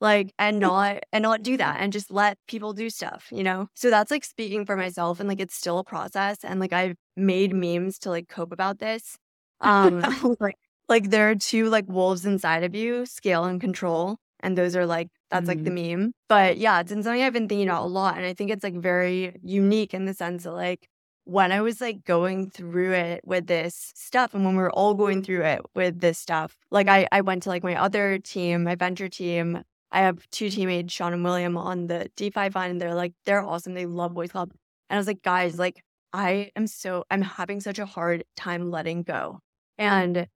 Like 0.00 0.34
and 0.40 0.58
not 0.60 1.04
and 1.12 1.22
not 1.22 1.42
do 1.44 1.56
that 1.56 1.78
and 1.80 1.92
just 1.92 2.10
let 2.10 2.36
people 2.48 2.72
do 2.72 2.90
stuff, 2.90 3.28
you 3.30 3.44
know? 3.44 3.68
So 3.74 3.88
that's 3.88 4.10
like 4.10 4.24
speaking 4.24 4.66
for 4.66 4.76
myself 4.76 5.20
and 5.20 5.28
like 5.28 5.40
it's 5.40 5.54
still 5.54 5.78
a 5.78 5.84
process. 5.84 6.38
And 6.42 6.58
like 6.58 6.72
I've 6.72 6.96
made 7.16 7.54
memes 7.54 7.98
to 8.00 8.10
like 8.10 8.28
cope 8.28 8.52
about 8.52 8.80
this. 8.80 9.16
Um 9.62 10.02
like 10.38 10.56
like 10.86 11.08
there 11.08 11.30
are 11.30 11.34
two 11.34 11.70
like 11.70 11.86
wolves 11.88 12.26
inside 12.26 12.62
of 12.62 12.74
you, 12.74 13.06
scale 13.06 13.44
and 13.44 13.58
control. 13.58 14.18
And 14.40 14.56
those 14.56 14.76
are 14.76 14.86
like 14.86 15.08
that's 15.30 15.48
like 15.48 15.64
the 15.64 15.70
mm-hmm. 15.70 16.00
meme. 16.00 16.12
But 16.28 16.58
yeah, 16.58 16.80
it's 16.80 16.92
been 16.92 17.02
something 17.02 17.22
I've 17.22 17.32
been 17.32 17.48
thinking 17.48 17.68
about 17.68 17.84
a 17.84 17.86
lot. 17.86 18.16
And 18.16 18.26
I 18.26 18.34
think 18.34 18.50
it's 18.50 18.64
like 18.64 18.74
very 18.76 19.36
unique 19.42 19.94
in 19.94 20.04
the 20.04 20.14
sense 20.14 20.44
that 20.44 20.52
like 20.52 20.88
when 21.24 21.50
I 21.50 21.60
was 21.60 21.80
like 21.80 22.04
going 22.04 22.50
through 22.50 22.92
it 22.92 23.20
with 23.24 23.48
this 23.48 23.92
stuff 23.96 24.32
and 24.32 24.44
when 24.44 24.54
we 24.54 24.62
were 24.62 24.70
all 24.70 24.94
going 24.94 25.22
through 25.24 25.42
it 25.42 25.60
with 25.74 26.00
this 26.00 26.18
stuff, 26.18 26.56
like 26.70 26.88
I, 26.88 27.08
I 27.10 27.22
went 27.22 27.42
to 27.44 27.48
like 27.48 27.64
my 27.64 27.74
other 27.74 28.18
team, 28.18 28.62
my 28.62 28.76
venture 28.76 29.08
team. 29.08 29.62
I 29.90 30.00
have 30.00 30.28
two 30.30 30.50
teammates, 30.50 30.92
Sean 30.92 31.12
and 31.12 31.24
William, 31.24 31.56
on 31.56 31.88
the 31.88 32.10
DeFi 32.16 32.50
fund. 32.50 32.70
And 32.70 32.80
they're 32.80 32.94
like, 32.94 33.12
they're 33.24 33.44
awesome. 33.44 33.74
They 33.74 33.86
love 33.86 34.14
Boys 34.14 34.30
Club. 34.30 34.52
And 34.88 34.96
I 34.96 35.00
was 35.00 35.08
like, 35.08 35.22
guys, 35.22 35.58
like 35.58 35.82
I 36.12 36.50
am 36.54 36.68
so, 36.68 37.04
I'm 37.10 37.22
having 37.22 37.60
such 37.60 37.80
a 37.80 37.86
hard 37.86 38.24
time 38.36 38.70
letting 38.70 39.02
go. 39.02 39.40
And 39.78 40.28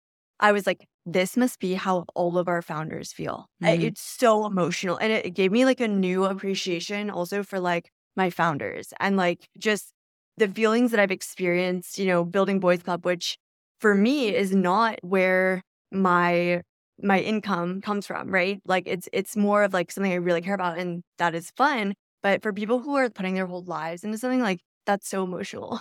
I 0.41 0.53
was 0.53 0.67
like, 0.67 0.87
this 1.13 1.37
must 1.37 1.59
be 1.59 1.75
how 1.75 2.05
all 2.15 2.37
of 2.39 2.49
our 2.49 2.61
founders 2.61 3.13
feel. 3.13 3.47
Mm-hmm. 3.63 3.83
It's 3.83 4.03
so 4.03 4.47
emotional. 4.47 4.99
And 4.99 5.11
it 5.11 5.35
gave 5.35 5.51
me 5.51 5.65
like 5.65 5.81
a 5.81 5.89
new 5.89 6.25
appreciation 6.25 7.09
also 7.09 7.43
for 7.43 7.59
like 7.59 7.91
my 8.15 8.31
founders 8.31 8.93
and 9.01 9.17
like 9.17 9.49
just 9.57 9.93
the 10.37 10.49
feelings 10.49 10.91
that 10.91 11.01
I've 11.01 11.11
experienced, 11.11 11.99
you 11.99 12.07
know, 12.07 12.25
building 12.25 12.61
Boys 12.61 12.83
Club, 12.83 13.07
which 13.07 13.39
for 13.81 13.95
me 13.95 14.35
is 14.35 14.55
not 14.55 14.99
where 15.03 15.63
my 15.91 16.63
my 17.01 17.21
income 17.21 17.81
comes 17.81 18.07
from, 18.07 18.31
right? 18.31 18.61
Like 18.67 18.85
it's 18.87 19.09
it's 19.13 19.37
more 19.37 19.63
of 19.63 19.73
like 19.73 19.91
something 19.91 20.13
I 20.13 20.17
really 20.17 20.43
care 20.43 20.55
about 20.55 20.79
and 20.79 21.03
that 21.17 21.35
is 21.35 21.51
fun. 21.57 21.95
But 22.23 22.43
for 22.43 22.53
people 22.53 22.81
who 22.81 22.97
are 22.97 23.09
putting 23.09 23.35
their 23.35 23.47
whole 23.47 23.63
lives 23.63 24.05
into 24.05 24.19
something 24.19 24.41
like 24.41 24.61
that's 24.85 25.09
so 25.09 25.25
emotional. 25.25 25.81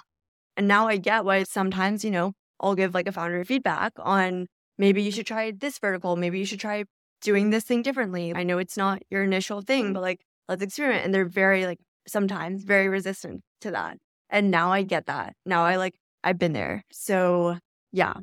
And 0.57 0.67
now 0.67 0.87
I 0.87 0.97
get 0.97 1.23
why 1.23 1.43
sometimes, 1.43 2.03
you 2.03 2.09
know, 2.09 2.33
I'll 2.59 2.73
give 2.73 2.95
like 2.95 3.07
a 3.07 3.11
founder 3.11 3.45
feedback 3.45 3.93
on 3.99 4.47
maybe 4.77 5.01
you 5.01 5.11
should 5.11 5.27
try 5.27 5.51
this 5.51 5.79
vertical, 5.79 6.15
maybe 6.15 6.39
you 6.39 6.45
should 6.45 6.59
try 6.59 6.85
doing 7.21 7.49
this 7.49 7.63
thing 7.63 7.81
differently. 7.81 8.33
I 8.35 8.43
know 8.43 8.57
it's 8.57 8.77
not 8.77 9.01
your 9.09 9.23
initial 9.23 9.61
thing, 9.61 9.93
but 9.93 10.01
like 10.01 10.21
let's 10.47 10.61
experiment. 10.61 11.05
And 11.05 11.13
they're 11.13 11.25
very 11.25 11.65
like 11.65 11.79
sometimes 12.07 12.63
very 12.63 12.87
resistant 12.87 13.41
to 13.61 13.71
that. 13.71 13.97
And 14.29 14.51
now 14.51 14.71
I 14.71 14.83
get 14.83 15.07
that. 15.07 15.33
Now 15.45 15.63
I 15.63 15.77
like, 15.77 15.95
I've 16.23 16.39
been 16.39 16.53
there. 16.53 16.83
So 16.91 17.57
yeah. 17.91 18.13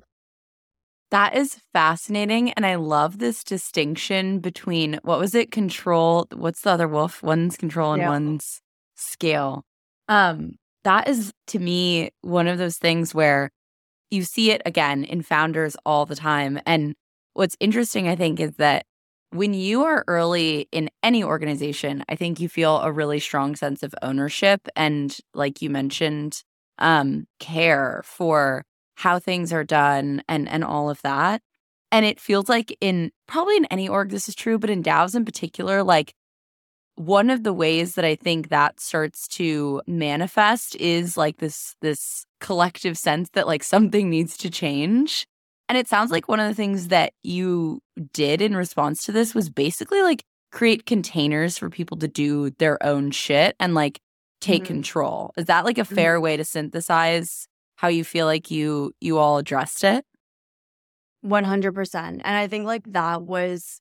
That 1.10 1.36
is 1.36 1.60
fascinating. 1.72 2.52
And 2.52 2.66
I 2.66 2.74
love 2.74 3.18
this 3.18 3.44
distinction 3.44 4.40
between 4.40 4.98
what 5.04 5.18
was 5.18 5.34
it? 5.34 5.52
Control. 5.52 6.26
What's 6.32 6.62
the 6.62 6.70
other 6.70 6.88
wolf? 6.88 7.22
One's 7.22 7.56
control 7.56 7.92
and 7.92 8.02
yeah. 8.02 8.08
one's 8.08 8.60
scale. 8.96 9.64
Um, 10.08 10.54
that 10.82 11.08
is 11.08 11.32
to 11.48 11.58
me 11.58 12.10
one 12.22 12.48
of 12.48 12.58
those 12.58 12.78
things 12.78 13.14
where 13.14 13.50
you 14.14 14.22
see 14.24 14.50
it 14.50 14.62
again 14.64 15.04
in 15.04 15.22
founders 15.22 15.76
all 15.84 16.06
the 16.06 16.16
time. 16.16 16.60
And 16.64 16.94
what's 17.34 17.56
interesting, 17.60 18.08
I 18.08 18.16
think, 18.16 18.40
is 18.40 18.52
that 18.56 18.86
when 19.30 19.52
you 19.52 19.82
are 19.84 20.04
early 20.06 20.68
in 20.70 20.88
any 21.02 21.24
organization, 21.24 22.04
I 22.08 22.14
think 22.14 22.38
you 22.38 22.48
feel 22.48 22.78
a 22.78 22.92
really 22.92 23.18
strong 23.18 23.56
sense 23.56 23.82
of 23.82 23.94
ownership 24.00 24.68
and, 24.76 25.16
like 25.34 25.60
you 25.60 25.70
mentioned, 25.70 26.42
um, 26.78 27.26
care 27.40 28.02
for 28.04 28.64
how 28.96 29.18
things 29.18 29.52
are 29.52 29.64
done 29.64 30.22
and 30.28 30.48
and 30.48 30.64
all 30.64 30.88
of 30.88 31.02
that. 31.02 31.42
And 31.90 32.06
it 32.06 32.20
feels 32.20 32.48
like 32.48 32.76
in 32.80 33.10
probably 33.26 33.56
in 33.56 33.66
any 33.66 33.88
org 33.88 34.10
this 34.10 34.28
is 34.28 34.34
true, 34.34 34.58
but 34.58 34.70
in 34.70 34.82
DAOs 34.82 35.14
in 35.16 35.24
particular, 35.24 35.82
like 35.82 36.14
one 36.96 37.30
of 37.30 37.42
the 37.42 37.52
ways 37.52 37.94
that 37.94 38.04
I 38.04 38.14
think 38.14 38.48
that 38.48 38.78
starts 38.80 39.26
to 39.28 39.82
manifest 39.86 40.76
is 40.76 41.16
like 41.16 41.38
this 41.38 41.74
this 41.80 42.24
collective 42.40 42.96
sense 42.96 43.30
that 43.30 43.46
like 43.46 43.62
something 43.74 44.10
needs 44.10 44.36
to 44.38 44.50
change 44.50 45.26
and 45.68 45.78
it 45.78 45.88
sounds 45.88 46.10
like 46.10 46.28
one 46.28 46.40
of 46.40 46.48
the 46.48 46.54
things 46.54 46.88
that 46.88 47.12
you 47.22 47.80
did 48.12 48.42
in 48.42 48.56
response 48.56 49.04
to 49.04 49.12
this 49.12 49.34
was 49.34 49.48
basically 49.48 50.02
like 50.02 50.24
create 50.52 50.86
containers 50.86 51.56
for 51.56 51.70
people 51.70 51.96
to 51.98 52.08
do 52.08 52.50
their 52.58 52.80
own 52.84 53.10
shit 53.10 53.56
and 53.58 53.74
like 53.74 54.00
take 54.40 54.64
mm-hmm. 54.64 54.74
control. 54.74 55.32
Is 55.36 55.46
that 55.46 55.64
like 55.64 55.78
a 55.78 55.82
mm-hmm. 55.82 55.94
fair 55.94 56.14
mm-hmm. 56.16 56.24
way 56.24 56.36
to 56.36 56.44
synthesize 56.44 57.48
how 57.76 57.88
you 57.88 58.04
feel 58.04 58.26
like 58.26 58.50
you 58.50 58.92
you 59.00 59.18
all 59.18 59.38
addressed 59.38 59.84
it? 59.84 60.04
100%. 61.24 61.94
And 61.94 62.22
I 62.22 62.46
think 62.46 62.66
like 62.66 62.84
that 62.92 63.22
was 63.22 63.80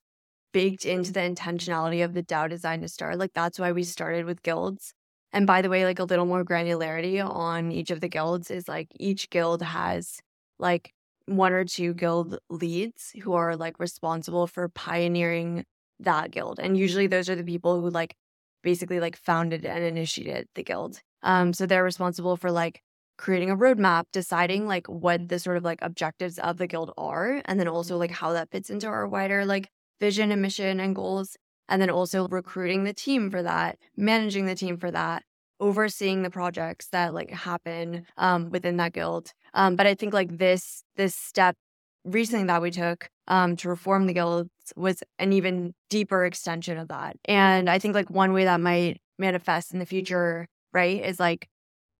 baked 0.53 0.85
into 0.85 1.11
the 1.11 1.19
intentionality 1.21 2.03
of 2.05 2.13
the 2.13 2.23
DAO 2.23 2.49
design 2.49 2.81
to 2.81 2.87
start. 2.87 3.17
Like 3.17 3.33
that's 3.33 3.59
why 3.59 3.71
we 3.71 3.83
started 3.83 4.25
with 4.25 4.43
guilds. 4.43 4.93
And 5.33 5.47
by 5.47 5.61
the 5.61 5.69
way, 5.69 5.85
like 5.85 5.99
a 5.99 6.03
little 6.03 6.25
more 6.25 6.45
granularity 6.45 7.23
on 7.23 7.71
each 7.71 7.91
of 7.91 8.01
the 8.01 8.09
guilds 8.09 8.51
is 8.51 8.67
like 8.67 8.89
each 8.99 9.29
guild 9.31 9.63
has 9.63 10.21
like 10.59 10.93
one 11.25 11.53
or 11.53 11.65
two 11.65 11.93
guild 11.93 12.37
leads 12.49 13.11
who 13.23 13.33
are 13.33 13.55
like 13.55 13.79
responsible 13.79 14.47
for 14.47 14.69
pioneering 14.69 15.65
that 15.99 16.31
guild. 16.31 16.59
And 16.59 16.77
usually 16.77 17.07
those 17.07 17.29
are 17.29 17.35
the 17.35 17.43
people 17.43 17.81
who 17.81 17.89
like 17.89 18.15
basically 18.61 18.99
like 18.99 19.15
founded 19.17 19.65
and 19.65 19.83
initiated 19.83 20.47
the 20.55 20.63
guild. 20.63 21.01
Um, 21.23 21.53
so 21.53 21.65
they're 21.65 21.83
responsible 21.83 22.37
for 22.37 22.51
like 22.51 22.81
creating 23.17 23.49
a 23.49 23.57
roadmap, 23.57 24.05
deciding 24.11 24.67
like 24.67 24.87
what 24.87 25.29
the 25.29 25.39
sort 25.39 25.57
of 25.57 25.63
like 25.63 25.79
objectives 25.81 26.39
of 26.39 26.57
the 26.57 26.67
guild 26.67 26.91
are, 26.97 27.41
and 27.45 27.59
then 27.59 27.67
also 27.67 27.97
like 27.97 28.11
how 28.11 28.33
that 28.33 28.49
fits 28.51 28.69
into 28.69 28.87
our 28.87 29.07
wider 29.07 29.45
like 29.45 29.69
vision 29.99 30.31
and 30.31 30.41
mission 30.41 30.79
and 30.79 30.95
goals. 30.95 31.37
And 31.69 31.81
then 31.81 31.89
also 31.89 32.27
recruiting 32.27 32.83
the 32.83 32.93
team 32.93 33.31
for 33.31 33.41
that, 33.41 33.77
managing 33.95 34.45
the 34.45 34.53
team 34.53 34.77
for 34.77 34.91
that, 34.91 35.23
overseeing 35.59 36.21
the 36.21 36.29
projects 36.29 36.87
that 36.91 37.13
like 37.13 37.31
happen 37.31 38.05
um, 38.17 38.49
within 38.49 38.77
that 38.77 38.93
guild. 38.93 39.31
Um, 39.53 39.77
but 39.77 39.87
I 39.87 39.95
think 39.95 40.13
like 40.13 40.37
this 40.37 40.83
this 40.97 41.15
step 41.15 41.55
recently 42.03 42.45
that 42.47 42.61
we 42.61 42.69
took 42.69 43.07
um, 43.27 43.55
to 43.55 43.69
reform 43.69 44.07
the 44.07 44.13
guilds 44.13 44.49
was 44.75 45.03
an 45.19 45.31
even 45.33 45.73
deeper 45.89 46.25
extension 46.25 46.77
of 46.77 46.89
that. 46.89 47.15
And 47.25 47.69
I 47.69 47.79
think 47.79 47.95
like 47.95 48.09
one 48.09 48.33
way 48.33 48.43
that 48.43 48.59
might 48.59 48.99
manifest 49.17 49.73
in 49.73 49.79
the 49.79 49.85
future, 49.85 50.47
right, 50.73 51.03
is 51.03 51.19
like 51.19 51.47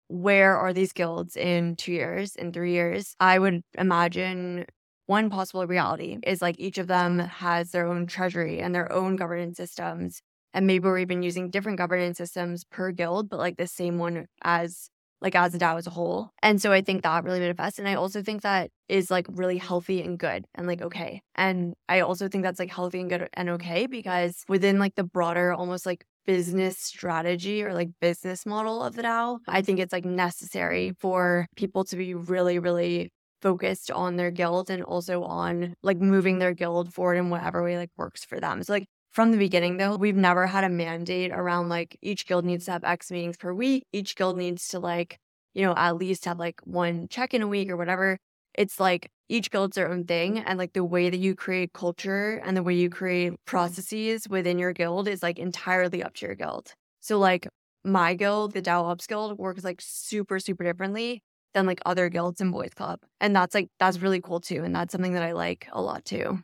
where 0.09 0.57
are 0.57 0.73
these 0.73 0.93
guilds 0.93 1.35
in 1.35 1.75
two 1.75 1.93
years, 1.93 2.35
in 2.35 2.51
three 2.51 2.73
years? 2.73 3.15
I 3.19 3.39
would 3.39 3.61
imagine 3.77 4.65
one 5.05 5.29
possible 5.29 5.65
reality 5.67 6.17
is 6.25 6.41
like 6.41 6.55
each 6.59 6.77
of 6.77 6.87
them 6.87 7.19
has 7.19 7.71
their 7.71 7.87
own 7.87 8.07
treasury 8.07 8.59
and 8.59 8.73
their 8.73 8.91
own 8.91 9.15
governance 9.15 9.57
systems 9.57 10.21
and 10.53 10.67
maybe 10.67 10.85
we're 10.85 10.99
even 10.99 11.23
using 11.23 11.49
different 11.49 11.77
governance 11.77 12.17
systems 12.17 12.63
per 12.63 12.91
guild, 12.91 13.29
but 13.29 13.39
like 13.39 13.57
the 13.57 13.67
same 13.67 13.97
one 13.97 14.27
as 14.43 14.89
like 15.19 15.35
as 15.35 15.55
a 15.55 15.57
DAO 15.57 15.77
as 15.77 15.87
a 15.87 15.89
whole. 15.89 16.29
And 16.41 16.61
so 16.61 16.71
I 16.71 16.81
think 16.81 17.01
that 17.03 17.23
really 17.23 17.39
manifests. 17.39 17.79
And 17.79 17.87
I 17.87 17.95
also 17.95 18.21
think 18.21 18.41
that 18.41 18.69
is 18.89 19.09
like 19.09 19.25
really 19.29 19.57
healthy 19.57 20.01
and 20.01 20.19
good 20.19 20.45
and 20.53 20.67
like 20.67 20.81
okay. 20.81 21.21
And 21.35 21.73
I 21.89 22.01
also 22.01 22.27
think 22.27 22.43
that's 22.43 22.59
like 22.59 22.71
healthy 22.71 22.99
and 22.99 23.09
good 23.09 23.29
and 23.33 23.49
okay 23.51 23.87
because 23.87 24.43
within 24.49 24.79
like 24.79 24.95
the 24.95 25.03
broader 25.03 25.53
almost 25.53 25.85
like 25.85 26.03
business 26.25 26.77
strategy 26.77 27.63
or 27.63 27.73
like 27.73 27.89
business 28.01 28.45
model 28.45 28.83
of 28.83 28.95
the 28.95 29.03
DAO, 29.03 29.39
I 29.47 29.61
think 29.61 29.79
it's 29.79 29.93
like 29.93 30.05
necessary 30.05 30.93
for 30.99 31.47
people 31.55 31.85
to 31.85 31.95
be 31.95 32.13
really, 32.13 32.59
really 32.59 33.11
focused 33.43 33.91
on 33.91 34.15
their 34.15 34.31
guild 34.31 34.69
and 34.69 34.81
also 34.81 35.21
on 35.23 35.75
like 35.83 35.97
moving 35.97 36.39
their 36.39 36.53
guild 36.53 36.93
forward 36.93 37.15
in 37.15 37.29
whatever 37.29 37.61
way 37.61 37.77
like 37.77 37.91
works 37.97 38.23
for 38.23 38.39
them. 38.39 38.63
So 38.63 38.73
like 38.73 38.85
from 39.11 39.31
the 39.31 39.37
beginning, 39.37 39.77
though, 39.77 39.97
we've 39.97 40.15
never 40.15 40.47
had 40.47 40.63
a 40.63 40.69
mandate 40.69 41.31
around 41.31 41.69
like 41.69 41.97
each 42.01 42.25
guild 42.25 42.45
needs 42.45 42.65
to 42.65 42.71
have 42.71 42.83
X 42.85 43.11
meetings 43.11 43.37
per 43.37 43.53
week. 43.53 43.83
Each 43.91 44.15
guild 44.15 44.37
needs 44.37 44.69
to 44.69 44.79
like, 44.79 45.17
you 45.53 45.63
know, 45.63 45.75
at 45.75 45.97
least 45.97 46.25
have 46.25 46.39
like 46.39 46.61
one 46.63 47.07
check 47.09 47.33
in 47.33 47.43
a 47.43 47.47
week 47.47 47.69
or 47.69 47.77
whatever. 47.77 48.17
It's 48.55 48.79
like 48.79 49.11
each 49.27 49.51
guild's 49.51 49.75
their 49.75 49.91
own 49.91 50.05
thing. 50.05 50.39
And 50.39 50.57
like 50.57 50.73
the 50.73 50.85
way 50.85 51.09
that 51.09 51.19
you 51.19 51.35
create 51.35 51.73
culture 51.73 52.41
and 52.45 52.55
the 52.55 52.63
way 52.63 52.73
you 52.73 52.89
create 52.89 53.33
processes 53.45 54.27
within 54.29 54.57
your 54.57 54.73
guild 54.73 55.07
is 55.09 55.21
like 55.21 55.37
entirely 55.37 56.01
up 56.01 56.15
to 56.15 56.25
your 56.25 56.35
guild. 56.35 56.73
So, 57.01 57.19
like 57.19 57.47
my 57.83 58.13
guild, 58.13 58.53
the 58.53 58.61
DAO 58.61 58.85
Ops 58.85 59.05
Guild, 59.05 59.37
works 59.37 59.65
like 59.65 59.81
super, 59.81 60.39
super 60.39 60.63
differently 60.63 61.21
than 61.53 61.65
like 61.65 61.81
other 61.85 62.09
guilds 62.09 62.41
in 62.41 62.51
Boys 62.51 62.73
Club. 62.73 62.99
And 63.19 63.35
that's 63.35 63.53
like, 63.53 63.69
that's 63.79 63.99
really 63.99 64.21
cool 64.21 64.39
too. 64.39 64.63
And 64.63 64.75
that's 64.75 64.91
something 64.91 65.13
that 65.13 65.23
I 65.23 65.33
like 65.33 65.67
a 65.71 65.81
lot 65.81 66.05
too. 66.05 66.39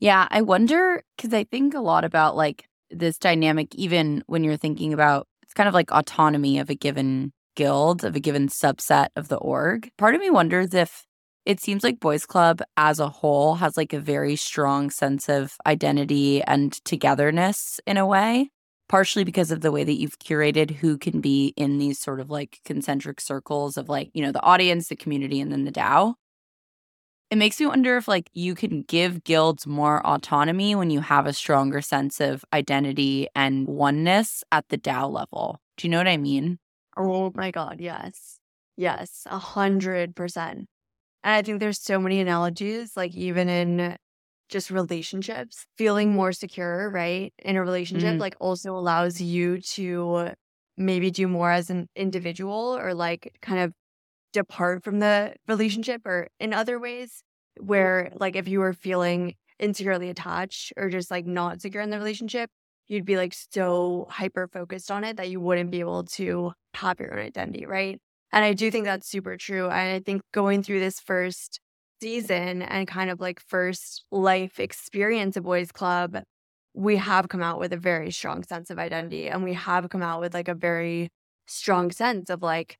Yeah, 0.00 0.28
I 0.30 0.42
wonder 0.42 1.02
because 1.16 1.32
I 1.32 1.44
think 1.44 1.74
a 1.74 1.80
lot 1.80 2.04
about 2.04 2.36
like 2.36 2.66
this 2.90 3.18
dynamic, 3.18 3.74
even 3.74 4.22
when 4.26 4.44
you're 4.44 4.56
thinking 4.56 4.92
about 4.92 5.26
it's 5.42 5.54
kind 5.54 5.68
of 5.68 5.74
like 5.74 5.92
autonomy 5.92 6.58
of 6.58 6.70
a 6.70 6.74
given 6.74 7.32
guild, 7.54 8.04
of 8.04 8.16
a 8.16 8.20
given 8.20 8.48
subset 8.48 9.08
of 9.16 9.28
the 9.28 9.36
org. 9.36 9.90
Part 9.96 10.14
of 10.14 10.20
me 10.20 10.30
wonders 10.30 10.74
if 10.74 11.04
it 11.46 11.60
seems 11.60 11.84
like 11.84 12.00
Boys 12.00 12.26
Club 12.26 12.62
as 12.76 12.98
a 12.98 13.08
whole 13.08 13.56
has 13.56 13.76
like 13.76 13.92
a 13.92 14.00
very 14.00 14.36
strong 14.36 14.90
sense 14.90 15.28
of 15.28 15.56
identity 15.66 16.42
and 16.42 16.72
togetherness 16.84 17.80
in 17.86 17.96
a 17.96 18.06
way, 18.06 18.50
partially 18.88 19.24
because 19.24 19.50
of 19.50 19.60
the 19.60 19.72
way 19.72 19.84
that 19.84 19.94
you've 19.94 20.18
curated 20.18 20.70
who 20.70 20.98
can 20.98 21.20
be 21.20 21.54
in 21.56 21.78
these 21.78 21.98
sort 21.98 22.20
of 22.20 22.30
like 22.30 22.60
concentric 22.64 23.20
circles 23.20 23.76
of 23.76 23.88
like, 23.88 24.10
you 24.14 24.22
know, 24.22 24.32
the 24.32 24.42
audience, 24.42 24.88
the 24.88 24.96
community, 24.96 25.40
and 25.40 25.50
then 25.52 25.64
the 25.64 25.72
DAO 25.72 26.14
it 27.30 27.36
makes 27.36 27.58
me 27.58 27.66
wonder 27.66 27.96
if 27.96 28.06
like 28.06 28.30
you 28.32 28.54
can 28.54 28.82
give 28.82 29.24
guilds 29.24 29.66
more 29.66 30.06
autonomy 30.06 30.74
when 30.74 30.90
you 30.90 31.00
have 31.00 31.26
a 31.26 31.32
stronger 31.32 31.80
sense 31.80 32.20
of 32.20 32.44
identity 32.52 33.26
and 33.34 33.66
oneness 33.66 34.44
at 34.52 34.68
the 34.68 34.78
DAO 34.78 35.10
level. 35.10 35.60
Do 35.76 35.86
you 35.86 35.90
know 35.90 35.98
what 35.98 36.06
I 36.06 36.16
mean? 36.16 36.58
Oh 36.96 37.32
my 37.34 37.50
God, 37.50 37.80
yes. 37.80 38.38
Yes, 38.76 39.26
a 39.28 39.38
hundred 39.38 40.14
percent. 40.14 40.68
And 41.24 41.34
I 41.34 41.42
think 41.42 41.58
there's 41.58 41.80
so 41.80 41.98
many 41.98 42.20
analogies, 42.20 42.96
like 42.96 43.14
even 43.16 43.48
in 43.48 43.96
just 44.48 44.70
relationships, 44.70 45.66
feeling 45.76 46.12
more 46.12 46.32
secure, 46.32 46.90
right? 46.90 47.32
In 47.38 47.56
a 47.56 47.62
relationship, 47.62 48.16
mm 48.16 48.20
like 48.20 48.36
also 48.40 48.76
allows 48.76 49.20
you 49.20 49.60
to 49.60 50.30
maybe 50.76 51.10
do 51.10 51.28
more 51.28 51.50
as 51.50 51.70
an 51.70 51.88
individual 51.96 52.76
or 52.78 52.94
like 52.94 53.36
kind 53.42 53.60
of 53.60 53.72
depart 54.32 54.82
from 54.84 55.00
the 55.00 55.34
relationship 55.48 56.04
or 56.06 56.28
in 56.40 56.52
other 56.52 56.78
ways 56.78 57.22
where 57.60 58.12
like 58.16 58.36
if 58.36 58.48
you 58.48 58.58
were 58.60 58.72
feeling 58.72 59.34
insecurely 59.58 60.10
attached 60.10 60.72
or 60.76 60.88
just 60.90 61.10
like 61.10 61.26
not 61.26 61.60
secure 61.60 61.82
in 61.82 61.90
the 61.90 61.98
relationship, 61.98 62.50
you'd 62.88 63.04
be 63.04 63.16
like 63.16 63.34
so 63.34 64.06
hyper 64.10 64.48
focused 64.48 64.90
on 64.90 65.04
it 65.04 65.16
that 65.16 65.30
you 65.30 65.40
wouldn't 65.40 65.70
be 65.70 65.80
able 65.80 66.04
to 66.04 66.52
have 66.74 66.98
your 67.00 67.12
own 67.14 67.20
identity, 67.24 67.64
right? 67.66 68.00
And 68.32 68.44
I 68.44 68.52
do 68.52 68.70
think 68.70 68.84
that's 68.84 69.08
super 69.08 69.36
true. 69.36 69.66
And 69.66 69.94
I 69.96 70.00
think 70.00 70.22
going 70.32 70.62
through 70.62 70.80
this 70.80 70.98
first 71.00 71.60
season 72.04 72.60
and 72.60 72.86
kind 72.86 73.08
of 73.08 73.18
like 73.18 73.40
first 73.40 74.04
life 74.10 74.60
experience 74.60 75.38
of 75.38 75.44
Boys 75.44 75.72
Club, 75.72 76.18
we 76.74 76.96
have 76.96 77.28
come 77.28 77.42
out 77.42 77.58
with 77.58 77.72
a 77.72 77.78
very 77.78 78.10
strong 78.10 78.42
sense 78.42 78.68
of 78.68 78.78
identity 78.78 79.26
and 79.26 79.42
we 79.42 79.54
have 79.54 79.88
come 79.88 80.02
out 80.02 80.20
with 80.20 80.34
like 80.34 80.48
a 80.48 80.54
very 80.54 81.08
strong 81.46 81.90
sense 81.90 82.28
of 82.28 82.42
like 82.42 82.76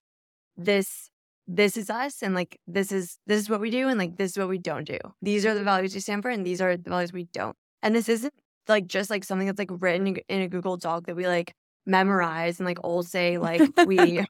this 0.58 1.08
this 1.46 1.76
is 1.78 1.88
us 1.88 2.22
and 2.22 2.34
like 2.34 2.58
this 2.66 2.92
is 2.92 3.18
this 3.26 3.40
is 3.40 3.48
what 3.48 3.62
we 3.62 3.70
do 3.70 3.88
and 3.88 3.98
like 3.98 4.16
this 4.18 4.32
is 4.32 4.38
what 4.38 4.48
we 4.48 4.58
don't 4.58 4.84
do. 4.84 4.98
These 5.22 5.46
are 5.46 5.54
the 5.54 5.64
values 5.64 5.94
we 5.94 6.00
stand 6.00 6.22
for 6.22 6.28
and 6.28 6.44
these 6.44 6.60
are 6.60 6.76
the 6.76 6.90
values 6.90 7.12
we 7.14 7.24
don't. 7.32 7.56
And 7.82 7.94
this 7.96 8.10
isn't 8.10 8.34
like 8.68 8.86
just 8.86 9.08
like 9.08 9.24
something 9.24 9.46
that's 9.46 9.58
like 9.58 9.70
written 9.70 10.18
in 10.28 10.42
a 10.42 10.48
Google 10.48 10.76
Doc 10.76 11.06
that 11.06 11.16
we 11.16 11.26
like 11.26 11.54
memorize 11.86 12.60
and 12.60 12.66
like 12.66 12.78
all 12.84 13.02
say 13.02 13.38
like 13.38 13.62
we 13.86 14.22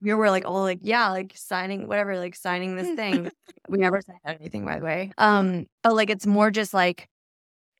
we 0.00 0.14
were 0.14 0.30
like 0.30 0.44
all 0.46 0.62
like 0.62 0.80
yeah 0.82 1.10
like 1.10 1.32
signing 1.34 1.88
whatever 1.88 2.16
like 2.18 2.34
signing 2.34 2.76
this 2.76 2.88
thing. 2.96 3.30
we 3.68 3.78
never 3.78 4.00
signed 4.00 4.40
anything 4.40 4.64
by 4.64 4.78
the 4.78 4.84
way. 4.84 5.12
Um 5.18 5.66
but 5.82 5.94
like 5.94 6.10
it's 6.10 6.26
more 6.26 6.50
just 6.50 6.74
like 6.74 7.08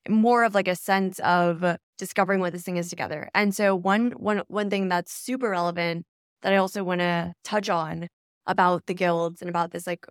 more 0.09 0.45
of 0.45 0.55
like 0.55 0.69
a 0.69 0.77
sense 0.77 1.19
of 1.21 1.65
discovering 1.99 2.41
what 2.41 2.53
this 2.53 2.63
thing 2.63 2.77
is 2.77 2.89
together. 2.89 3.29
And 3.35 3.55
so 3.55 3.75
one 3.75 4.13
one 4.13 4.43
one 4.49 4.71
thing 4.71 4.89
that's 4.89 5.13
super 5.13 5.51
relevant 5.51 6.07
that 6.43 6.53
I 6.53 6.57
also 6.57 6.85
want 6.85 7.01
to 7.01 7.35
touch 7.45 7.69
on 7.69 8.09
about 8.47 8.87
the 8.87 8.95
guilds 8.95 9.43
and 9.43 9.49
about 9.49 9.73
this 9.73 9.87
like 9.87 10.07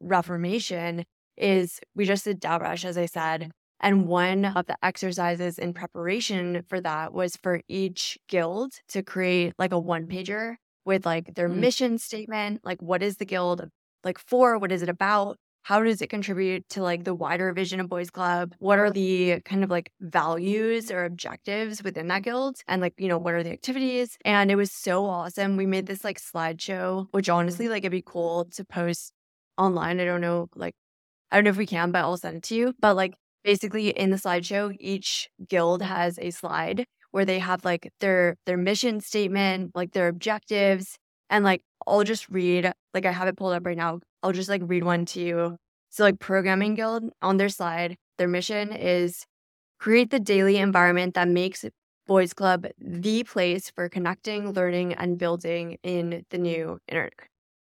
reformation 0.00 1.04
is 1.36 1.80
we 1.94 2.04
just 2.04 2.24
did 2.24 2.40
DAO 2.40 2.60
Rush, 2.60 2.84
as 2.84 2.98
I 2.98 3.06
said. 3.06 3.50
And 3.80 4.06
one 4.06 4.44
of 4.44 4.66
the 4.66 4.76
exercises 4.82 5.58
in 5.58 5.74
preparation 5.74 6.62
for 6.68 6.80
that 6.80 7.12
was 7.12 7.36
for 7.36 7.60
each 7.68 8.16
guild 8.28 8.74
to 8.88 9.02
create 9.02 9.54
like 9.58 9.72
a 9.72 9.78
one 9.78 10.06
pager 10.06 10.54
with 10.84 11.06
like 11.06 11.34
their 11.34 11.48
mm-hmm. 11.48 11.60
mission 11.60 11.98
statement, 11.98 12.60
like 12.64 12.80
what 12.82 13.02
is 13.02 13.16
the 13.16 13.24
guild 13.24 13.68
like 14.04 14.18
for, 14.18 14.58
what 14.58 14.72
is 14.72 14.82
it 14.82 14.88
about, 14.88 15.36
how 15.62 15.82
does 15.82 16.02
it 16.02 16.08
contribute 16.08 16.68
to 16.70 16.82
like 16.82 17.04
the 17.04 17.14
wider 17.14 17.52
vision 17.52 17.78
of 17.80 17.88
boys 17.88 18.10
club? 18.10 18.54
What 18.58 18.78
are 18.78 18.90
the 18.90 19.40
kind 19.44 19.62
of 19.62 19.70
like 19.70 19.92
values 20.00 20.90
or 20.90 21.04
objectives 21.04 21.82
within 21.82 22.08
that 22.08 22.22
guild? 22.24 22.56
And 22.66 22.82
like 22.82 22.94
you 22.98 23.08
know 23.08 23.18
what 23.18 23.34
are 23.34 23.42
the 23.42 23.52
activities? 23.52 24.16
And 24.24 24.50
it 24.50 24.56
was 24.56 24.72
so 24.72 25.06
awesome. 25.06 25.56
We 25.56 25.66
made 25.66 25.86
this 25.86 26.04
like 26.04 26.20
slideshow 26.20 27.06
which 27.12 27.28
honestly 27.28 27.68
like 27.68 27.82
it'd 27.84 27.92
be 27.92 28.02
cool 28.04 28.46
to 28.52 28.64
post 28.64 29.12
online. 29.56 30.00
I 30.00 30.04
don't 30.04 30.20
know 30.20 30.48
like 30.54 30.74
i 31.30 31.36
don't 31.36 31.44
know 31.44 31.50
if 31.50 31.56
we 31.56 31.66
can 31.66 31.92
but 31.92 32.00
i'll 32.00 32.16
send 32.16 32.38
it 32.38 32.42
to 32.44 32.54
you. 32.54 32.74
But 32.80 32.96
like 32.96 33.14
basically 33.44 33.90
in 33.90 34.10
the 34.10 34.16
slideshow 34.16 34.74
each 34.80 35.28
guild 35.48 35.82
has 35.82 36.18
a 36.18 36.30
slide 36.30 36.86
where 37.12 37.24
they 37.24 37.38
have 37.38 37.64
like 37.64 37.90
their 38.00 38.36
their 38.46 38.56
mission 38.56 39.00
statement 39.00 39.70
like 39.74 39.92
their 39.92 40.08
objectives 40.08 40.98
and 41.30 41.44
like 41.44 41.62
I'll 41.86 42.04
just 42.04 42.28
read, 42.28 42.72
like 42.94 43.06
I 43.06 43.12
have 43.12 43.28
it 43.28 43.36
pulled 43.36 43.54
up 43.54 43.66
right 43.66 43.76
now. 43.76 44.00
I'll 44.22 44.32
just 44.32 44.48
like 44.48 44.62
read 44.64 44.84
one 44.84 45.04
to 45.06 45.20
you. 45.20 45.56
So, 45.90 46.04
like 46.04 46.20
Programming 46.20 46.74
Guild 46.74 47.10
on 47.20 47.36
their 47.36 47.48
slide, 47.48 47.96
their 48.18 48.28
mission 48.28 48.72
is 48.72 49.24
create 49.78 50.10
the 50.10 50.20
daily 50.20 50.58
environment 50.58 51.14
that 51.14 51.28
makes 51.28 51.64
Boys 52.06 52.32
Club 52.32 52.66
the 52.78 53.24
place 53.24 53.70
for 53.70 53.88
connecting, 53.88 54.52
learning, 54.52 54.94
and 54.94 55.18
building 55.18 55.78
in 55.82 56.24
the 56.30 56.38
new 56.38 56.78
internet. 56.88 57.14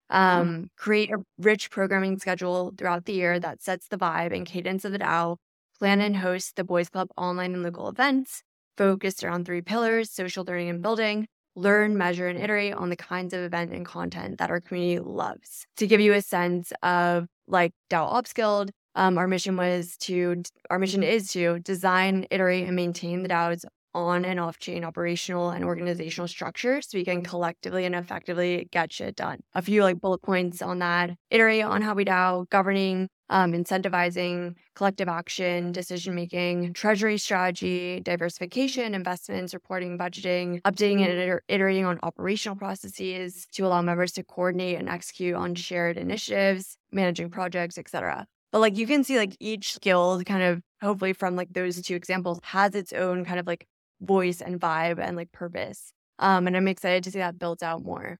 Hmm. 0.10 0.18
Um, 0.18 0.70
create 0.78 1.12
a 1.12 1.20
rich 1.38 1.72
programming 1.72 2.20
schedule 2.20 2.74
throughout 2.78 3.06
the 3.06 3.14
year 3.14 3.40
that 3.40 3.62
sets 3.62 3.88
the 3.88 3.98
vibe 3.98 4.36
and 4.36 4.46
cadence 4.46 4.84
of 4.86 4.92
the 4.92 5.00
DAO. 5.00 5.38
Plan 5.80 6.02
and 6.02 6.18
host 6.18 6.58
the 6.58 6.64
Boys 6.64 6.90
Club 6.90 7.08
online 7.18 7.54
and 7.54 7.64
local 7.64 7.90
events 7.90 8.44
focused 8.78 9.24
around 9.24 9.46
three 9.46 9.62
pillars 9.62 10.12
social 10.12 10.44
learning 10.46 10.70
and 10.70 10.82
building, 10.82 11.28
learn, 11.56 11.98
measure, 11.98 12.28
and 12.28 12.40
iterate 12.40 12.74
on 12.74 12.90
the 12.90 12.96
kinds 12.96 13.34
of 13.34 13.42
event 13.42 13.72
and 13.72 13.86
content 13.86 14.38
that 14.38 14.50
our 14.50 14.62
community 14.62 15.00
loves. 15.00 15.66
To 15.78 15.88
give 15.88 16.00
you 16.00 16.14
a 16.14 16.22
sense 16.22 16.72
of 16.84 17.28
like 17.48 17.74
DAO 17.90 18.04
Ops 18.04 18.34
Guild, 18.34 18.72
um, 18.96 19.18
our 19.18 19.28
mission 19.28 19.56
was 19.56 19.98
to, 19.98 20.44
our 20.70 20.80
mission 20.80 21.04
is 21.04 21.32
to 21.32 21.60
design, 21.60 22.26
iterate, 22.30 22.68
and 22.68 22.76
maintain 22.76 23.24
the 23.24 23.30
DAO's 23.30 23.66
on 23.94 24.24
and 24.24 24.40
off 24.40 24.58
chain 24.58 24.84
operational 24.84 25.50
and 25.50 25.66
organizational 25.66 26.28
structure 26.28 26.82
so 26.82 26.98
we 26.98 27.06
can 27.06 27.24
collectively 27.24 27.86
and 27.86 27.96
effectively 27.96 28.68
get 28.72 28.94
shit 28.94 29.16
done. 29.16 29.40
A 29.54 29.62
few 29.62 29.84
like 29.84 30.00
bullet 30.00 30.22
points 30.22 30.62
on 30.62 30.80
that 30.80 31.12
iterate 31.30 31.64
on 31.64 31.82
how 31.82 31.94
we 31.94 32.06
DAO, 32.06 32.50
governing, 32.50 33.10
um, 33.32 33.54
incentivizing, 33.54 34.56
collective 34.76 35.08
action, 35.08 35.72
decision 35.72 36.14
making, 36.14 36.74
treasury 36.74 37.18
strategy, 37.18 38.02
diversification, 38.02 38.94
investments, 38.94 39.54
reporting, 39.54 39.98
budgeting, 39.98 40.62
updating 40.62 41.02
and 41.02 41.40
iterating 41.48 41.86
on 41.86 41.98
operational 42.04 42.58
processes 42.58 43.48
to 43.54 43.66
allow 43.66 43.82
members 43.82 44.12
to 44.12 44.24
coordinate 44.24 44.78
and 44.78 44.90
execute 44.90 45.34
on 45.34 45.56
shared 45.56 45.98
initiatives, 45.98 46.78
managing 46.92 47.30
projects, 47.30 47.78
etc. 47.78 48.28
But 48.52 48.60
like 48.60 48.78
you 48.78 48.86
can 48.86 49.04
see 49.04 49.18
like 49.18 49.36
each 49.40 49.74
skill 49.74 50.22
kind 50.26 50.44
of 50.44 50.62
hopefully 50.82 51.14
from 51.14 51.38
like 51.38 51.54
those 51.54 51.82
two 51.82 51.96
examples 51.96 52.40
has 52.44 52.76
its 52.76 52.92
own 52.92 53.24
kind 53.24 53.40
of 53.40 53.48
like 53.48 53.66
voice 54.02 54.42
and 54.42 54.60
vibe 54.60 55.00
and 55.00 55.16
like 55.16 55.32
purpose. 55.32 55.94
Um, 56.20 56.48
and 56.48 56.58
I'm 56.58 56.68
excited 56.68 57.04
to 57.06 57.12
see 57.12 57.20
that 57.20 57.40
built 57.40 57.64
out 57.64 57.82
more. 57.84 58.18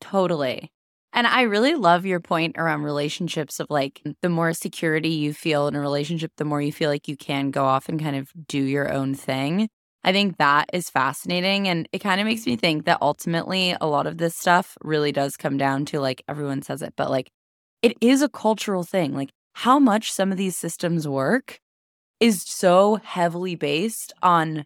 Totally. 0.00 0.72
And 1.12 1.26
I 1.26 1.42
really 1.42 1.74
love 1.74 2.04
your 2.04 2.20
point 2.20 2.56
around 2.58 2.82
relationships 2.82 3.60
of 3.60 3.66
like 3.70 4.02
the 4.22 4.28
more 4.28 4.52
security 4.52 5.08
you 5.08 5.32
feel 5.32 5.66
in 5.66 5.74
a 5.74 5.80
relationship, 5.80 6.32
the 6.36 6.44
more 6.44 6.60
you 6.60 6.72
feel 6.72 6.90
like 6.90 7.08
you 7.08 7.16
can 7.16 7.50
go 7.50 7.64
off 7.64 7.88
and 7.88 8.00
kind 8.00 8.16
of 8.16 8.30
do 8.46 8.62
your 8.62 8.92
own 8.92 9.14
thing. 9.14 9.68
I 10.04 10.12
think 10.12 10.36
that 10.36 10.70
is 10.72 10.90
fascinating. 10.90 11.66
And 11.66 11.88
it 11.92 11.98
kind 11.98 12.20
of 12.20 12.26
makes 12.26 12.46
me 12.46 12.56
think 12.56 12.84
that 12.84 12.98
ultimately 13.02 13.74
a 13.80 13.86
lot 13.86 14.06
of 14.06 14.18
this 14.18 14.36
stuff 14.36 14.76
really 14.82 15.12
does 15.12 15.36
come 15.36 15.56
down 15.56 15.86
to 15.86 16.00
like 16.00 16.22
everyone 16.28 16.62
says 16.62 16.82
it, 16.82 16.94
but 16.96 17.10
like 17.10 17.30
it 17.82 17.96
is 18.00 18.22
a 18.22 18.28
cultural 18.28 18.84
thing. 18.84 19.14
Like 19.14 19.30
how 19.54 19.78
much 19.78 20.12
some 20.12 20.30
of 20.30 20.38
these 20.38 20.56
systems 20.56 21.08
work 21.08 21.58
is 22.20 22.42
so 22.42 22.96
heavily 22.96 23.54
based 23.54 24.12
on 24.22 24.64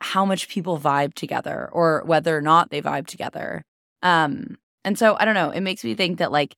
how 0.00 0.24
much 0.24 0.48
people 0.48 0.78
vibe 0.78 1.14
together 1.14 1.68
or 1.72 2.02
whether 2.04 2.36
or 2.36 2.42
not 2.42 2.70
they 2.70 2.82
vibe 2.82 3.06
together. 3.06 3.62
Um, 4.02 4.56
and 4.86 4.98
so 4.98 5.16
I 5.20 5.26
don't 5.26 5.34
know, 5.34 5.50
it 5.50 5.60
makes 5.62 5.84
me 5.84 5.94
think 5.94 6.18
that 6.18 6.32
like 6.32 6.56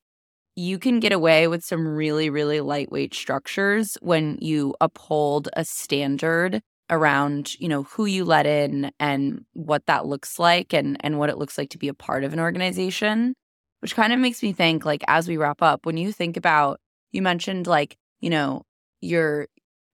you 0.55 0.79
can 0.79 0.99
get 0.99 1.13
away 1.13 1.47
with 1.47 1.63
some 1.63 1.87
really, 1.87 2.29
really 2.29 2.61
lightweight 2.61 3.13
structures 3.13 3.97
when 4.01 4.37
you 4.41 4.75
uphold 4.81 5.49
a 5.53 5.65
standard 5.65 6.61
around, 6.89 7.59
you 7.59 7.67
know, 7.69 7.83
who 7.83 8.05
you 8.05 8.25
let 8.25 8.45
in 8.45 8.91
and 8.99 9.45
what 9.53 9.85
that 9.87 10.05
looks 10.05 10.39
like 10.39 10.73
and 10.73 10.97
and 11.01 11.19
what 11.19 11.29
it 11.29 11.37
looks 11.37 11.57
like 11.57 11.69
to 11.71 11.77
be 11.79 11.87
a 11.89 11.93
part 11.93 12.23
of 12.23 12.33
an 12.33 12.39
organization. 12.39 13.35
Which 13.81 13.95
kind 13.95 14.13
of 14.13 14.19
makes 14.19 14.43
me 14.43 14.53
think 14.53 14.85
like 14.85 15.03
as 15.07 15.27
we 15.27 15.37
wrap 15.37 15.61
up, 15.61 15.85
when 15.85 15.97
you 15.97 16.11
think 16.11 16.37
about 16.37 16.79
you 17.11 17.21
mentioned 17.21 17.67
like, 17.67 17.97
you 18.21 18.29
know, 18.29 18.63
you're 19.01 19.47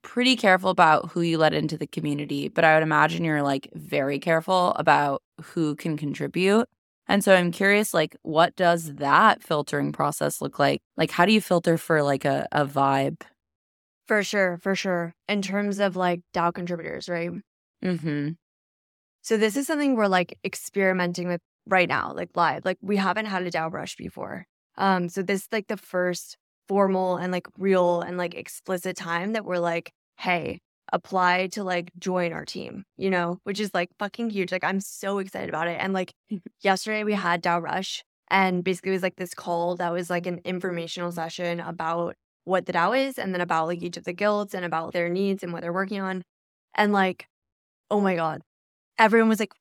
pretty 0.03 0.35
careful 0.35 0.69
about 0.69 1.11
who 1.11 1.21
you 1.21 1.37
let 1.37 1.53
into 1.53 1.77
the 1.77 1.87
community, 1.87 2.49
but 2.49 2.63
I 2.63 2.73
would 2.75 2.83
imagine 2.83 3.23
you're 3.25 3.43
like 3.43 3.69
very 3.73 4.19
careful 4.19 4.73
about 4.73 5.21
who 5.41 5.75
can 5.75 5.97
contribute. 5.97 6.67
And 7.07 7.23
so 7.23 7.35
I'm 7.35 7.51
curious, 7.51 7.93
like, 7.93 8.15
what 8.23 8.55
does 8.55 8.95
that 8.95 9.43
filtering 9.43 9.91
process 9.91 10.41
look 10.41 10.57
like? 10.57 10.81
Like, 10.97 11.11
how 11.11 11.25
do 11.25 11.33
you 11.33 11.41
filter 11.41 11.77
for 11.77 12.01
like 12.01 12.25
a, 12.25 12.47
a 12.51 12.65
vibe? 12.65 13.21
For 14.07 14.23
sure, 14.23 14.57
for 14.61 14.75
sure. 14.75 15.13
In 15.27 15.41
terms 15.41 15.79
of 15.79 15.95
like 15.95 16.21
DAO 16.33 16.53
contributors, 16.53 17.09
right? 17.09 17.31
Mm-hmm. 17.83 18.29
So 19.21 19.37
this 19.37 19.55
is 19.55 19.67
something 19.67 19.95
we're 19.95 20.07
like 20.07 20.37
experimenting 20.43 21.27
with 21.27 21.41
right 21.67 21.89
now, 21.89 22.13
like 22.15 22.29
live. 22.35 22.65
Like 22.65 22.77
we 22.81 22.97
haven't 22.97 23.25
had 23.25 23.43
a 23.43 23.51
DAO 23.51 23.71
rush 23.71 23.95
before. 23.95 24.45
Um, 24.77 25.09
so 25.09 25.21
this 25.21 25.41
is 25.41 25.47
like 25.51 25.67
the 25.67 25.77
first 25.77 26.37
formal 26.67 27.17
and 27.17 27.31
like 27.31 27.47
real 27.57 28.01
and 28.01 28.17
like 28.17 28.35
explicit 28.35 28.95
time 28.95 29.33
that 29.33 29.45
we're 29.45 29.59
like, 29.59 29.91
hey, 30.17 30.59
apply 30.95 31.47
to 31.47 31.63
like 31.63 31.91
join 31.99 32.31
our 32.31 32.45
team, 32.45 32.85
you 32.95 33.09
know, 33.09 33.37
which 33.43 33.59
is 33.59 33.71
like 33.73 33.89
fucking 33.99 34.29
huge. 34.29 34.51
Like 34.51 34.63
I'm 34.63 34.79
so 34.79 35.19
excited 35.19 35.49
about 35.49 35.67
it. 35.67 35.77
And 35.79 35.91
like 35.93 36.13
yesterday 36.61 37.03
we 37.03 37.13
had 37.13 37.43
DAO 37.43 37.61
Rush 37.61 38.01
and 38.31 38.63
basically 38.63 38.91
it 38.91 38.93
was 38.93 39.03
like 39.03 39.17
this 39.17 39.33
call 39.33 39.75
that 39.75 39.91
was 39.91 40.09
like 40.09 40.25
an 40.25 40.39
informational 40.45 41.11
session 41.11 41.59
about 41.59 42.15
what 42.45 42.65
the 42.65 42.73
DAO 42.73 42.97
is 42.97 43.19
and 43.19 43.33
then 43.33 43.41
about 43.41 43.67
like 43.67 43.83
each 43.83 43.97
of 43.97 44.05
the 44.05 44.13
guilds 44.13 44.53
and 44.53 44.63
about 44.63 44.93
their 44.93 45.09
needs 45.09 45.43
and 45.43 45.51
what 45.51 45.61
they're 45.61 45.73
working 45.73 45.99
on. 45.99 46.23
And 46.75 46.93
like, 46.93 47.27
oh 47.91 47.99
my 47.99 48.15
God, 48.15 48.41
everyone 48.97 49.29
was 49.29 49.39
like 49.41 49.51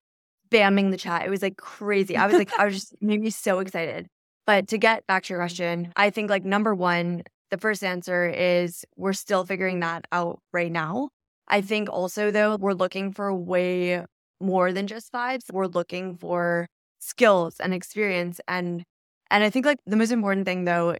spamming 0.48 0.92
the 0.92 0.96
chat. 0.96 1.26
It 1.26 1.30
was 1.30 1.42
like 1.42 1.56
crazy. 1.56 2.16
I 2.16 2.26
was 2.26 2.36
like, 2.36 2.56
I 2.58 2.64
was 2.66 2.74
just 2.74 2.94
made 3.02 3.20
me 3.20 3.30
so 3.30 3.58
excited. 3.58 4.06
But 4.46 4.68
to 4.68 4.78
get 4.78 5.04
back 5.08 5.24
to 5.24 5.32
your 5.32 5.40
question, 5.40 5.92
I 5.96 6.10
think 6.10 6.30
like 6.30 6.44
number 6.44 6.74
one, 6.74 7.22
the 7.50 7.58
first 7.58 7.82
answer 7.82 8.28
is 8.28 8.84
we're 8.96 9.12
still 9.12 9.44
figuring 9.44 9.80
that 9.80 10.06
out 10.12 10.40
right 10.52 10.70
now. 10.70 11.10
I 11.48 11.60
think 11.60 11.88
also 11.90 12.30
though, 12.30 12.56
we're 12.56 12.72
looking 12.72 13.12
for 13.12 13.34
way 13.34 14.04
more 14.40 14.72
than 14.72 14.86
just 14.86 15.12
vibes. 15.12 15.52
We're 15.52 15.66
looking 15.66 16.16
for 16.16 16.66
skills 17.00 17.56
and 17.60 17.74
experience 17.74 18.40
and 18.48 18.82
and 19.30 19.44
I 19.44 19.50
think 19.50 19.66
like 19.66 19.78
the 19.86 19.96
most 19.96 20.10
important 20.10 20.46
thing 20.46 20.64
though 20.64 20.96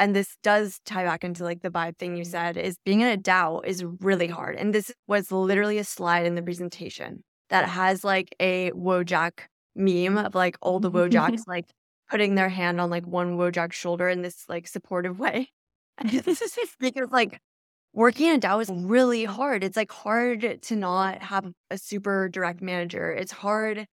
and 0.00 0.16
this 0.16 0.36
does 0.42 0.80
tie 0.86 1.04
back 1.04 1.24
into 1.24 1.44
like 1.44 1.60
the 1.60 1.70
vibe 1.70 1.98
thing 1.98 2.16
you 2.16 2.22
mm-hmm. 2.22 2.30
said 2.30 2.56
is 2.56 2.78
being 2.84 3.02
in 3.02 3.08
a 3.08 3.18
DAO 3.18 3.64
is 3.64 3.84
really 4.00 4.28
hard. 4.28 4.56
And 4.56 4.74
this 4.74 4.90
was 5.06 5.30
literally 5.30 5.76
a 5.76 5.84
slide 5.84 6.24
in 6.24 6.34
the 6.34 6.42
presentation 6.42 7.22
that 7.50 7.68
has 7.68 8.02
like 8.02 8.34
a 8.40 8.70
Wojak 8.72 9.40
meme 9.76 10.16
of 10.16 10.34
like 10.34 10.56
all 10.62 10.80
the 10.80 10.90
Wojaks 10.90 11.42
like 11.46 11.66
putting 12.08 12.34
their 12.34 12.48
hand 12.48 12.80
on 12.80 12.88
like 12.88 13.06
one 13.06 13.36
Wojak's 13.36 13.76
shoulder 13.76 14.08
in 14.08 14.22
this 14.22 14.46
like 14.48 14.66
supportive 14.66 15.18
way. 15.18 15.50
this 16.02 16.40
is 16.40 16.54
just 16.54 16.78
because 16.78 17.10
like 17.10 17.38
working 17.92 18.28
in 18.28 18.36
a 18.36 18.38
DAO 18.38 18.62
is 18.62 18.70
really 18.70 19.24
hard. 19.24 19.64
It's 19.64 19.76
like 19.76 19.90
hard 19.90 20.62
to 20.62 20.76
not 20.76 21.22
have 21.22 21.50
a 21.70 21.78
super 21.78 22.28
direct 22.28 22.62
manager. 22.62 23.12
It's 23.12 23.32
hard 23.32 23.86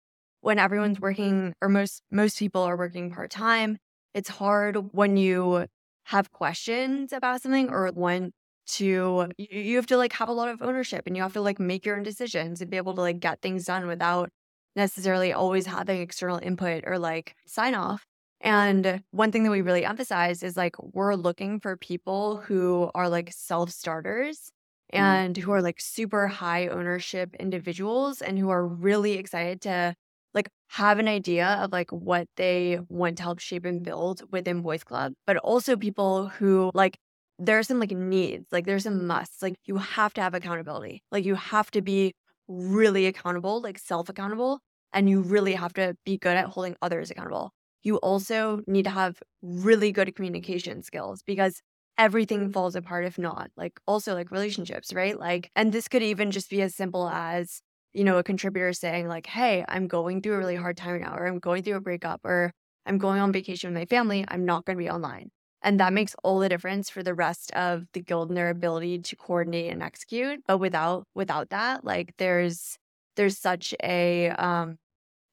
when 0.41 0.59
everyone's 0.59 0.97
mm-hmm. 0.97 1.05
working 1.05 1.55
or 1.61 1.69
most 1.69 2.03
most 2.11 2.39
people 2.39 2.63
are 2.63 2.77
working 2.77 3.11
part-time. 3.11 3.79
It's 4.13 4.29
hard 4.29 4.77
when 4.93 5.17
you 5.17 5.67
have 6.05 6.33
questions 6.33 7.13
about 7.13 7.43
something 7.43 7.71
or 7.71 7.91
want 7.95 8.33
to 8.67 9.29
you 9.39 9.77
have 9.77 9.87
to 9.87 9.97
like 9.97 10.13
have 10.15 10.29
a 10.29 10.33
lot 10.33 10.49
of 10.49 10.63
ownership 10.63 11.03
and 11.07 11.17
you 11.17 11.23
have 11.23 11.33
to 11.35 11.41
like 11.41 11.59
make 11.59 11.85
your 11.85 11.97
own 11.97 12.03
decisions 12.03 12.61
and 12.61 12.71
be 12.71 12.77
able 12.77 12.95
to 12.95 13.01
like 13.01 13.21
get 13.21 13.41
things 13.43 13.65
done 13.65 13.87
without 13.87 14.31
necessarily 14.77 15.33
always 15.33 15.67
having 15.67 16.01
external 16.01 16.39
input 16.43 16.85
or 16.87 16.99
like 16.99 17.35
sign 17.47 17.75
off. 17.75 18.05
And 18.45 19.03
one 19.11 19.33
thing 19.33 19.43
that 19.45 19.51
we 19.51 19.63
really 19.63 19.87
emphasize 19.87 20.43
is 20.43 20.55
like 20.55 20.77
we're 20.79 21.15
looking 21.15 21.61
for 21.61 21.79
people 21.79 22.37
who 22.37 22.91
are 22.95 23.09
like 23.09 23.33
self 23.33 23.71
starters 23.71 24.53
mm-hmm. 24.93 25.03
and 25.03 25.37
who 25.37 25.51
are 25.51 25.63
like 25.63 25.81
super 25.81 26.29
high 26.29 26.69
ownership 26.69 27.35
individuals 27.41 28.21
and 28.21 28.39
who 28.39 28.51
are 28.51 28.67
really 28.67 29.15
excited 29.15 29.63
to 29.63 29.95
like 30.35 30.51
have 30.69 30.99
an 30.99 31.09
idea 31.09 31.59
of 31.63 31.73
like 31.73 31.91
what 31.91 32.29
they 32.37 32.81
want 32.91 33.17
to 33.17 33.23
help 33.23 33.39
shape 33.39 33.65
and 33.65 33.83
build 33.83 34.23
within 34.31 34.61
Boys 34.61 34.85
Club, 34.85 35.15
but 35.27 35.39
also 35.39 35.75
people 35.75 36.29
who 36.29 36.71
like 36.75 36.99
there 37.39 37.59
are 37.59 37.63
some 37.63 37.81
like 37.81 37.93
needs, 37.93 38.53
like 38.53 38.67
there's 38.67 38.85
some 38.85 39.07
musts. 39.07 39.43
Like 39.43 39.55
you 39.65 39.79
have 39.79 40.13
to 40.15 40.21
have 40.21 40.35
accountability. 40.35 41.03
Like 41.11 41.25
you 41.25 41.35
have 41.35 41.71
to 41.71 41.81
be 41.81 42.13
really 42.47 43.07
accountable, 43.07 43.63
like 43.63 43.79
self 43.79 44.11
accountable, 44.11 44.61
and 44.93 45.09
you 45.09 45.23
really 45.23 45.55
have 45.55 45.73
to 45.75 45.97
be 46.05 46.19
good 46.19 46.37
at 46.37 46.47
holding 46.47 46.77
others 46.83 47.11
accountable. 47.11 47.53
You 47.85 47.97
also 47.99 48.63
need 48.67 48.85
to 48.85 48.91
have 48.91 49.23
really 49.43 49.93
good 49.93 50.15
communication 50.17 50.83
skills 50.83 51.23
because 51.23 51.63
everything 51.99 52.51
falls 52.51 52.75
apart 52.77 53.05
if 53.05 53.19
not. 53.19 53.51
Like 53.57 53.79
also 53.87 54.15
like 54.15 54.31
relationships, 54.31 54.93
right? 54.93 55.19
Like, 55.19 55.51
and 55.55 55.73
this 55.73 55.89
could 55.89 56.03
even 56.03 56.31
just 56.31 56.51
be 56.51 56.63
as 56.63 56.75
simple 56.75 57.09
as 57.09 57.61
you 57.93 58.03
know, 58.03 58.19
a 58.19 58.25
contributor 58.25 58.73
saying, 58.73 59.07
like, 59.07 59.27
hey, 59.27 59.65
I'm 59.69 59.87
going 59.87 60.21
through 60.21 60.35
a 60.35 60.39
really 60.39 60.57
hard 60.57 60.77
time 60.77 60.95
right 60.95 61.01
now, 61.03 61.15
or 61.17 61.27
I'm 61.27 61.39
going 61.39 61.63
through 61.63 61.77
a 61.77 61.81
breakup, 61.81 62.21
or 62.25 62.53
I'm 62.87 62.99
going 62.99 63.21
on 63.21 63.33
vacation 63.33 63.71
with 63.73 63.79
my 63.81 63.87
family, 63.87 64.25
I'm 64.27 64.45
not 64.45 64.65
going 64.65 64.77
to 64.77 64.83
be 64.83 64.91
online. 64.91 65.31
And 65.63 65.79
that 65.81 65.93
makes 65.93 66.15
all 66.25 66.41
the 66.41 66.49
difference 66.49 66.91
for 66.91 67.03
the 67.03 67.15
rest 67.15 67.53
of 67.53 67.87
the 67.93 68.01
guild 68.03 68.29
and 68.31 68.37
their 68.37 68.51
ability 68.51 68.99
to 68.99 69.17
coordinate 69.17 69.73
and 69.73 69.83
execute. 69.83 70.41
But 70.47 70.59
without 70.59 71.05
without 71.15 71.51
that, 71.51 71.85
like 71.85 72.15
there's 72.19 72.77
there's 73.17 73.39
such 73.39 73.75
a 73.83 74.31
um 74.31 74.77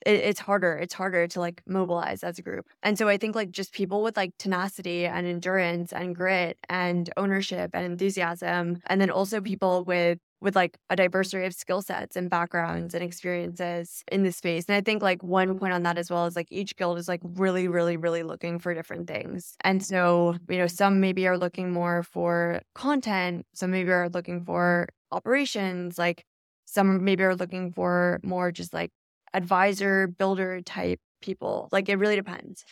it, 0.06 0.16
it's 0.16 0.40
harder. 0.40 0.74
It's 0.78 0.94
harder 0.94 1.28
to 1.28 1.40
like 1.40 1.62
mobilize 1.68 2.24
as 2.24 2.40
a 2.40 2.42
group. 2.42 2.68
And 2.84 2.98
so 2.98 3.08
I 3.08 3.18
think 3.18 3.36
like 3.36 3.52
just 3.52 3.74
people 3.74 4.04
with 4.04 4.18
like 4.18 4.32
tenacity 4.38 5.06
and 5.06 5.28
endurance 5.28 5.94
and 5.94 6.16
grit 6.16 6.58
and 6.70 7.10
ownership 7.18 7.72
and 7.74 7.86
enthusiasm, 7.86 8.80
and 8.88 9.02
then 9.02 9.10
also 9.10 9.42
people 9.42 9.84
with 9.84 10.20
with 10.42 10.56
like 10.56 10.76
a 10.90 10.96
diversity 10.96 11.46
of 11.46 11.54
skill 11.54 11.82
sets 11.84 12.16
and 12.16 12.30
backgrounds 12.30 12.96
and 12.96 13.04
experiences 13.04 14.04
in 14.12 14.24
this 14.24 14.38
space. 14.38 14.66
And 14.68 14.76
I 14.76 14.82
think 14.82 15.04
like 15.04 15.22
one 15.24 15.58
point 15.60 15.72
on 15.72 15.84
that 15.84 16.00
as 16.00 16.10
well 16.10 16.26
is 16.26 16.36
like 16.36 16.48
each 16.50 16.76
guild 16.76 16.98
is 16.98 17.08
like 17.08 17.22
really, 17.24 17.68
really, 17.68 17.96
really 17.96 18.24
looking 18.24 18.58
for 18.58 18.74
different 18.74 19.08
things. 19.08 19.56
And 19.64 19.86
so, 19.86 20.36
you 20.50 20.58
know, 20.58 20.66
some 20.68 21.00
maybe 21.00 21.28
are 21.28 21.38
looking 21.38 21.72
more 21.72 22.02
for 22.02 22.62
content, 22.74 23.46
some 23.54 23.70
maybe 23.70 23.92
are 23.92 24.10
looking 24.10 24.44
for 24.44 24.88
operations, 25.12 26.00
like 26.00 26.26
some 26.66 27.04
maybe 27.04 27.24
are 27.24 27.36
looking 27.36 27.72
for 27.72 28.20
more 28.24 28.52
just 28.52 28.74
like 28.74 28.92
advisor, 29.34 30.08
builder 30.08 30.62
type 30.62 31.00
people. 31.22 31.70
Like 31.72 31.90
it 31.90 31.98
really 31.98 32.16
depends. 32.16 32.66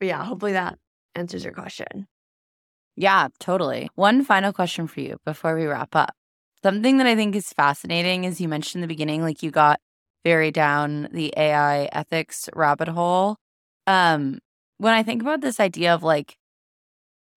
But 0.00 0.08
yeah, 0.08 0.24
hopefully 0.24 0.52
that 0.52 0.78
answers 1.14 1.44
your 1.44 1.52
question. 1.52 2.06
Yeah, 2.96 3.28
totally. 3.38 3.88
One 3.94 4.24
final 4.24 4.52
question 4.52 4.86
for 4.86 5.00
you 5.00 5.18
before 5.24 5.54
we 5.54 5.66
wrap 5.66 5.94
up. 5.94 6.14
Something 6.62 6.98
that 6.98 7.06
I 7.06 7.14
think 7.14 7.36
is 7.36 7.48
fascinating 7.50 8.24
is 8.24 8.40
you 8.40 8.48
mentioned 8.48 8.82
in 8.82 8.88
the 8.88 8.92
beginning, 8.92 9.22
like 9.22 9.42
you 9.42 9.50
got 9.50 9.80
very 10.24 10.50
down 10.50 11.08
the 11.12 11.32
AI 11.36 11.84
ethics 11.92 12.48
rabbit 12.54 12.88
hole. 12.88 13.36
Um, 13.86 14.38
when 14.78 14.94
I 14.94 15.02
think 15.02 15.22
about 15.22 15.40
this 15.40 15.60
idea 15.60 15.94
of 15.94 16.02
like 16.02 16.36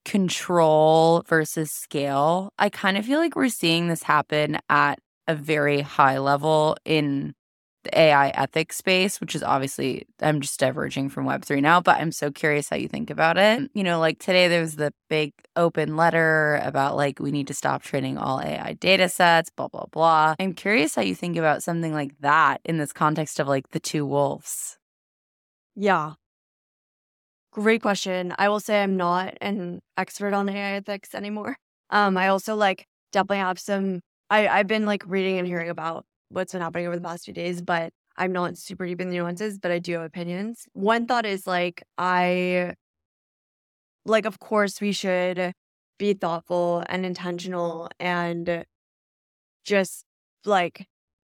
control 0.06 1.24
versus 1.28 1.72
scale, 1.72 2.52
I 2.58 2.70
kind 2.70 2.98
of 2.98 3.06
feel 3.06 3.20
like 3.20 3.36
we're 3.36 3.50
seeing 3.50 3.88
this 3.88 4.04
happen 4.04 4.58
at 4.70 5.00
a 5.28 5.36
very 5.36 5.82
high 5.82 6.18
level 6.18 6.78
in 6.86 7.36
the 7.84 7.98
AI 7.98 8.30
ethics 8.30 8.78
space, 8.78 9.22
which 9.22 9.36
is 9.36 9.44
obviously, 9.44 10.06
I'm 10.22 10.42
just 10.42 10.60
diverging 10.60 11.10
from 11.10 11.26
Web3 11.26 11.62
now, 11.62 11.82
but 11.82 11.98
I'm 11.98 12.12
so 12.12 12.32
curious 12.32 12.70
how 12.70 12.76
you 12.76 12.88
think 12.88 13.10
about 13.10 13.38
it. 13.38 13.70
You 13.74 13.84
know, 13.84 14.00
like 14.00 14.20
today 14.20 14.48
there 14.48 14.62
was 14.62 14.76
the 14.76 14.94
big 15.10 15.34
open 15.56 15.96
letter 15.96 16.60
about 16.64 16.96
like 16.96 17.20
we 17.20 17.32
need 17.32 17.48
to 17.48 17.54
stop 17.54 17.82
training 17.84 18.18
all 18.18 18.42
AI 18.42 18.74
data 18.74 19.10
sets, 19.10 19.50
blah, 19.50 19.68
blah, 19.68 19.86
blah. 19.92 20.36
I'm 20.40 20.54
curious 20.54 20.96
how 20.96 21.02
you 21.02 21.16
think 21.16 21.38
about 21.38 21.64
something 21.64 21.94
like 21.94 22.18
that 22.20 22.62
in 22.66 22.78
this 22.78 22.94
context 22.94 23.40
of 23.40 23.48
like 23.48 23.70
the 23.72 23.80
two 23.80 24.06
wolves. 24.06 24.78
Yeah. 25.76 26.14
Great 27.52 27.82
question. 27.82 28.34
I 28.38 28.50
will 28.50 28.60
say 28.60 28.84
I'm 28.84 28.98
not 28.98 29.38
an 29.42 29.82
expert 29.98 30.34
on 30.34 30.50
AI 30.50 30.74
ethics 30.74 31.16
anymore. 31.16 31.58
Um, 31.90 32.18
I 32.18 32.28
also 32.28 32.56
like 32.56 32.86
definitely 33.12 33.38
have 33.38 33.60
some 33.60 34.02
I, 34.30 34.48
I've 34.48 34.68
been 34.68 34.86
like 34.86 35.04
reading 35.08 35.40
and 35.40 35.48
hearing 35.48 35.70
about 35.70 36.06
what's 36.30 36.54
been 36.54 36.62
happening 36.62 36.88
over 36.88 36.96
the 36.96 37.02
past 37.02 37.26
few 37.26 37.34
days, 37.34 37.62
but 37.62 37.92
I'm 38.18 38.32
not 38.32 38.58
super 38.58 38.86
deep 38.86 39.02
in 39.02 39.10
the 39.10 39.16
nuances, 39.16 39.58
but 39.58 39.72
I 39.72 39.80
do 39.80 39.94
have 39.94 40.04
opinions. 40.04 40.66
One 40.74 41.06
thought 41.06 41.26
is 41.26 41.48
like, 41.48 41.84
I, 41.98 42.74
like, 44.06 44.26
of 44.26 44.40
course, 44.40 44.82
we 44.82 44.92
should 44.92 45.54
be 45.98 46.14
thoughtful 46.14 46.84
and 46.88 47.06
intentional 47.06 47.90
and 48.00 48.66
just 49.64 50.06
like 50.46 50.88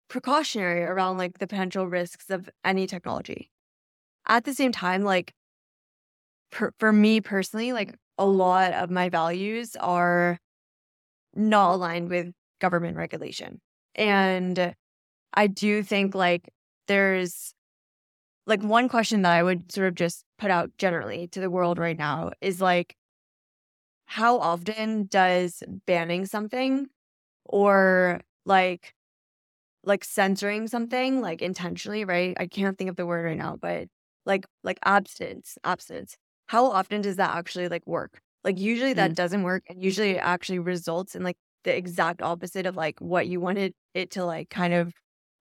precautionary 0.09 0.83
around 0.83 1.17
like 1.17 1.39
the 1.39 1.47
potential 1.47 1.87
risks 1.87 2.29
of 2.29 2.49
any 2.63 2.87
technology. 2.87 3.49
At 4.27 4.43
the 4.43 4.53
same 4.53 4.71
time, 4.71 5.03
like, 5.03 5.33
per, 6.51 6.71
for 6.79 6.91
me 6.91 7.21
personally, 7.21 7.73
like, 7.73 7.95
a 8.17 8.25
lot 8.25 8.73
of 8.73 8.89
my 8.89 9.09
values 9.09 9.75
are 9.79 10.37
not 11.35 11.75
aligned 11.75 12.09
with 12.09 12.31
government 12.59 12.97
regulation. 12.97 13.61
And 13.95 14.73
I 15.37 15.45
do 15.45 15.83
think 15.83 16.15
like 16.15 16.49
there's 16.87 17.53
like 18.47 18.63
one 18.63 18.89
question 18.89 19.21
that 19.21 19.33
I 19.33 19.43
would 19.43 19.71
sort 19.71 19.87
of 19.87 19.93
just 19.93 20.25
put 20.39 20.49
out 20.49 20.71
generally 20.79 21.27
to 21.27 21.39
the 21.39 21.49
world 21.49 21.77
right 21.77 21.97
now 21.97 22.31
is 22.41 22.59
like, 22.59 22.95
how 24.07 24.39
often 24.39 25.05
does 25.05 25.61
banning 25.85 26.25
something 26.25 26.87
or 27.45 28.21
like 28.45 28.95
like 29.83 30.03
censoring 30.03 30.67
something 30.67 31.21
like 31.21 31.43
intentionally 31.43 32.03
right? 32.03 32.35
I 32.39 32.47
can't 32.47 32.75
think 32.75 32.89
of 32.89 32.95
the 32.95 33.05
word 33.05 33.25
right 33.25 33.37
now 33.37 33.57
but 33.61 33.87
like 34.25 34.47
like 34.63 34.79
abstinence 34.85 35.57
abstinence. 35.63 36.17
How 36.47 36.65
often 36.65 37.01
does 37.01 37.17
that 37.17 37.35
actually 37.35 37.67
like 37.67 37.85
work? 37.85 38.21
Like 38.43 38.57
usually 38.57 38.93
that 38.93 39.11
mm. 39.11 39.15
doesn't 39.15 39.43
work 39.43 39.65
and 39.69 39.83
usually 39.83 40.11
it 40.11 40.21
actually 40.23 40.59
results 40.59 41.15
in 41.15 41.21
like 41.23 41.37
the 41.63 41.77
exact 41.77 42.23
opposite 42.23 42.65
of 42.65 42.75
like 42.75 42.99
what 42.99 43.27
you 43.27 43.39
wanted 43.39 43.73
it 43.93 44.09
to 44.11 44.25
like 44.25 44.49
kind 44.49 44.73
of 44.73 44.93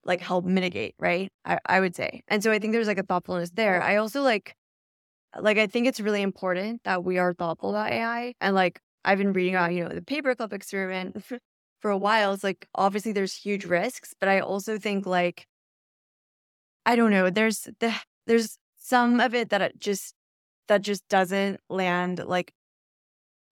like 0.06 0.20
help 0.20 0.44
mitigate, 0.44 0.94
right? 0.98 1.30
I, 1.44 1.58
I 1.66 1.80
would 1.80 1.96
say. 1.96 2.22
And 2.28 2.42
so 2.42 2.52
I 2.52 2.58
think 2.58 2.72
there's 2.72 2.86
like 2.86 2.98
a 2.98 3.02
thoughtfulness 3.02 3.50
there. 3.50 3.82
I 3.82 3.96
also 3.96 4.22
like 4.22 4.54
uh, 5.36 5.42
like 5.42 5.58
I 5.58 5.66
think 5.66 5.86
it's 5.86 6.00
really 6.00 6.22
important 6.22 6.82
that 6.84 7.04
we 7.04 7.18
are 7.18 7.34
thoughtful 7.34 7.70
about 7.70 7.92
AI. 7.92 8.34
And 8.40 8.54
like 8.54 8.80
I've 9.04 9.18
been 9.18 9.32
reading 9.32 9.54
about, 9.54 9.72
you 9.72 9.84
know, 9.84 9.90
the 9.90 10.02
paperclip 10.02 10.52
experiment 10.52 11.24
for 11.80 11.90
a 11.90 11.98
while. 11.98 12.32
It's 12.32 12.44
like 12.44 12.68
obviously 12.74 13.12
there's 13.12 13.34
huge 13.34 13.64
risks, 13.66 14.14
but 14.20 14.28
I 14.28 14.40
also 14.40 14.78
think 14.78 15.06
like 15.06 15.46
I 16.84 16.96
don't 16.96 17.10
know, 17.10 17.30
there's 17.30 17.68
the 17.80 17.94
there's 18.26 18.58
some 18.76 19.20
of 19.20 19.34
it 19.34 19.50
that 19.50 19.60
it 19.62 19.78
just 19.80 20.14
that 20.68 20.82
just 20.82 21.06
doesn't 21.08 21.60
land 21.68 22.24
like 22.24 22.52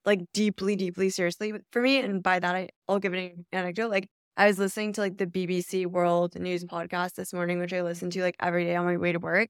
like 0.05 0.21
deeply, 0.33 0.77
deeply 0.77 1.11
seriously 1.11 1.53
for 1.73 1.81
me. 1.83 1.99
And 1.99 2.23
by 2.23 2.39
that 2.39 2.55
I, 2.55 2.69
I'll 2.89 2.99
give 2.99 3.15
an 3.15 3.47
anecdote. 3.53 3.91
Like 3.91 4.09
I 4.37 4.47
was 4.47 4.59
listening 4.59 4.93
to 4.95 5.01
like 5.01 5.17
the 5.19 5.27
BBC 5.27 5.87
World 5.87 6.39
News 6.39 6.65
podcast 6.65 7.15
this 7.15 7.33
morning, 7.33 7.59
which 7.61 7.73
I 7.73 7.83
listen 7.83 8.11
to 8.11 8.23
like 8.23 8.37
every 8.41 8.65
day 8.65 8.75
on 8.77 8.85
my 8.85 8.97
way 8.97 9.13
to 9.13 9.19
work. 9.19 9.49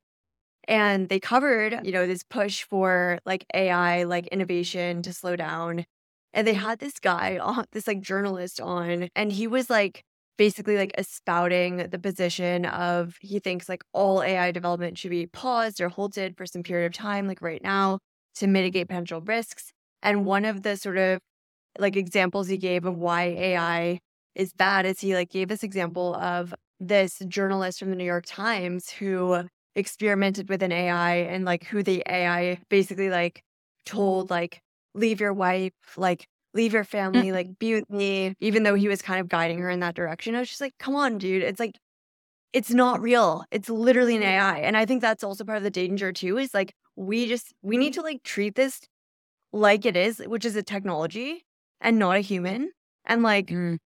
And 0.69 1.09
they 1.09 1.21
covered, 1.21 1.81
you 1.85 1.93
know, 1.93 2.07
this 2.07 2.23
push 2.25 2.65
for 2.65 3.19
like 3.27 3.47
AI, 3.55 4.05
like 4.05 4.27
innovation 4.29 5.03
to 5.03 5.13
slow 5.13 5.37
down. 5.37 5.85
And 6.35 6.47
they 6.47 6.55
had 6.55 6.81
this 6.81 6.99
guy 7.01 7.39
on, 7.43 7.67
this 7.73 7.87
like 7.89 8.01
journalist 8.03 8.61
on, 8.61 9.09
and 9.17 9.33
he 9.33 9.47
was 9.47 9.71
like 9.71 10.03
basically 10.39 10.77
like 10.77 10.93
espouting 10.99 11.79
the 11.79 11.99
position 11.99 12.67
of 12.67 13.17
he 13.21 13.39
thinks 13.41 13.69
like 13.69 13.85
all 13.93 14.23
AI 14.23 14.53
development 14.53 14.99
should 14.99 15.11
be 15.11 15.27
paused 15.27 15.81
or 15.81 15.89
halted 15.91 16.37
for 16.37 16.47
some 16.47 16.63
period 16.65 16.87
of 16.87 16.93
time, 16.95 17.29
like 17.29 17.43
right 17.43 17.63
now, 17.63 17.99
to 18.37 18.47
mitigate 18.47 18.89
potential 18.89 19.21
risks. 19.23 19.73
And 20.03 20.27
one 20.27 20.45
of 20.45 20.63
the 20.63 20.77
sort 20.77 20.99
of 20.99 21.21
like 21.79 21.97
examples 21.97 22.49
he 22.49 22.57
gave 22.59 22.85
of 22.87 22.97
why 22.99 23.25
AI 23.25 24.01
is 24.35 24.53
bad 24.53 24.87
is 24.87 25.01
he 25.01 25.15
like 25.15 25.31
gave 25.31 25.49
this 25.49 25.63
example 25.63 26.15
of 26.17 26.55
this 26.81 27.21
journalist 27.29 27.79
from 27.79 27.91
the 27.91 27.97
New 27.97 28.05
York 28.05 28.25
Times 28.27 28.91
who 28.91 29.45
experimented 29.77 30.49
with 30.49 30.63
an 30.63 30.73
AI 30.73 31.17
and 31.17 31.45
like 31.45 31.65
who 31.65 31.83
the 31.83 32.03
AI 32.09 32.59
basically 32.69 33.11
like 33.11 33.43
told 33.85 34.31
like 34.31 34.61
leave 34.95 35.21
your 35.21 35.33
wife, 35.33 35.73
like 35.97 36.27
leave 36.55 36.73
your 36.73 36.85
family, 36.85 37.29
mm. 37.29 37.33
like 37.33 37.59
be 37.59 37.75
with 37.75 37.91
me, 37.91 38.35
even 38.41 38.63
though 38.63 38.75
he 38.75 38.89
was 38.89 39.03
kind 39.03 39.21
of 39.21 39.29
guiding 39.29 39.59
her 39.59 39.69
in 39.69 39.81
that 39.81 39.95
direction. 39.95 40.35
I 40.35 40.41
was 40.41 40.49
just 40.49 40.61
like, 40.61 40.75
come 40.79 40.95
on, 40.95 41.19
dude. 41.19 41.43
It's 41.43 41.61
like, 41.61 41.77
it's 42.53 42.71
not 42.71 43.01
real. 43.01 43.45
It's 43.51 43.69
literally 43.69 44.17
an 44.17 44.23
AI. 44.23 44.59
And 44.59 44.77
I 44.77 44.87
think 44.87 45.01
that's 45.01 45.25
also 45.25 45.45
part 45.45 45.59
of 45.59 45.65
the 45.65 45.71
danger 45.71 46.13
too, 46.13 46.39
is 46.39 46.55
like, 46.55 46.73
we 46.95 47.27
just, 47.27 47.53
we 47.63 47.77
need 47.77 47.95
to 47.95 48.03
like 48.03 48.23
treat 48.23 48.55
this 48.55 48.81
like 49.53 49.85
it 49.85 49.97
is, 49.97 50.19
which 50.19 50.45
is 50.45 50.55
a 50.55 50.63
technology 50.63 51.45
and 51.81 51.99
not 51.99 52.17
a 52.17 52.21
human. 52.21 52.71
And 53.05 53.25
like, 53.25 53.49
mm. 53.49 53.79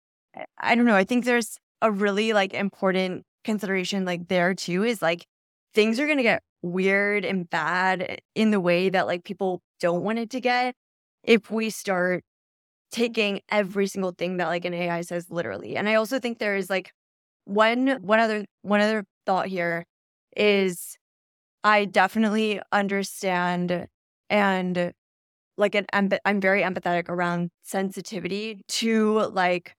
I 0.60 0.76
don't 0.76 0.86
know. 0.86 0.96
I 0.96 1.04
think 1.04 1.26
there's 1.26 1.58
a 1.82 1.92
really 1.92 2.34
like 2.34 2.54
important 2.54 3.24
consideration 3.44 4.06
like 4.06 4.28
there 4.28 4.54
too 4.54 4.84
is 4.84 5.02
like 5.02 5.26
things 5.74 6.00
are 6.00 6.06
going 6.06 6.18
to 6.18 6.24
get 6.24 6.42
weird 6.62 7.24
and 7.24 7.50
bad 7.50 8.20
in 8.36 8.52
the 8.52 8.60
way 8.60 8.90
that 8.90 9.08
like 9.08 9.24
people 9.24 9.62
don't 9.80 10.04
want 10.04 10.20
it 10.20 10.30
to 10.32 10.42
get 10.42 10.76
if 11.24 11.50
we 11.52 11.70
start 11.70 12.24
taking 12.92 13.42
every 13.52 13.88
single 13.88 14.12
thing 14.12 14.38
that 14.38 14.48
like 14.48 14.66
an 14.66 14.74
AI 14.74 15.02
says 15.02 15.30
literally. 15.30 15.76
And 15.78 15.90
I 15.90 15.96
also 15.96 16.20
think 16.20 16.40
there 16.40 16.56
is 16.56 16.70
like 16.70 16.92
one 17.46 18.00
one 18.02 18.20
other 18.20 18.46
one 18.64 18.82
other 18.82 19.06
thought 19.26 19.48
here 19.48 19.86
is 20.36 20.98
I 21.64 21.86
definitely 21.86 22.62
understand 22.72 23.88
and 24.30 24.94
like 25.58 25.76
an 25.76 25.86
I'm 26.26 26.42
very 26.42 26.62
empathetic 26.62 27.10
around 27.10 27.50
sensitivity 27.64 28.62
to 28.70 29.22
like 29.32 29.76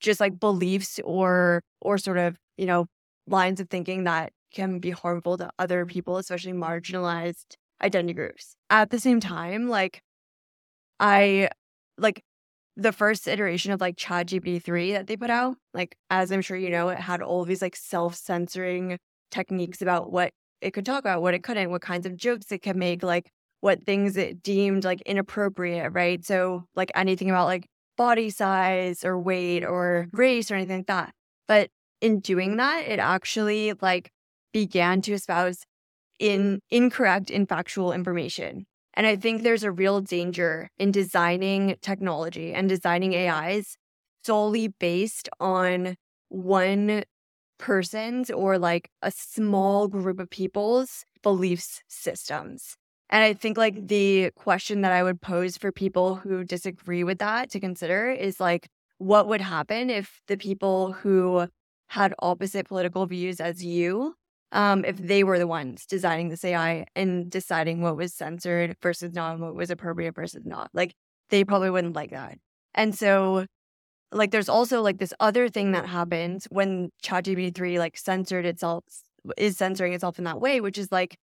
just 0.00 0.20
like 0.20 0.38
beliefs 0.40 1.00
or 1.04 1.62
or 1.80 1.98
sort 1.98 2.18
of, 2.18 2.36
you 2.56 2.66
know, 2.66 2.86
lines 3.26 3.60
of 3.60 3.68
thinking 3.70 4.04
that 4.04 4.32
can 4.54 4.78
be 4.78 4.90
harmful 4.90 5.36
to 5.38 5.50
other 5.58 5.86
people, 5.86 6.16
especially 6.18 6.52
marginalized 6.52 7.56
identity 7.82 8.14
groups. 8.14 8.56
At 8.70 8.90
the 8.90 8.98
same 9.00 9.20
time, 9.20 9.68
like 9.68 10.00
I 11.00 11.50
like 11.98 12.22
the 12.76 12.92
first 12.92 13.26
iteration 13.28 13.72
of 13.72 13.80
like 13.80 13.96
ChatGPT 13.96 14.62
3 14.62 14.92
that 14.92 15.06
they 15.06 15.16
put 15.16 15.30
out, 15.30 15.56
like 15.74 15.96
as 16.10 16.30
I'm 16.32 16.42
sure 16.42 16.56
you 16.56 16.70
know, 16.70 16.88
it 16.90 16.98
had 16.98 17.22
all 17.22 17.44
these 17.44 17.62
like 17.62 17.76
self-censoring 17.76 18.98
techniques 19.30 19.82
about 19.82 20.12
what 20.12 20.32
it 20.60 20.72
could 20.72 20.86
talk 20.86 21.00
about, 21.00 21.22
what 21.22 21.34
it 21.34 21.42
couldn't, 21.42 21.70
what 21.70 21.82
kinds 21.82 22.06
of 22.06 22.16
jokes 22.16 22.52
it 22.52 22.60
could 22.62 22.76
make, 22.76 23.02
like 23.02 23.30
what 23.60 23.84
things 23.84 24.16
it 24.16 24.42
deemed 24.42 24.84
like 24.84 25.00
inappropriate, 25.02 25.92
right? 25.92 26.24
So 26.24 26.64
like 26.74 26.92
anything 26.94 27.30
about 27.30 27.46
like 27.46 27.66
body 27.96 28.30
size 28.30 29.04
or 29.04 29.18
weight 29.18 29.64
or 29.64 30.08
race 30.12 30.50
or 30.50 30.54
anything 30.54 30.78
like 30.78 30.86
that. 30.86 31.14
But 31.48 31.70
in 32.00 32.20
doing 32.20 32.56
that, 32.56 32.84
it 32.86 32.98
actually 32.98 33.72
like 33.80 34.10
began 34.52 35.00
to 35.02 35.12
espouse 35.12 35.64
in 36.18 36.60
incorrect 36.70 37.30
and 37.30 37.48
factual 37.48 37.92
information. 37.92 38.66
And 38.94 39.06
I 39.06 39.16
think 39.16 39.42
there's 39.42 39.62
a 39.62 39.70
real 39.70 40.00
danger 40.00 40.70
in 40.78 40.90
designing 40.90 41.76
technology 41.82 42.54
and 42.54 42.68
designing 42.68 43.14
AIs 43.14 43.76
solely 44.24 44.68
based 44.68 45.28
on 45.38 45.96
one 46.28 47.04
person's 47.58 48.30
or 48.30 48.58
like 48.58 48.90
a 49.02 49.10
small 49.10 49.88
group 49.88 50.18
of 50.18 50.30
people's 50.30 51.04
beliefs 51.22 51.82
systems. 51.88 52.76
And 53.10 53.22
I 53.22 53.34
think 53.34 53.56
like 53.56 53.88
the 53.88 54.30
question 54.34 54.80
that 54.82 54.92
I 54.92 55.02
would 55.02 55.20
pose 55.20 55.56
for 55.56 55.70
people 55.70 56.16
who 56.16 56.44
disagree 56.44 57.04
with 57.04 57.18
that 57.18 57.50
to 57.50 57.60
consider 57.60 58.10
is 58.10 58.40
like, 58.40 58.68
what 58.98 59.28
would 59.28 59.40
happen 59.40 59.90
if 59.90 60.20
the 60.26 60.36
people 60.36 60.92
who 60.92 61.48
had 61.88 62.14
opposite 62.18 62.66
political 62.66 63.06
views 63.06 63.40
as 63.40 63.64
you 63.64 64.14
um, 64.52 64.84
if 64.84 64.96
they 64.96 65.24
were 65.24 65.38
the 65.38 65.46
ones 65.46 65.86
designing 65.86 66.28
this 66.28 66.44
AI 66.44 66.86
and 66.94 67.30
deciding 67.30 67.82
what 67.82 67.96
was 67.96 68.14
censored 68.14 68.76
versus 68.80 69.12
not, 69.12 69.38
what 69.38 69.54
was 69.54 69.70
appropriate 69.70 70.14
versus 70.14 70.44
not. 70.44 70.70
Like 70.72 70.94
they 71.30 71.44
probably 71.44 71.70
wouldn't 71.70 71.96
like 71.96 72.10
that. 72.10 72.38
And 72.74 72.94
so 72.94 73.46
like 74.12 74.30
there's 74.30 74.48
also 74.48 74.82
like 74.82 74.98
this 74.98 75.12
other 75.20 75.48
thing 75.48 75.72
that 75.72 75.86
happens 75.86 76.46
when 76.50 76.90
ChatGPT 77.02 77.54
3 77.54 77.78
like 77.78 77.98
censored 77.98 78.46
itself 78.46 78.84
is 79.36 79.56
censoring 79.56 79.92
itself 79.92 80.18
in 80.18 80.24
that 80.24 80.40
way, 80.40 80.60
which 80.60 80.78
is 80.78 80.92
like 80.92 81.16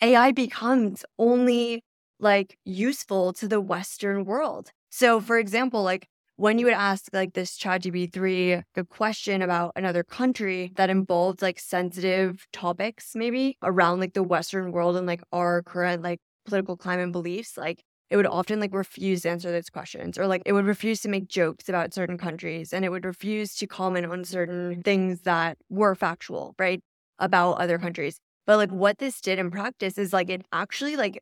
AI 0.00 0.32
becomes 0.32 1.04
only 1.18 1.82
like 2.20 2.58
useful 2.64 3.32
to 3.34 3.48
the 3.48 3.60
Western 3.60 4.24
world. 4.24 4.70
So 4.90 5.20
for 5.20 5.38
example, 5.38 5.82
like 5.82 6.06
when 6.36 6.58
you 6.58 6.66
would 6.66 6.74
ask 6.74 7.06
like 7.12 7.34
this 7.34 7.56
ChatGPT 7.58 8.12
3 8.12 8.52
a 8.52 8.64
question 8.88 9.42
about 9.42 9.72
another 9.76 10.02
country 10.02 10.72
that 10.76 10.90
involved 10.90 11.42
like 11.42 11.58
sensitive 11.60 12.46
topics, 12.52 13.12
maybe 13.14 13.56
around 13.62 14.00
like 14.00 14.14
the 14.14 14.22
Western 14.22 14.72
world 14.72 14.96
and 14.96 15.06
like 15.06 15.22
our 15.32 15.62
current 15.62 16.02
like 16.02 16.18
political 16.46 16.76
climate 16.76 17.04
and 17.04 17.12
beliefs, 17.12 17.56
like 17.56 17.82
it 18.10 18.16
would 18.16 18.26
often 18.26 18.60
like 18.60 18.74
refuse 18.74 19.22
to 19.22 19.30
answer 19.30 19.50
those 19.50 19.70
questions 19.70 20.18
or 20.18 20.26
like 20.26 20.42
it 20.46 20.52
would 20.52 20.66
refuse 20.66 21.00
to 21.00 21.08
make 21.08 21.28
jokes 21.28 21.68
about 21.68 21.94
certain 21.94 22.18
countries 22.18 22.72
and 22.72 22.84
it 22.84 22.90
would 22.90 23.04
refuse 23.04 23.54
to 23.56 23.66
comment 23.66 24.06
on 24.06 24.24
certain 24.24 24.82
things 24.82 25.22
that 25.22 25.56
were 25.70 25.94
factual, 25.94 26.54
right? 26.58 26.80
About 27.18 27.54
other 27.54 27.78
countries. 27.78 28.18
But 28.46 28.56
like 28.58 28.70
what 28.70 28.98
this 28.98 29.20
did 29.20 29.38
in 29.38 29.50
practice 29.50 29.98
is 29.98 30.12
like 30.12 30.30
it 30.30 30.42
actually 30.52 30.96
like 30.96 31.20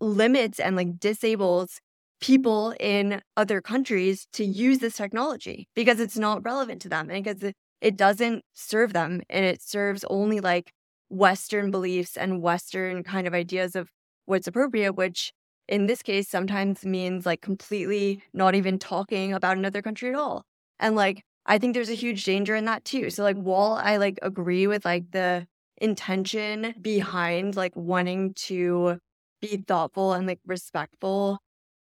limits 0.00 0.60
and 0.60 0.76
like 0.76 0.98
disables 0.98 1.80
people 2.20 2.74
in 2.78 3.20
other 3.36 3.60
countries 3.60 4.26
to 4.32 4.44
use 4.44 4.78
this 4.78 4.96
technology 4.96 5.66
because 5.74 5.98
it's 5.98 6.16
not 6.16 6.44
relevant 6.44 6.80
to 6.82 6.88
them 6.88 7.10
and 7.10 7.24
because 7.24 7.42
it, 7.42 7.56
it 7.80 7.96
doesn't 7.96 8.44
serve 8.52 8.92
them 8.92 9.22
and 9.28 9.44
it 9.44 9.60
serves 9.60 10.04
only 10.08 10.38
like 10.40 10.72
Western 11.08 11.70
beliefs 11.70 12.16
and 12.16 12.40
Western 12.40 13.02
kind 13.02 13.26
of 13.26 13.34
ideas 13.34 13.74
of 13.74 13.90
what's 14.26 14.46
appropriate, 14.46 14.92
which 14.92 15.32
in 15.68 15.86
this 15.86 16.02
case 16.02 16.28
sometimes 16.28 16.84
means 16.84 17.26
like 17.26 17.40
completely 17.40 18.22
not 18.32 18.54
even 18.54 18.78
talking 18.78 19.32
about 19.32 19.56
another 19.56 19.82
country 19.82 20.08
at 20.10 20.14
all. 20.14 20.44
And 20.78 20.94
like, 20.94 21.22
I 21.44 21.58
think 21.58 21.74
there's 21.74 21.90
a 21.90 21.94
huge 21.94 22.24
danger 22.24 22.54
in 22.54 22.66
that 22.66 22.84
too. 22.84 23.10
So, 23.10 23.24
like, 23.24 23.36
while 23.36 23.72
I 23.72 23.96
like 23.96 24.18
agree 24.22 24.66
with 24.68 24.84
like 24.84 25.10
the 25.10 25.46
intention 25.82 26.74
behind 26.80 27.56
like 27.56 27.74
wanting 27.74 28.32
to 28.34 28.98
be 29.40 29.56
thoughtful 29.66 30.12
and 30.12 30.26
like 30.26 30.38
respectful 30.46 31.40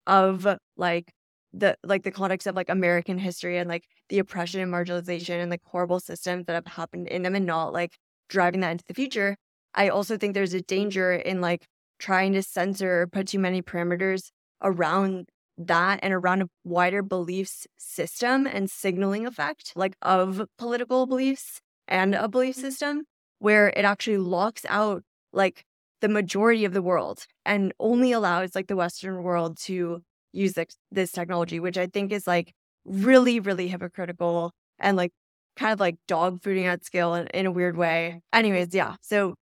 of 0.08 0.48
like 0.76 1.14
the 1.54 1.78
like 1.84 2.04
the 2.04 2.12
context 2.12 2.48
of 2.48 2.56
like 2.56 2.68
American 2.70 3.20
history 3.20 3.58
and 3.60 3.70
like 3.70 3.84
the 4.10 4.20
oppression 4.20 4.60
and 4.60 4.74
marginalization 4.74 5.40
and 5.42 5.52
like 5.52 5.62
horrible 5.64 6.00
systems 6.00 6.46
that 6.48 6.54
have 6.54 6.66
happened 6.66 7.08
in 7.08 7.22
them 7.22 7.36
and 7.36 7.46
not 7.46 7.72
like 7.72 7.92
driving 8.28 8.62
that 8.62 8.72
into 8.72 8.84
the 8.88 8.94
future. 8.96 9.38
I 9.76 9.90
also 9.90 10.18
think 10.18 10.34
there's 10.34 10.56
a 10.56 10.62
danger 10.62 11.14
in 11.14 11.40
like 11.40 11.66
trying 12.00 12.34
to 12.34 12.42
censor 12.42 13.02
or 13.02 13.08
put 13.08 13.28
too 13.28 13.40
many 13.40 13.62
parameters 13.62 14.32
around 14.64 15.28
that 15.58 16.00
and 16.02 16.12
around 16.12 16.42
a 16.42 16.48
wider 16.64 17.04
beliefs 17.04 17.68
system 17.78 18.48
and 18.48 18.70
signaling 18.70 19.26
effect 19.28 19.72
like 19.76 19.96
of 20.02 20.44
political 20.58 21.06
beliefs 21.06 21.62
and 21.88 22.16
a 22.16 22.28
belief 22.28 22.58
mm. 22.58 22.62
system 22.62 23.04
where 23.40 23.70
it 23.70 23.86
actually 23.86 24.18
locks 24.18 24.66
out 24.70 25.04
like 25.34 25.64
the 26.02 26.08
majority 26.10 26.66
of 26.66 26.74
the 26.74 26.82
world 26.82 27.26
and 27.46 27.74
only 27.80 28.12
allows 28.12 28.56
like 28.56 28.68
the 28.68 28.76
Western 28.76 29.24
world 29.24 29.58
to 29.58 30.02
use 30.34 30.54
this, 30.54 30.78
this 30.92 31.12
technology, 31.12 31.60
which 31.60 31.78
I 31.78 31.88
think 31.88 32.12
is 32.12 32.28
like 32.28 32.54
really, 32.86 33.40
really 33.40 33.68
hypocritical 33.68 34.52
and 34.80 34.98
like 34.98 35.12
kind 35.56 35.74
of 35.74 35.80
like 35.80 35.96
dog 36.08 36.42
fooding 36.42 36.66
at 36.66 36.86
scale 36.86 37.16
in, 37.16 37.28
in 37.28 37.46
a 37.46 37.52
weird 37.52 37.78
way. 37.78 38.22
Anyways, 38.34 38.74
yeah. 38.74 38.96
So 39.02 39.36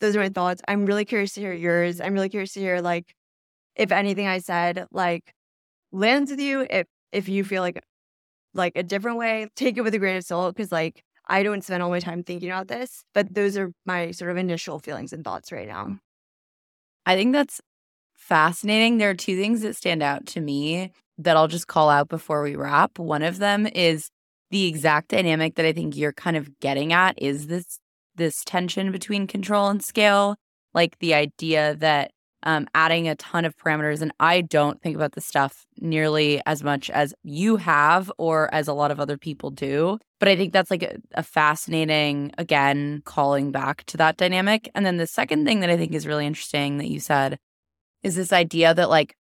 those 0.00 0.14
are 0.16 0.20
my 0.20 0.28
thoughts. 0.28 0.62
I'm 0.68 0.86
really 0.86 1.04
curious 1.04 1.32
to 1.34 1.40
hear 1.40 1.52
yours. 1.52 2.00
I'm 2.00 2.14
really 2.14 2.28
curious 2.28 2.52
to 2.54 2.60
hear 2.60 2.80
like 2.80 3.14
if 3.74 3.92
anything 3.92 4.26
I 4.26 4.38
said 4.38 4.86
like 4.90 5.32
lands 5.92 6.30
with 6.30 6.40
you. 6.40 6.66
If 6.68 6.86
if 7.12 7.28
you 7.28 7.44
feel 7.44 7.62
like 7.62 7.80
like 8.54 8.72
a 8.76 8.82
different 8.82 9.18
way, 9.18 9.48
take 9.56 9.76
it 9.76 9.82
with 9.82 9.94
a 9.94 9.98
grain 9.98 10.16
of 10.16 10.24
salt 10.24 10.56
because 10.56 10.72
like 10.72 11.02
I 11.28 11.42
don't 11.42 11.64
spend 11.64 11.82
all 11.82 11.90
my 11.90 12.00
time 12.00 12.22
thinking 12.22 12.50
about 12.50 12.68
this, 12.68 13.04
but 13.14 13.34
those 13.34 13.56
are 13.56 13.72
my 13.84 14.12
sort 14.12 14.30
of 14.30 14.36
initial 14.36 14.78
feelings 14.78 15.12
and 15.12 15.24
thoughts 15.24 15.50
right 15.50 15.66
now. 15.66 15.98
I 17.04 17.16
think 17.16 17.32
that's 17.32 17.60
fascinating. 18.14 18.98
There 18.98 19.10
are 19.10 19.14
two 19.14 19.36
things 19.36 19.62
that 19.62 19.76
stand 19.76 20.02
out 20.02 20.26
to 20.26 20.40
me 20.40 20.92
that 21.18 21.36
I'll 21.36 21.48
just 21.48 21.66
call 21.66 21.88
out 21.88 22.08
before 22.08 22.42
we 22.42 22.56
wrap. 22.56 22.98
One 22.98 23.22
of 23.22 23.38
them 23.38 23.66
is 23.66 24.08
the 24.50 24.66
exact 24.66 25.08
dynamic 25.08 25.56
that 25.56 25.66
I 25.66 25.72
think 25.72 25.96
you're 25.96 26.12
kind 26.12 26.36
of 26.36 26.58
getting 26.60 26.92
at 26.92 27.20
is 27.20 27.46
this 27.46 27.78
this 28.14 28.42
tension 28.44 28.92
between 28.92 29.26
control 29.26 29.68
and 29.68 29.84
scale, 29.84 30.36
like 30.72 30.98
the 31.00 31.12
idea 31.12 31.74
that 31.76 32.12
um, 32.46 32.68
adding 32.74 33.08
a 33.08 33.16
ton 33.16 33.44
of 33.44 33.56
parameters. 33.56 34.00
And 34.00 34.12
I 34.20 34.40
don't 34.40 34.80
think 34.80 34.94
about 34.94 35.12
this 35.12 35.26
stuff 35.26 35.66
nearly 35.78 36.40
as 36.46 36.62
much 36.62 36.88
as 36.90 37.12
you 37.24 37.56
have 37.56 38.10
or 38.18 38.48
as 38.54 38.68
a 38.68 38.72
lot 38.72 38.92
of 38.92 39.00
other 39.00 39.18
people 39.18 39.50
do. 39.50 39.98
But 40.20 40.28
I 40.28 40.36
think 40.36 40.52
that's 40.52 40.70
like 40.70 40.84
a, 40.84 40.96
a 41.14 41.24
fascinating, 41.24 42.32
again, 42.38 43.02
calling 43.04 43.50
back 43.50 43.84
to 43.86 43.96
that 43.96 44.16
dynamic. 44.16 44.70
And 44.76 44.86
then 44.86 44.96
the 44.96 45.08
second 45.08 45.44
thing 45.44 45.58
that 45.60 45.70
I 45.70 45.76
think 45.76 45.92
is 45.92 46.06
really 46.06 46.24
interesting 46.24 46.78
that 46.78 46.88
you 46.88 47.00
said 47.00 47.36
is 48.04 48.14
this 48.14 48.32
idea 48.32 48.72
that, 48.72 48.88
like, 48.88 49.16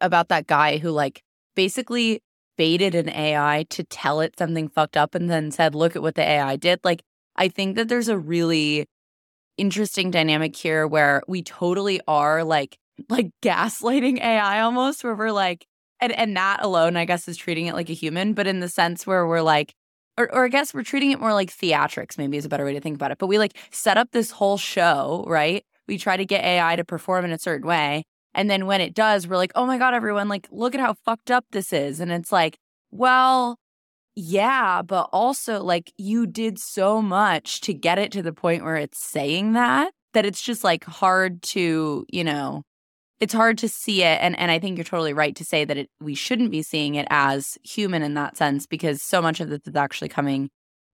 about 0.00 0.28
that 0.28 0.46
guy 0.46 0.76
who, 0.76 0.90
like, 0.90 1.22
basically 1.56 2.20
baited 2.58 2.94
an 2.94 3.08
AI 3.08 3.64
to 3.70 3.84
tell 3.84 4.20
it 4.20 4.38
something 4.38 4.68
fucked 4.68 4.98
up 4.98 5.14
and 5.14 5.30
then 5.30 5.50
said, 5.50 5.74
look 5.74 5.96
at 5.96 6.02
what 6.02 6.14
the 6.14 6.22
AI 6.22 6.56
did. 6.56 6.78
Like, 6.84 7.02
I 7.36 7.48
think 7.48 7.76
that 7.76 7.88
there's 7.88 8.08
a 8.08 8.18
really 8.18 8.86
interesting 9.56 10.10
dynamic 10.10 10.56
here 10.56 10.86
where 10.86 11.22
we 11.28 11.42
totally 11.42 12.00
are 12.08 12.44
like 12.44 12.78
like 13.08 13.30
gaslighting 13.42 14.20
AI 14.20 14.60
almost 14.60 15.04
where 15.04 15.14
we're 15.14 15.32
like 15.32 15.66
and 16.00 16.12
and 16.12 16.36
that 16.36 16.62
alone 16.62 16.96
I 16.96 17.04
guess 17.04 17.28
is 17.28 17.36
treating 17.36 17.66
it 17.66 17.74
like 17.74 17.90
a 17.90 17.94
human 17.94 18.32
but 18.34 18.46
in 18.46 18.60
the 18.60 18.68
sense 18.68 19.06
where 19.06 19.26
we're 19.26 19.42
like 19.42 19.74
or 20.18 20.32
or 20.34 20.44
I 20.44 20.48
guess 20.48 20.74
we're 20.74 20.82
treating 20.82 21.10
it 21.10 21.20
more 21.20 21.32
like 21.32 21.50
theatrics 21.50 22.18
maybe 22.18 22.36
is 22.36 22.44
a 22.44 22.48
better 22.48 22.64
way 22.64 22.74
to 22.74 22.80
think 22.80 22.96
about 22.96 23.10
it 23.12 23.18
but 23.18 23.26
we 23.26 23.38
like 23.38 23.56
set 23.70 23.96
up 23.96 24.08
this 24.12 24.30
whole 24.30 24.58
show 24.58 25.24
right? 25.26 25.64
We 25.88 25.98
try 25.98 26.16
to 26.16 26.24
get 26.24 26.44
AI 26.44 26.76
to 26.76 26.84
perform 26.84 27.24
in 27.24 27.32
a 27.32 27.38
certain 27.38 27.66
way 27.66 28.04
and 28.34 28.48
then 28.50 28.66
when 28.66 28.80
it 28.80 28.94
does 28.94 29.26
we're 29.26 29.36
like 29.36 29.52
oh 29.54 29.66
my 29.66 29.78
god 29.78 29.94
everyone 29.94 30.28
like 30.28 30.48
look 30.50 30.74
at 30.74 30.80
how 30.80 30.94
fucked 30.94 31.30
up 31.30 31.44
this 31.52 31.72
is 31.72 32.00
and 32.00 32.12
it's 32.12 32.32
like 32.32 32.58
well 32.90 33.58
yeah, 34.14 34.82
but 34.82 35.08
also 35.12 35.62
like 35.62 35.92
you 35.96 36.26
did 36.26 36.58
so 36.58 37.00
much 37.00 37.60
to 37.62 37.74
get 37.74 37.98
it 37.98 38.12
to 38.12 38.22
the 38.22 38.32
point 38.32 38.64
where 38.64 38.76
it's 38.76 38.98
saying 38.98 39.52
that 39.52 39.92
that 40.12 40.26
it's 40.26 40.42
just 40.42 40.62
like 40.62 40.84
hard 40.84 41.42
to, 41.42 42.04
you 42.10 42.22
know, 42.22 42.62
it's 43.20 43.32
hard 43.32 43.56
to 43.58 43.68
see 43.68 44.02
it 44.02 44.18
and 44.20 44.38
and 44.38 44.50
I 44.50 44.58
think 44.58 44.76
you're 44.76 44.84
totally 44.84 45.12
right 45.14 45.34
to 45.36 45.44
say 45.44 45.64
that 45.64 45.76
it, 45.78 45.90
we 46.00 46.14
shouldn't 46.14 46.50
be 46.50 46.62
seeing 46.62 46.96
it 46.96 47.06
as 47.10 47.56
human 47.62 48.02
in 48.02 48.14
that 48.14 48.36
sense 48.36 48.66
because 48.66 49.02
so 49.02 49.22
much 49.22 49.40
of 49.40 49.48
this 49.48 49.60
is 49.66 49.76
actually 49.76 50.08
coming 50.08 50.50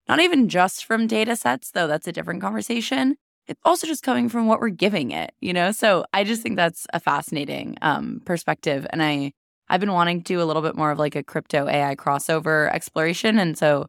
not 0.07 0.20
even 0.20 0.49
just 0.49 0.86
from 0.86 1.07
data 1.07 1.36
sets 1.36 1.72
though 1.72 1.88
that's 1.88 2.07
a 2.07 2.11
different 2.11 2.41
conversation 2.41 3.15
it's 3.47 3.61
also 3.63 3.88
just 3.88 4.03
coming 4.03 4.28
from 4.28 4.45
what 4.45 4.59
we're 4.59 4.70
giving 4.70 5.11
it 5.11 5.32
you 5.39 5.53
know? 5.53 5.72
So 5.72 6.05
i 6.13 6.24
just 6.26 6.41
think 6.43 6.57
that's 6.57 6.86
a 6.93 6.99
fascinating 6.99 7.78
um, 7.82 8.22
perspective 8.26 8.86
and 8.91 9.01
i 9.01 9.32
I've 9.70 9.80
been 9.80 9.91
wanting 9.91 10.20
to 10.20 10.24
do 10.24 10.41
a 10.41 10.45
little 10.45 10.61
bit 10.61 10.76
more 10.76 10.91
of 10.91 10.99
like 10.99 11.15
a 11.15 11.24
crypto 11.24 11.68
AI 11.68 11.95
crossover 11.95 12.72
exploration. 12.74 13.38
And 13.38 13.57
so 13.57 13.88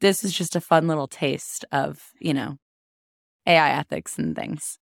this 0.00 0.24
is 0.24 0.32
just 0.32 0.56
a 0.56 0.60
fun 0.60 0.88
little 0.88 1.08
taste 1.08 1.64
of, 1.72 2.10
you 2.18 2.32
know, 2.32 2.56
AI 3.46 3.70
ethics 3.70 4.18
and 4.18 4.34
things. 4.34 4.78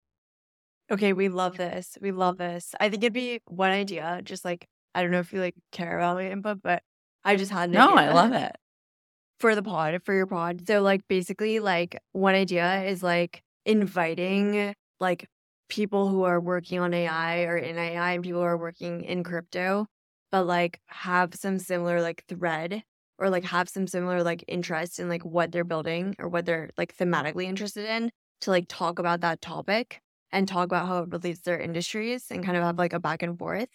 Okay, 0.91 1.13
we 1.13 1.27
love 1.27 1.57
this. 1.57 1.97
We 2.01 2.11
love 2.11 2.37
this. 2.37 2.73
I 2.79 2.89
think 2.89 3.03
it'd 3.03 3.13
be 3.13 3.41
one 3.47 3.71
idea, 3.71 4.21
just 4.23 4.45
like 4.45 4.67
I 4.95 5.01
don't 5.01 5.11
know 5.11 5.19
if 5.19 5.33
you 5.33 5.41
like 5.41 5.55
care 5.71 5.97
about 5.97 6.15
my 6.15 6.29
input, 6.29 6.61
but 6.63 6.81
I 7.23 7.35
just 7.35 7.51
had 7.51 7.69
no. 7.69 7.95
I 7.95 8.11
love 8.13 8.31
it 8.33 8.55
for 9.39 9.53
the 9.53 9.63
pod 9.63 10.01
for 10.05 10.13
your 10.13 10.27
pod. 10.27 10.65
So 10.67 10.81
like 10.81 11.01
basically, 11.07 11.59
like 11.59 11.99
one 12.13 12.35
idea 12.35 12.83
is 12.83 13.03
like 13.03 13.41
inviting 13.65 14.73
like 14.99 15.27
people 15.69 16.07
who 16.07 16.23
are 16.23 16.39
working 16.39 16.79
on 16.79 16.93
AI 16.93 17.43
or 17.43 17.57
in 17.57 17.77
AI 17.77 18.13
and 18.13 18.23
people 18.23 18.39
who 18.39 18.45
are 18.45 18.57
working 18.57 19.03
in 19.03 19.23
crypto 19.23 19.85
but 20.31 20.43
like 20.45 20.81
have 20.87 21.35
some 21.35 21.59
similar 21.59 22.01
like 22.01 22.23
thread 22.27 22.83
or 23.19 23.29
like 23.29 23.45
have 23.45 23.69
some 23.69 23.87
similar 23.87 24.23
like 24.23 24.43
interest 24.47 24.99
in 24.99 25.09
like 25.09 25.23
what 25.25 25.51
they're 25.51 25.63
building 25.63 26.15
or 26.19 26.27
what 26.29 26.45
they're 26.45 26.69
like 26.77 26.95
thematically 26.95 27.45
interested 27.45 27.85
in 27.85 28.11
to 28.41 28.51
like 28.51 28.65
talk 28.67 28.99
about 28.99 29.21
that 29.21 29.41
topic 29.41 30.01
and 30.31 30.47
talk 30.47 30.65
about 30.65 30.87
how 30.87 31.03
it 31.03 31.09
relates 31.09 31.41
their 31.41 31.59
industries 31.59 32.25
and 32.29 32.43
kind 32.43 32.57
of 32.57 32.63
have 32.63 32.77
like 32.77 32.93
a 32.93 32.99
back 32.99 33.23
and 33.23 33.37
forth. 33.39 33.69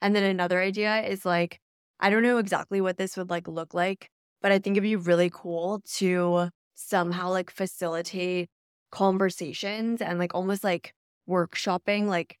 And 0.00 0.14
then 0.14 0.24
another 0.24 0.60
idea 0.60 1.02
is 1.02 1.24
like, 1.24 1.60
I 2.00 2.10
don't 2.10 2.22
know 2.22 2.38
exactly 2.38 2.80
what 2.80 2.96
this 2.98 3.16
would 3.16 3.30
like 3.30 3.48
look 3.48 3.74
like, 3.74 4.08
but 4.40 4.52
I 4.52 4.58
think 4.58 4.74
it'd 4.76 4.82
be 4.82 4.96
really 4.96 5.30
cool 5.32 5.80
to 5.94 6.50
somehow 6.74 7.30
like 7.30 7.50
facilitate 7.50 8.48
conversations 8.90 10.00
and 10.00 10.18
like 10.18 10.34
almost 10.34 10.64
like 10.64 10.94
workshopping 11.28 12.06
like 12.06 12.38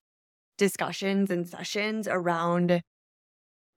discussions 0.56 1.30
and 1.30 1.48
sessions 1.48 2.08
around 2.08 2.82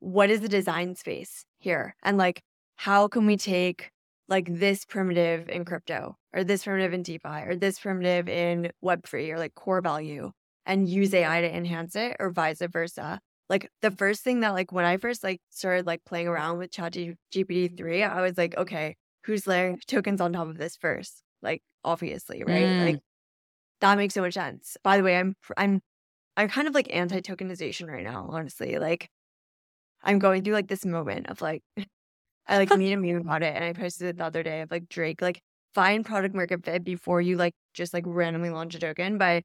what 0.02 0.30
is 0.30 0.42
the 0.42 0.50
design 0.50 0.96
space 0.96 1.46
here? 1.60 1.96
And 2.04 2.18
like, 2.18 2.42
how 2.76 3.08
can 3.08 3.26
we 3.26 3.38
take 3.38 3.92
like 4.28 4.48
this 4.60 4.84
primitive 4.84 5.48
in 5.48 5.64
crypto 5.64 6.18
or 6.34 6.44
this 6.44 6.64
primitive 6.64 6.94
in 6.94 7.04
DeFi 7.04 7.44
or 7.46 7.56
this 7.56 7.80
primitive 7.80 8.28
in 8.28 8.72
Web3 8.84 9.34
or 9.34 9.38
like 9.38 9.56
core 9.56 9.82
value 9.82 10.32
and 10.66 10.90
use 10.90 11.14
AI 11.14 11.42
to 11.42 11.56
enhance 11.56 11.96
it 11.96 12.18
or 12.20 12.32
vice 12.32 12.62
versa? 12.72 13.20
Like 13.48 13.70
the 13.82 13.92
first 13.92 14.24
thing 14.24 14.40
that 14.40 14.54
like 14.54 14.72
when 14.72 14.86
I 14.86 14.98
first 14.98 15.24
like 15.24 15.40
started 15.50 15.86
like 15.86 16.04
playing 16.04 16.28
around 16.28 16.58
with 16.58 16.72
Chat 16.72 16.94
GPT 16.94 17.78
3, 17.78 18.04
I 18.04 18.22
was 18.22 18.38
like, 18.38 18.58
okay, 18.58 18.96
who's 19.26 19.46
layering 19.46 19.80
tokens 19.88 20.20
on 20.20 20.34
top 20.34 20.48
of 20.48 20.58
this 20.58 20.76
first? 20.76 21.22
Like 21.44 21.62
obviously, 21.84 22.44
right? 22.44 22.66
Mm. 22.66 22.86
Like 22.86 23.00
that 23.82 23.98
makes 23.98 24.16
so 24.16 24.22
much 24.22 24.34
sense. 24.34 24.78
By 24.84 24.98
the 24.98 25.04
way, 25.04 25.18
I'm 25.18 25.36
I'm 25.58 25.82
I'm 26.38 26.50
kind 26.50 26.68
of 26.68 26.74
like 26.74 26.88
anti 26.92 27.22
tokenization 27.22 27.88
right 27.88 28.04
now, 28.04 28.30
honestly. 28.32 28.80
Like 28.80 29.10
I'm 30.04 30.20
going 30.20 30.44
through 30.44 30.54
like 30.54 30.68
this 30.68 30.86
moment 30.86 31.30
of 31.30 31.42
like, 31.42 31.64
I 32.48 32.58
like 32.58 32.70
made 32.78 32.94
a 32.94 32.98
meme 32.98 33.22
about 33.22 33.44
it 33.44 33.56
and 33.56 33.64
I 33.64 33.74
posted 33.74 34.08
it 34.10 34.18
the 34.18 34.26
other 34.26 34.44
day 34.44 34.62
of 34.62 34.72
like 34.72 34.90
Drake, 34.90 35.22
like 35.22 35.42
find 35.74 36.06
product 36.06 36.36
market 36.36 36.64
fit 36.66 36.84
before 36.84 37.22
you 37.22 37.38
like 37.38 37.54
just 37.74 37.94
like 37.94 38.04
randomly 38.08 38.50
launch 38.50 38.76
a 38.76 38.80
token. 38.80 39.18
But 39.18 39.44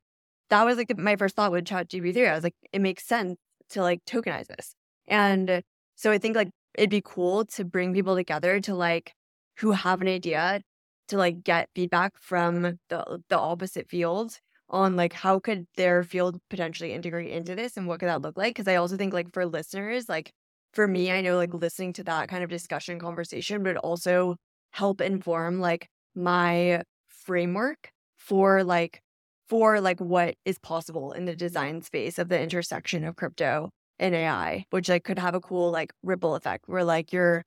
that 0.51 0.65
was 0.65 0.77
like 0.77 0.97
my 0.99 1.17
first 1.17 1.37
thought 1.37 1.53
with 1.53 1.67
Chat 1.67 1.89
GPT. 1.89 2.29
I 2.29 2.35
was 2.35 2.45
like, 2.45 2.55
it 2.73 2.81
makes 2.81 3.05
sense 3.05 3.37
to 3.71 3.83
like 3.83 4.05
tokenize 4.05 4.47
this. 4.47 4.75
And 5.09 5.63
so 5.97 6.11
I 6.11 6.19
think 6.19 6.37
like 6.37 6.51
it'd 6.77 6.91
be 6.91 7.03
cool 7.05 7.45
to 7.47 7.65
bring 7.65 7.95
people 7.95 8.15
together 8.15 8.61
to 8.61 8.75
like 8.75 9.13
who 9.59 9.73
have 9.73 10.01
an 10.01 10.09
idea 10.09 10.61
to 11.09 11.17
like 11.17 11.43
get 11.43 11.69
feedback 11.75 12.13
from 12.19 12.63
the 12.89 13.21
the 13.29 13.39
opposite 13.39 13.89
field 13.89 14.39
on 14.69 14.97
like 14.97 15.13
how 15.13 15.39
could 15.39 15.67
their 15.77 16.03
field 16.03 16.39
potentially 16.51 16.93
integrate 16.93 17.31
into 17.31 17.55
this 17.55 17.77
and 17.77 17.87
what 17.87 18.01
could 18.01 18.09
that 18.09 18.23
look 18.23 18.37
like 18.37 18.55
because 18.55 18.67
i 18.67 18.75
also 18.75 18.97
think 18.97 19.13
like 19.13 19.33
for 19.33 19.47
listeners 19.47 20.09
like 20.09 20.33
for 20.77 20.87
me, 20.89 21.11
I 21.11 21.23
know 21.23 21.37
like 21.37 21.55
listening 21.55 21.93
to 21.95 22.05
that 22.05 22.29
kind 22.29 22.45
of 22.45 22.51
discussion 22.51 22.99
conversation, 23.01 23.63
but 23.65 23.77
also 23.79 24.37
help 24.73 25.01
inform 25.01 25.61
like 25.61 25.89
my 26.15 26.83
framework 27.09 27.91
for 28.19 28.63
like 28.65 29.01
for 29.49 29.81
like 29.81 30.01
what 30.01 30.35
is 30.45 30.59
possible 30.59 31.13
in 31.13 31.25
the 31.25 31.37
design 31.37 31.83
space 31.83 32.19
of 32.19 32.29
the 32.29 32.41
intersection 32.41 33.05
of 33.05 33.17
crypto 33.17 33.71
and 33.99 34.15
AI, 34.15 34.65
which 34.71 34.89
like 34.89 35.05
could 35.05 35.19
have 35.19 35.35
a 35.35 35.41
cool 35.41 35.71
like 35.71 35.93
ripple 36.03 36.35
effect 36.37 36.65
where 36.69 36.85
like 36.85 37.13
you're 37.13 37.43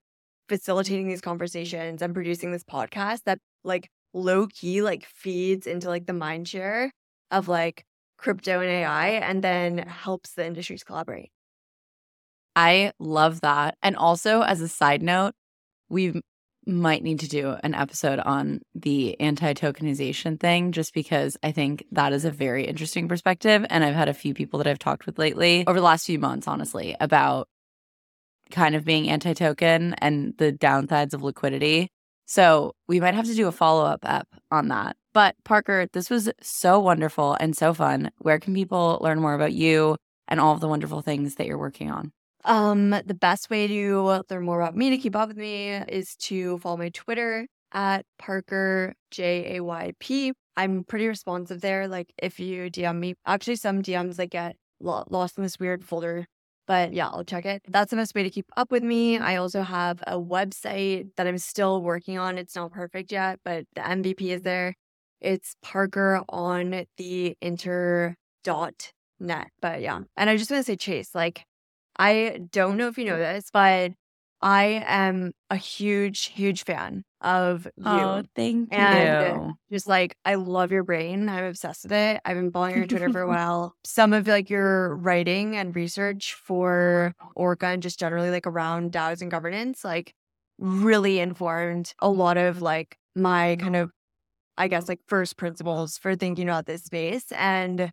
facilitating 0.49 1.07
these 1.07 1.21
conversations 1.21 2.01
and 2.01 2.13
producing 2.13 2.51
this 2.51 2.63
podcast 2.63 3.21
that 3.25 3.39
like 3.63 3.89
low 4.13 4.47
key 4.47 4.82
like 4.82 5.05
feeds 5.05 5.67
into 5.67 5.88
like 5.89 6.07
the 6.07 6.13
mind 6.13 6.47
share 6.47 6.91
of 7.32 7.47
like 7.47 7.84
crypto 8.17 8.59
and 8.61 8.69
AI 8.69 9.07
and 9.09 9.43
then 9.43 9.77
helps 9.80 10.34
the 10.34 10.45
industries 10.45 10.84
collaborate. 10.84 11.30
I 12.56 12.93
love 13.00 13.41
that. 13.41 13.78
And 13.82 13.95
also, 13.95 14.41
as 14.41 14.62
a 14.62 14.68
side 14.68 15.02
note, 15.02 15.34
we 15.89 16.22
might 16.66 17.04
need 17.04 17.20
to 17.20 17.28
do 17.28 17.56
an 17.64 17.74
episode 17.74 18.20
on 18.20 18.62
the 18.76 19.20
anti 19.20 19.54
tokenization 19.54 20.39
thing 20.39 20.72
just 20.72 20.93
because 20.93 21.38
I 21.41 21.52
think 21.52 21.86
that 21.91 22.14
is 22.14 22.26
a 22.26 22.32
very 22.32 22.66
interesting 22.66 23.08
perspective. 23.08 23.66
And 23.70 23.84
I've 23.84 23.95
had 23.95 24.10
a 24.10 24.14
few 24.14 24.34
people 24.34 24.60
that 24.60 24.68
I've 24.68 24.80
talked 24.80 25.06
with 25.06 25.18
lately 25.18 25.64
over 25.68 25.80
the 25.80 25.86
last 25.86 26.06
few 26.06 26.20
months, 26.20 26.47
honestly, 26.47 26.95
about 27.00 27.47
kind 28.52 28.76
of 28.76 28.86
being 28.86 29.10
anti 29.10 29.34
token 29.34 29.93
and 29.95 30.34
the 30.38 30.52
downsides 30.52 31.14
of 31.14 31.24
liquidity. 31.24 31.89
So 32.26 32.74
we 32.88 33.00
might 33.00 33.16
have 33.16 33.26
to 33.26 33.34
do 33.34 33.47
a 33.47 33.52
follow 33.52 33.86
up 33.86 34.02
app 34.06 34.28
on 34.52 34.68
that. 34.68 34.95
But 35.14 35.36
Parker, 35.43 35.88
this 35.93 36.10
was 36.10 36.30
so 36.41 36.80
wonderful 36.80 37.36
and 37.39 37.58
so 37.58 37.74
fun. 37.74 38.12
Where 38.20 38.39
can 38.39 38.54
people 38.54 39.00
learn 39.02 39.20
more 39.20 39.34
about 39.34 39.54
you 39.54 39.97
and 40.28 40.39
all 40.39 40.54
of 40.54 40.60
the 40.60 40.68
wonderful 40.68 41.02
things 41.02 41.36
that 41.36 41.47
you're 41.47 41.58
working 41.58 41.89
on? 41.89 42.12
Um, 42.46 42.92
the 42.92 43.18
best 43.20 43.50
way 43.50 43.68
to 43.68 44.24
learn 44.30 44.44
more 44.44 44.62
about 44.62 44.76
me 44.76 44.90
to 44.92 44.98
keep 44.98 45.16
up 45.16 45.28
with 45.28 45.38
me 45.38 45.70
is 45.70 46.16
to 46.18 46.58
follow 46.60 46.78
my 46.78 46.90
Twitter 46.90 47.48
at 47.74 48.06
Parker 48.18 48.94
J 49.12 49.58
A 49.58 49.64
Y 49.64 49.94
P. 50.00 50.34
I'm 50.58 50.84
pretty 50.84 51.08
responsive 51.08 51.62
there. 51.62 51.88
Like 51.88 52.12
if 52.18 52.40
you 52.40 52.70
DM 52.70 52.98
me, 53.00 53.16
actually 53.26 53.58
some 53.58 53.82
DMs 53.82 54.18
like 54.18 54.32
get 54.32 54.56
lost 54.80 55.38
in 55.38 55.44
this 55.44 55.60
weird 55.60 55.84
folder. 55.84 56.26
But 56.68 56.94
yeah, 56.94 57.08
I'll 57.08 57.24
check 57.24 57.46
it. 57.46 57.64
That's 57.68 57.90
the 57.90 57.98
best 57.98 58.14
way 58.14 58.24
to 58.24 58.30
keep 58.30 58.46
up 58.56 58.72
with 58.72 58.84
me. 58.84 59.18
I 59.18 59.38
also 59.38 59.64
have 59.64 60.04
a 60.06 60.20
website 60.20 61.08
that 61.18 61.26
I'm 61.26 61.40
still 61.40 61.82
working 61.82 62.20
on. 62.20 62.38
It's 62.38 62.56
not 62.56 62.72
perfect 62.72 63.12
yet, 63.12 63.40
but 63.44 63.66
the 63.74 63.82
MVP 63.82 64.22
is 64.30 64.44
there. 64.44 64.76
It's 65.20 65.56
Parker 65.64 66.22
on 66.30 66.86
the 66.98 67.36
inter 67.42 68.16
dot 68.44 68.92
net. 69.20 69.48
But 69.62 69.82
yeah. 69.82 70.02
And 70.16 70.30
I 70.30 70.38
just 70.38 70.52
want 70.52 70.66
to 70.66 70.72
say, 70.72 70.76
Chase, 70.76 71.16
like 71.16 71.44
I 72.00 72.39
don't 72.52 72.78
know 72.78 72.88
if 72.88 72.97
you 72.97 73.06
know 73.06 73.18
mm. 73.18 73.36
this, 73.36 73.50
but 73.52 73.91
I 74.41 74.84
am 74.88 75.34
a 75.50 75.58
huge, 75.58 76.28
huge 76.28 76.64
fan 76.64 77.04
of 77.20 77.68
oh, 77.84 77.95
you. 77.97 78.02
Oh, 78.02 78.24
thank 78.36 78.70
And 78.72 79.36
you. 79.36 79.54
just 79.70 79.86
like 79.86 80.16
I 80.24 80.36
love 80.36 80.72
your 80.72 80.84
brain. 80.84 81.28
I'm 81.28 81.43
obsessed 81.43 81.84
with 81.84 81.91
it. 81.91 82.22
I've 82.24 82.38
been 82.38 82.52
following 82.52 82.78
your 82.78 82.88
Twitter 82.88 83.10
for 83.10 83.22
a 83.22 83.28
while. 83.28 83.76
Some 83.84 84.14
of 84.14 84.28
like 84.28 84.50
your 84.50 84.95
writing 84.95 85.58
and 85.58 85.76
research 85.76 86.36
for 86.36 87.14
Orca 87.36 87.68
and 87.68 87.84
just 87.84 88.00
generally 88.00 88.32
like 88.32 88.47
around 88.47 88.93
DAOs 88.93 89.22
and 89.22 89.30
governance, 89.30 89.84
like 89.84 90.14
really 90.58 91.20
informed 91.20 91.93
a 92.00 92.10
lot 92.10 92.38
of 92.38 92.62
like 92.62 92.97
my 93.16 93.58
kind 93.58 93.76
of 93.76 93.91
I 94.58 94.70
guess 94.70 94.88
like 94.88 95.00
first 95.08 95.38
principles 95.38 95.97
for 95.97 96.16
thinking 96.16 96.47
about 96.47 96.66
this 96.66 96.84
space. 96.84 97.32
And 97.34 97.91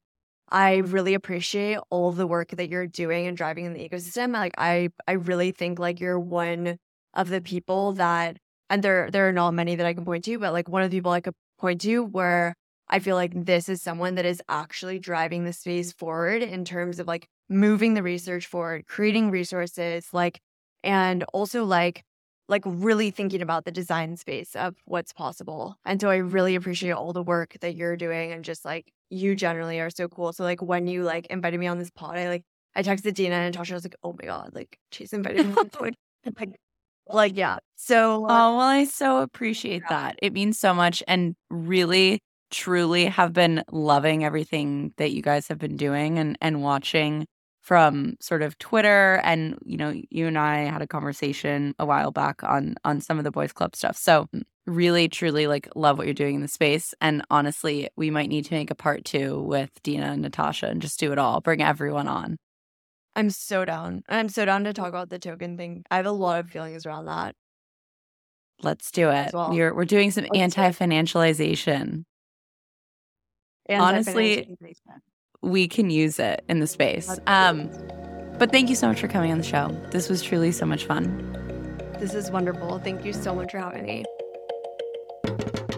I 0.50 0.76
really 0.76 1.14
appreciate 1.14 1.78
all 1.90 2.12
the 2.12 2.26
work 2.26 2.50
that 2.50 2.68
you're 2.68 2.86
doing 2.86 3.26
and 3.26 3.36
driving 3.36 3.64
in 3.64 3.72
the 3.72 3.88
ecosystem. 3.88 4.32
Like 4.32 4.54
I 4.58 4.90
I 5.08 5.12
really 5.12 5.50
think 5.52 5.78
like 5.78 5.98
you're 6.00 6.20
one 6.20 6.78
of 7.14 7.28
the 7.28 7.40
people 7.40 7.92
that 7.94 8.36
and 8.70 8.82
there 8.82 9.10
there 9.10 9.28
are 9.28 9.32
not 9.32 9.52
many 9.54 9.74
that 9.76 9.86
I 9.86 9.94
can 9.94 10.04
point 10.04 10.24
to, 10.24 10.38
but 10.38 10.52
like 10.52 10.68
one 10.68 10.82
of 10.82 10.90
the 10.90 10.96
people 10.96 11.12
I 11.12 11.20
could 11.20 11.34
point 11.58 11.80
to 11.82 12.04
where 12.04 12.54
I 12.88 13.00
feel 13.00 13.16
like 13.16 13.32
this 13.34 13.68
is 13.68 13.82
someone 13.82 14.14
that 14.14 14.24
is 14.24 14.40
actually 14.48 14.98
driving 15.00 15.44
the 15.44 15.52
space 15.52 15.92
forward 15.92 16.42
in 16.42 16.64
terms 16.64 17.00
of 17.00 17.08
like 17.08 17.26
moving 17.48 17.94
the 17.94 18.02
research 18.02 18.46
forward, 18.46 18.86
creating 18.86 19.30
resources, 19.30 20.08
like 20.12 20.40
and 20.84 21.24
also 21.32 21.64
like 21.64 22.04
like 22.48 22.62
really 22.64 23.10
thinking 23.10 23.42
about 23.42 23.64
the 23.64 23.72
design 23.72 24.16
space 24.16 24.54
of 24.54 24.76
what's 24.84 25.12
possible. 25.12 25.76
And 25.84 26.00
so 26.00 26.08
I 26.10 26.16
really 26.16 26.54
appreciate 26.54 26.92
all 26.92 27.12
the 27.12 27.22
work 27.22 27.56
that 27.60 27.74
you're 27.74 27.96
doing 27.96 28.30
and 28.32 28.44
just 28.44 28.64
like 28.64 28.92
you 29.10 29.34
generally 29.36 29.80
are 29.80 29.90
so 29.90 30.08
cool. 30.08 30.32
So 30.32 30.44
like 30.44 30.62
when 30.62 30.86
you 30.86 31.02
like 31.04 31.26
invited 31.28 31.60
me 31.60 31.66
on 31.66 31.78
this 31.78 31.90
pod, 31.90 32.16
I 32.18 32.28
like 32.28 32.44
I 32.74 32.82
texted 32.82 33.14
Dina 33.14 33.36
and 33.36 33.54
Tasha. 33.54 33.72
I 33.72 33.74
was 33.74 33.84
like, 33.84 33.96
oh 34.02 34.14
my 34.20 34.26
god, 34.26 34.50
like 34.54 34.78
she's 34.92 35.12
invited 35.12 35.46
me. 35.46 35.54
like, 35.80 35.94
like, 36.38 36.56
like 37.08 37.36
yeah. 37.36 37.58
So 37.76 38.24
uh, 38.26 38.28
Oh, 38.28 38.56
well, 38.56 38.60
I 38.60 38.84
so 38.84 39.18
appreciate 39.22 39.84
that. 39.88 40.16
It 40.22 40.32
means 40.32 40.58
so 40.58 40.74
much 40.74 41.02
and 41.08 41.36
really 41.50 42.20
truly 42.50 43.06
have 43.06 43.32
been 43.32 43.62
loving 43.72 44.24
everything 44.24 44.92
that 44.98 45.12
you 45.12 45.22
guys 45.22 45.48
have 45.48 45.58
been 45.58 45.76
doing 45.76 46.18
and 46.18 46.36
and 46.40 46.62
watching 46.62 47.26
from 47.62 48.14
sort 48.20 48.42
of 48.42 48.56
Twitter 48.58 49.20
and 49.24 49.58
you 49.64 49.76
know 49.76 49.92
you 50.10 50.26
and 50.26 50.38
I 50.38 50.58
had 50.64 50.82
a 50.82 50.86
conversation 50.86 51.74
a 51.78 51.86
while 51.86 52.12
back 52.12 52.42
on 52.44 52.76
on 52.84 53.00
some 53.00 53.18
of 53.18 53.24
the 53.24 53.30
boys 53.32 53.52
club 53.52 53.74
stuff. 53.76 53.96
So 53.96 54.28
really 54.66 55.08
truly 55.08 55.46
like 55.46 55.68
love 55.76 55.96
what 55.96 56.06
you're 56.06 56.14
doing 56.14 56.34
in 56.34 56.40
the 56.42 56.48
space 56.48 56.92
and 57.00 57.24
honestly 57.30 57.88
we 57.96 58.10
might 58.10 58.28
need 58.28 58.44
to 58.44 58.52
make 58.52 58.70
a 58.70 58.74
part 58.74 59.04
2 59.04 59.40
with 59.42 59.70
Dina 59.82 60.06
and 60.06 60.22
Natasha 60.22 60.66
and 60.66 60.82
just 60.82 60.98
do 60.98 61.12
it 61.12 61.18
all. 61.18 61.40
Bring 61.40 61.62
everyone 61.62 62.08
on. 62.08 62.36
I'm 63.14 63.30
so 63.30 63.64
down. 63.64 64.02
I'm 64.08 64.28
so 64.28 64.44
down 64.44 64.64
to 64.64 64.72
talk 64.72 64.88
about 64.88 65.08
the 65.08 65.18
token 65.18 65.56
thing. 65.56 65.84
I 65.90 65.96
have 65.96 66.06
a 66.06 66.10
lot 66.10 66.40
of 66.40 66.50
feelings 66.50 66.84
around 66.84 67.06
that. 67.06 67.34
Let's 68.62 68.90
do 68.90 69.10
it. 69.10 69.32
well. 69.32 69.50
We're 69.50 69.74
we're 69.74 69.84
doing 69.84 70.10
some 70.10 70.24
Let's 70.24 70.56
anti-financialization. 70.56 72.04
And 73.68 73.82
Honestly, 73.82 74.56
we 75.42 75.68
can 75.68 75.90
use 75.90 76.18
it 76.18 76.44
in 76.48 76.60
the 76.60 76.66
space. 76.66 77.18
Um, 77.26 77.70
but 78.38 78.52
thank 78.52 78.68
you 78.68 78.76
so 78.76 78.88
much 78.88 79.00
for 79.00 79.08
coming 79.08 79.32
on 79.32 79.38
the 79.38 79.44
show. 79.44 79.68
This 79.90 80.08
was 80.08 80.22
truly 80.22 80.52
so 80.52 80.66
much 80.66 80.84
fun. 80.84 81.32
this 81.98 82.14
is 82.14 82.30
wonderful. 82.30 82.78
Thank 82.78 83.04
you 83.04 83.12
so 83.12 83.34
much 83.34 83.52
for 83.52 83.58
having 83.58 83.84
me. 83.84 84.04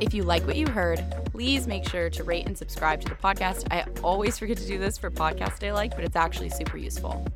If 0.01 0.15
you 0.15 0.23
like 0.23 0.47
what 0.47 0.57
you 0.57 0.67
heard, 0.69 1.05
please 1.33 1.67
make 1.67 1.89
sure 1.89 2.09
to 2.11 2.25
rate 2.25 2.47
and 2.47 2.57
subscribe 2.57 3.01
to 3.01 3.09
the 3.09 3.17
podcast. 3.17 3.67
I 3.73 3.85
always 4.03 4.39
forget 4.39 4.57
to 4.59 4.67
do 4.67 4.79
this 4.79 4.97
for 4.97 5.11
podcasts 5.11 5.67
I 5.67 5.73
like, 5.73 5.97
but 5.97 6.05
it's 6.05 6.17
actually 6.17 6.51
super 6.51 6.77
useful. 6.77 7.27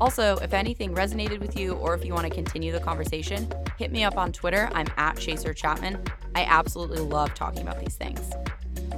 Also, 0.00 0.36
if 0.38 0.52
anything 0.52 0.94
resonated 0.94 1.38
with 1.38 1.56
you 1.56 1.74
or 1.74 1.94
if 1.94 2.04
you 2.04 2.14
want 2.14 2.26
to 2.26 2.32
continue 2.32 2.72
the 2.72 2.80
conversation, 2.80 3.48
hit 3.78 3.92
me 3.92 4.04
up 4.04 4.16
on 4.16 4.32
Twitter. 4.32 4.68
I'm 4.72 4.88
at 4.96 5.18
Chaser 5.18 5.54
Chapman. 5.54 6.02
I 6.34 6.44
absolutely 6.44 7.00
love 7.00 7.34
talking 7.34 7.62
about 7.62 7.80
these 7.80 7.94
things. 7.94 8.32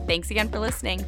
Thanks 0.06 0.30
again 0.30 0.48
for 0.48 0.58
listening. 0.58 1.04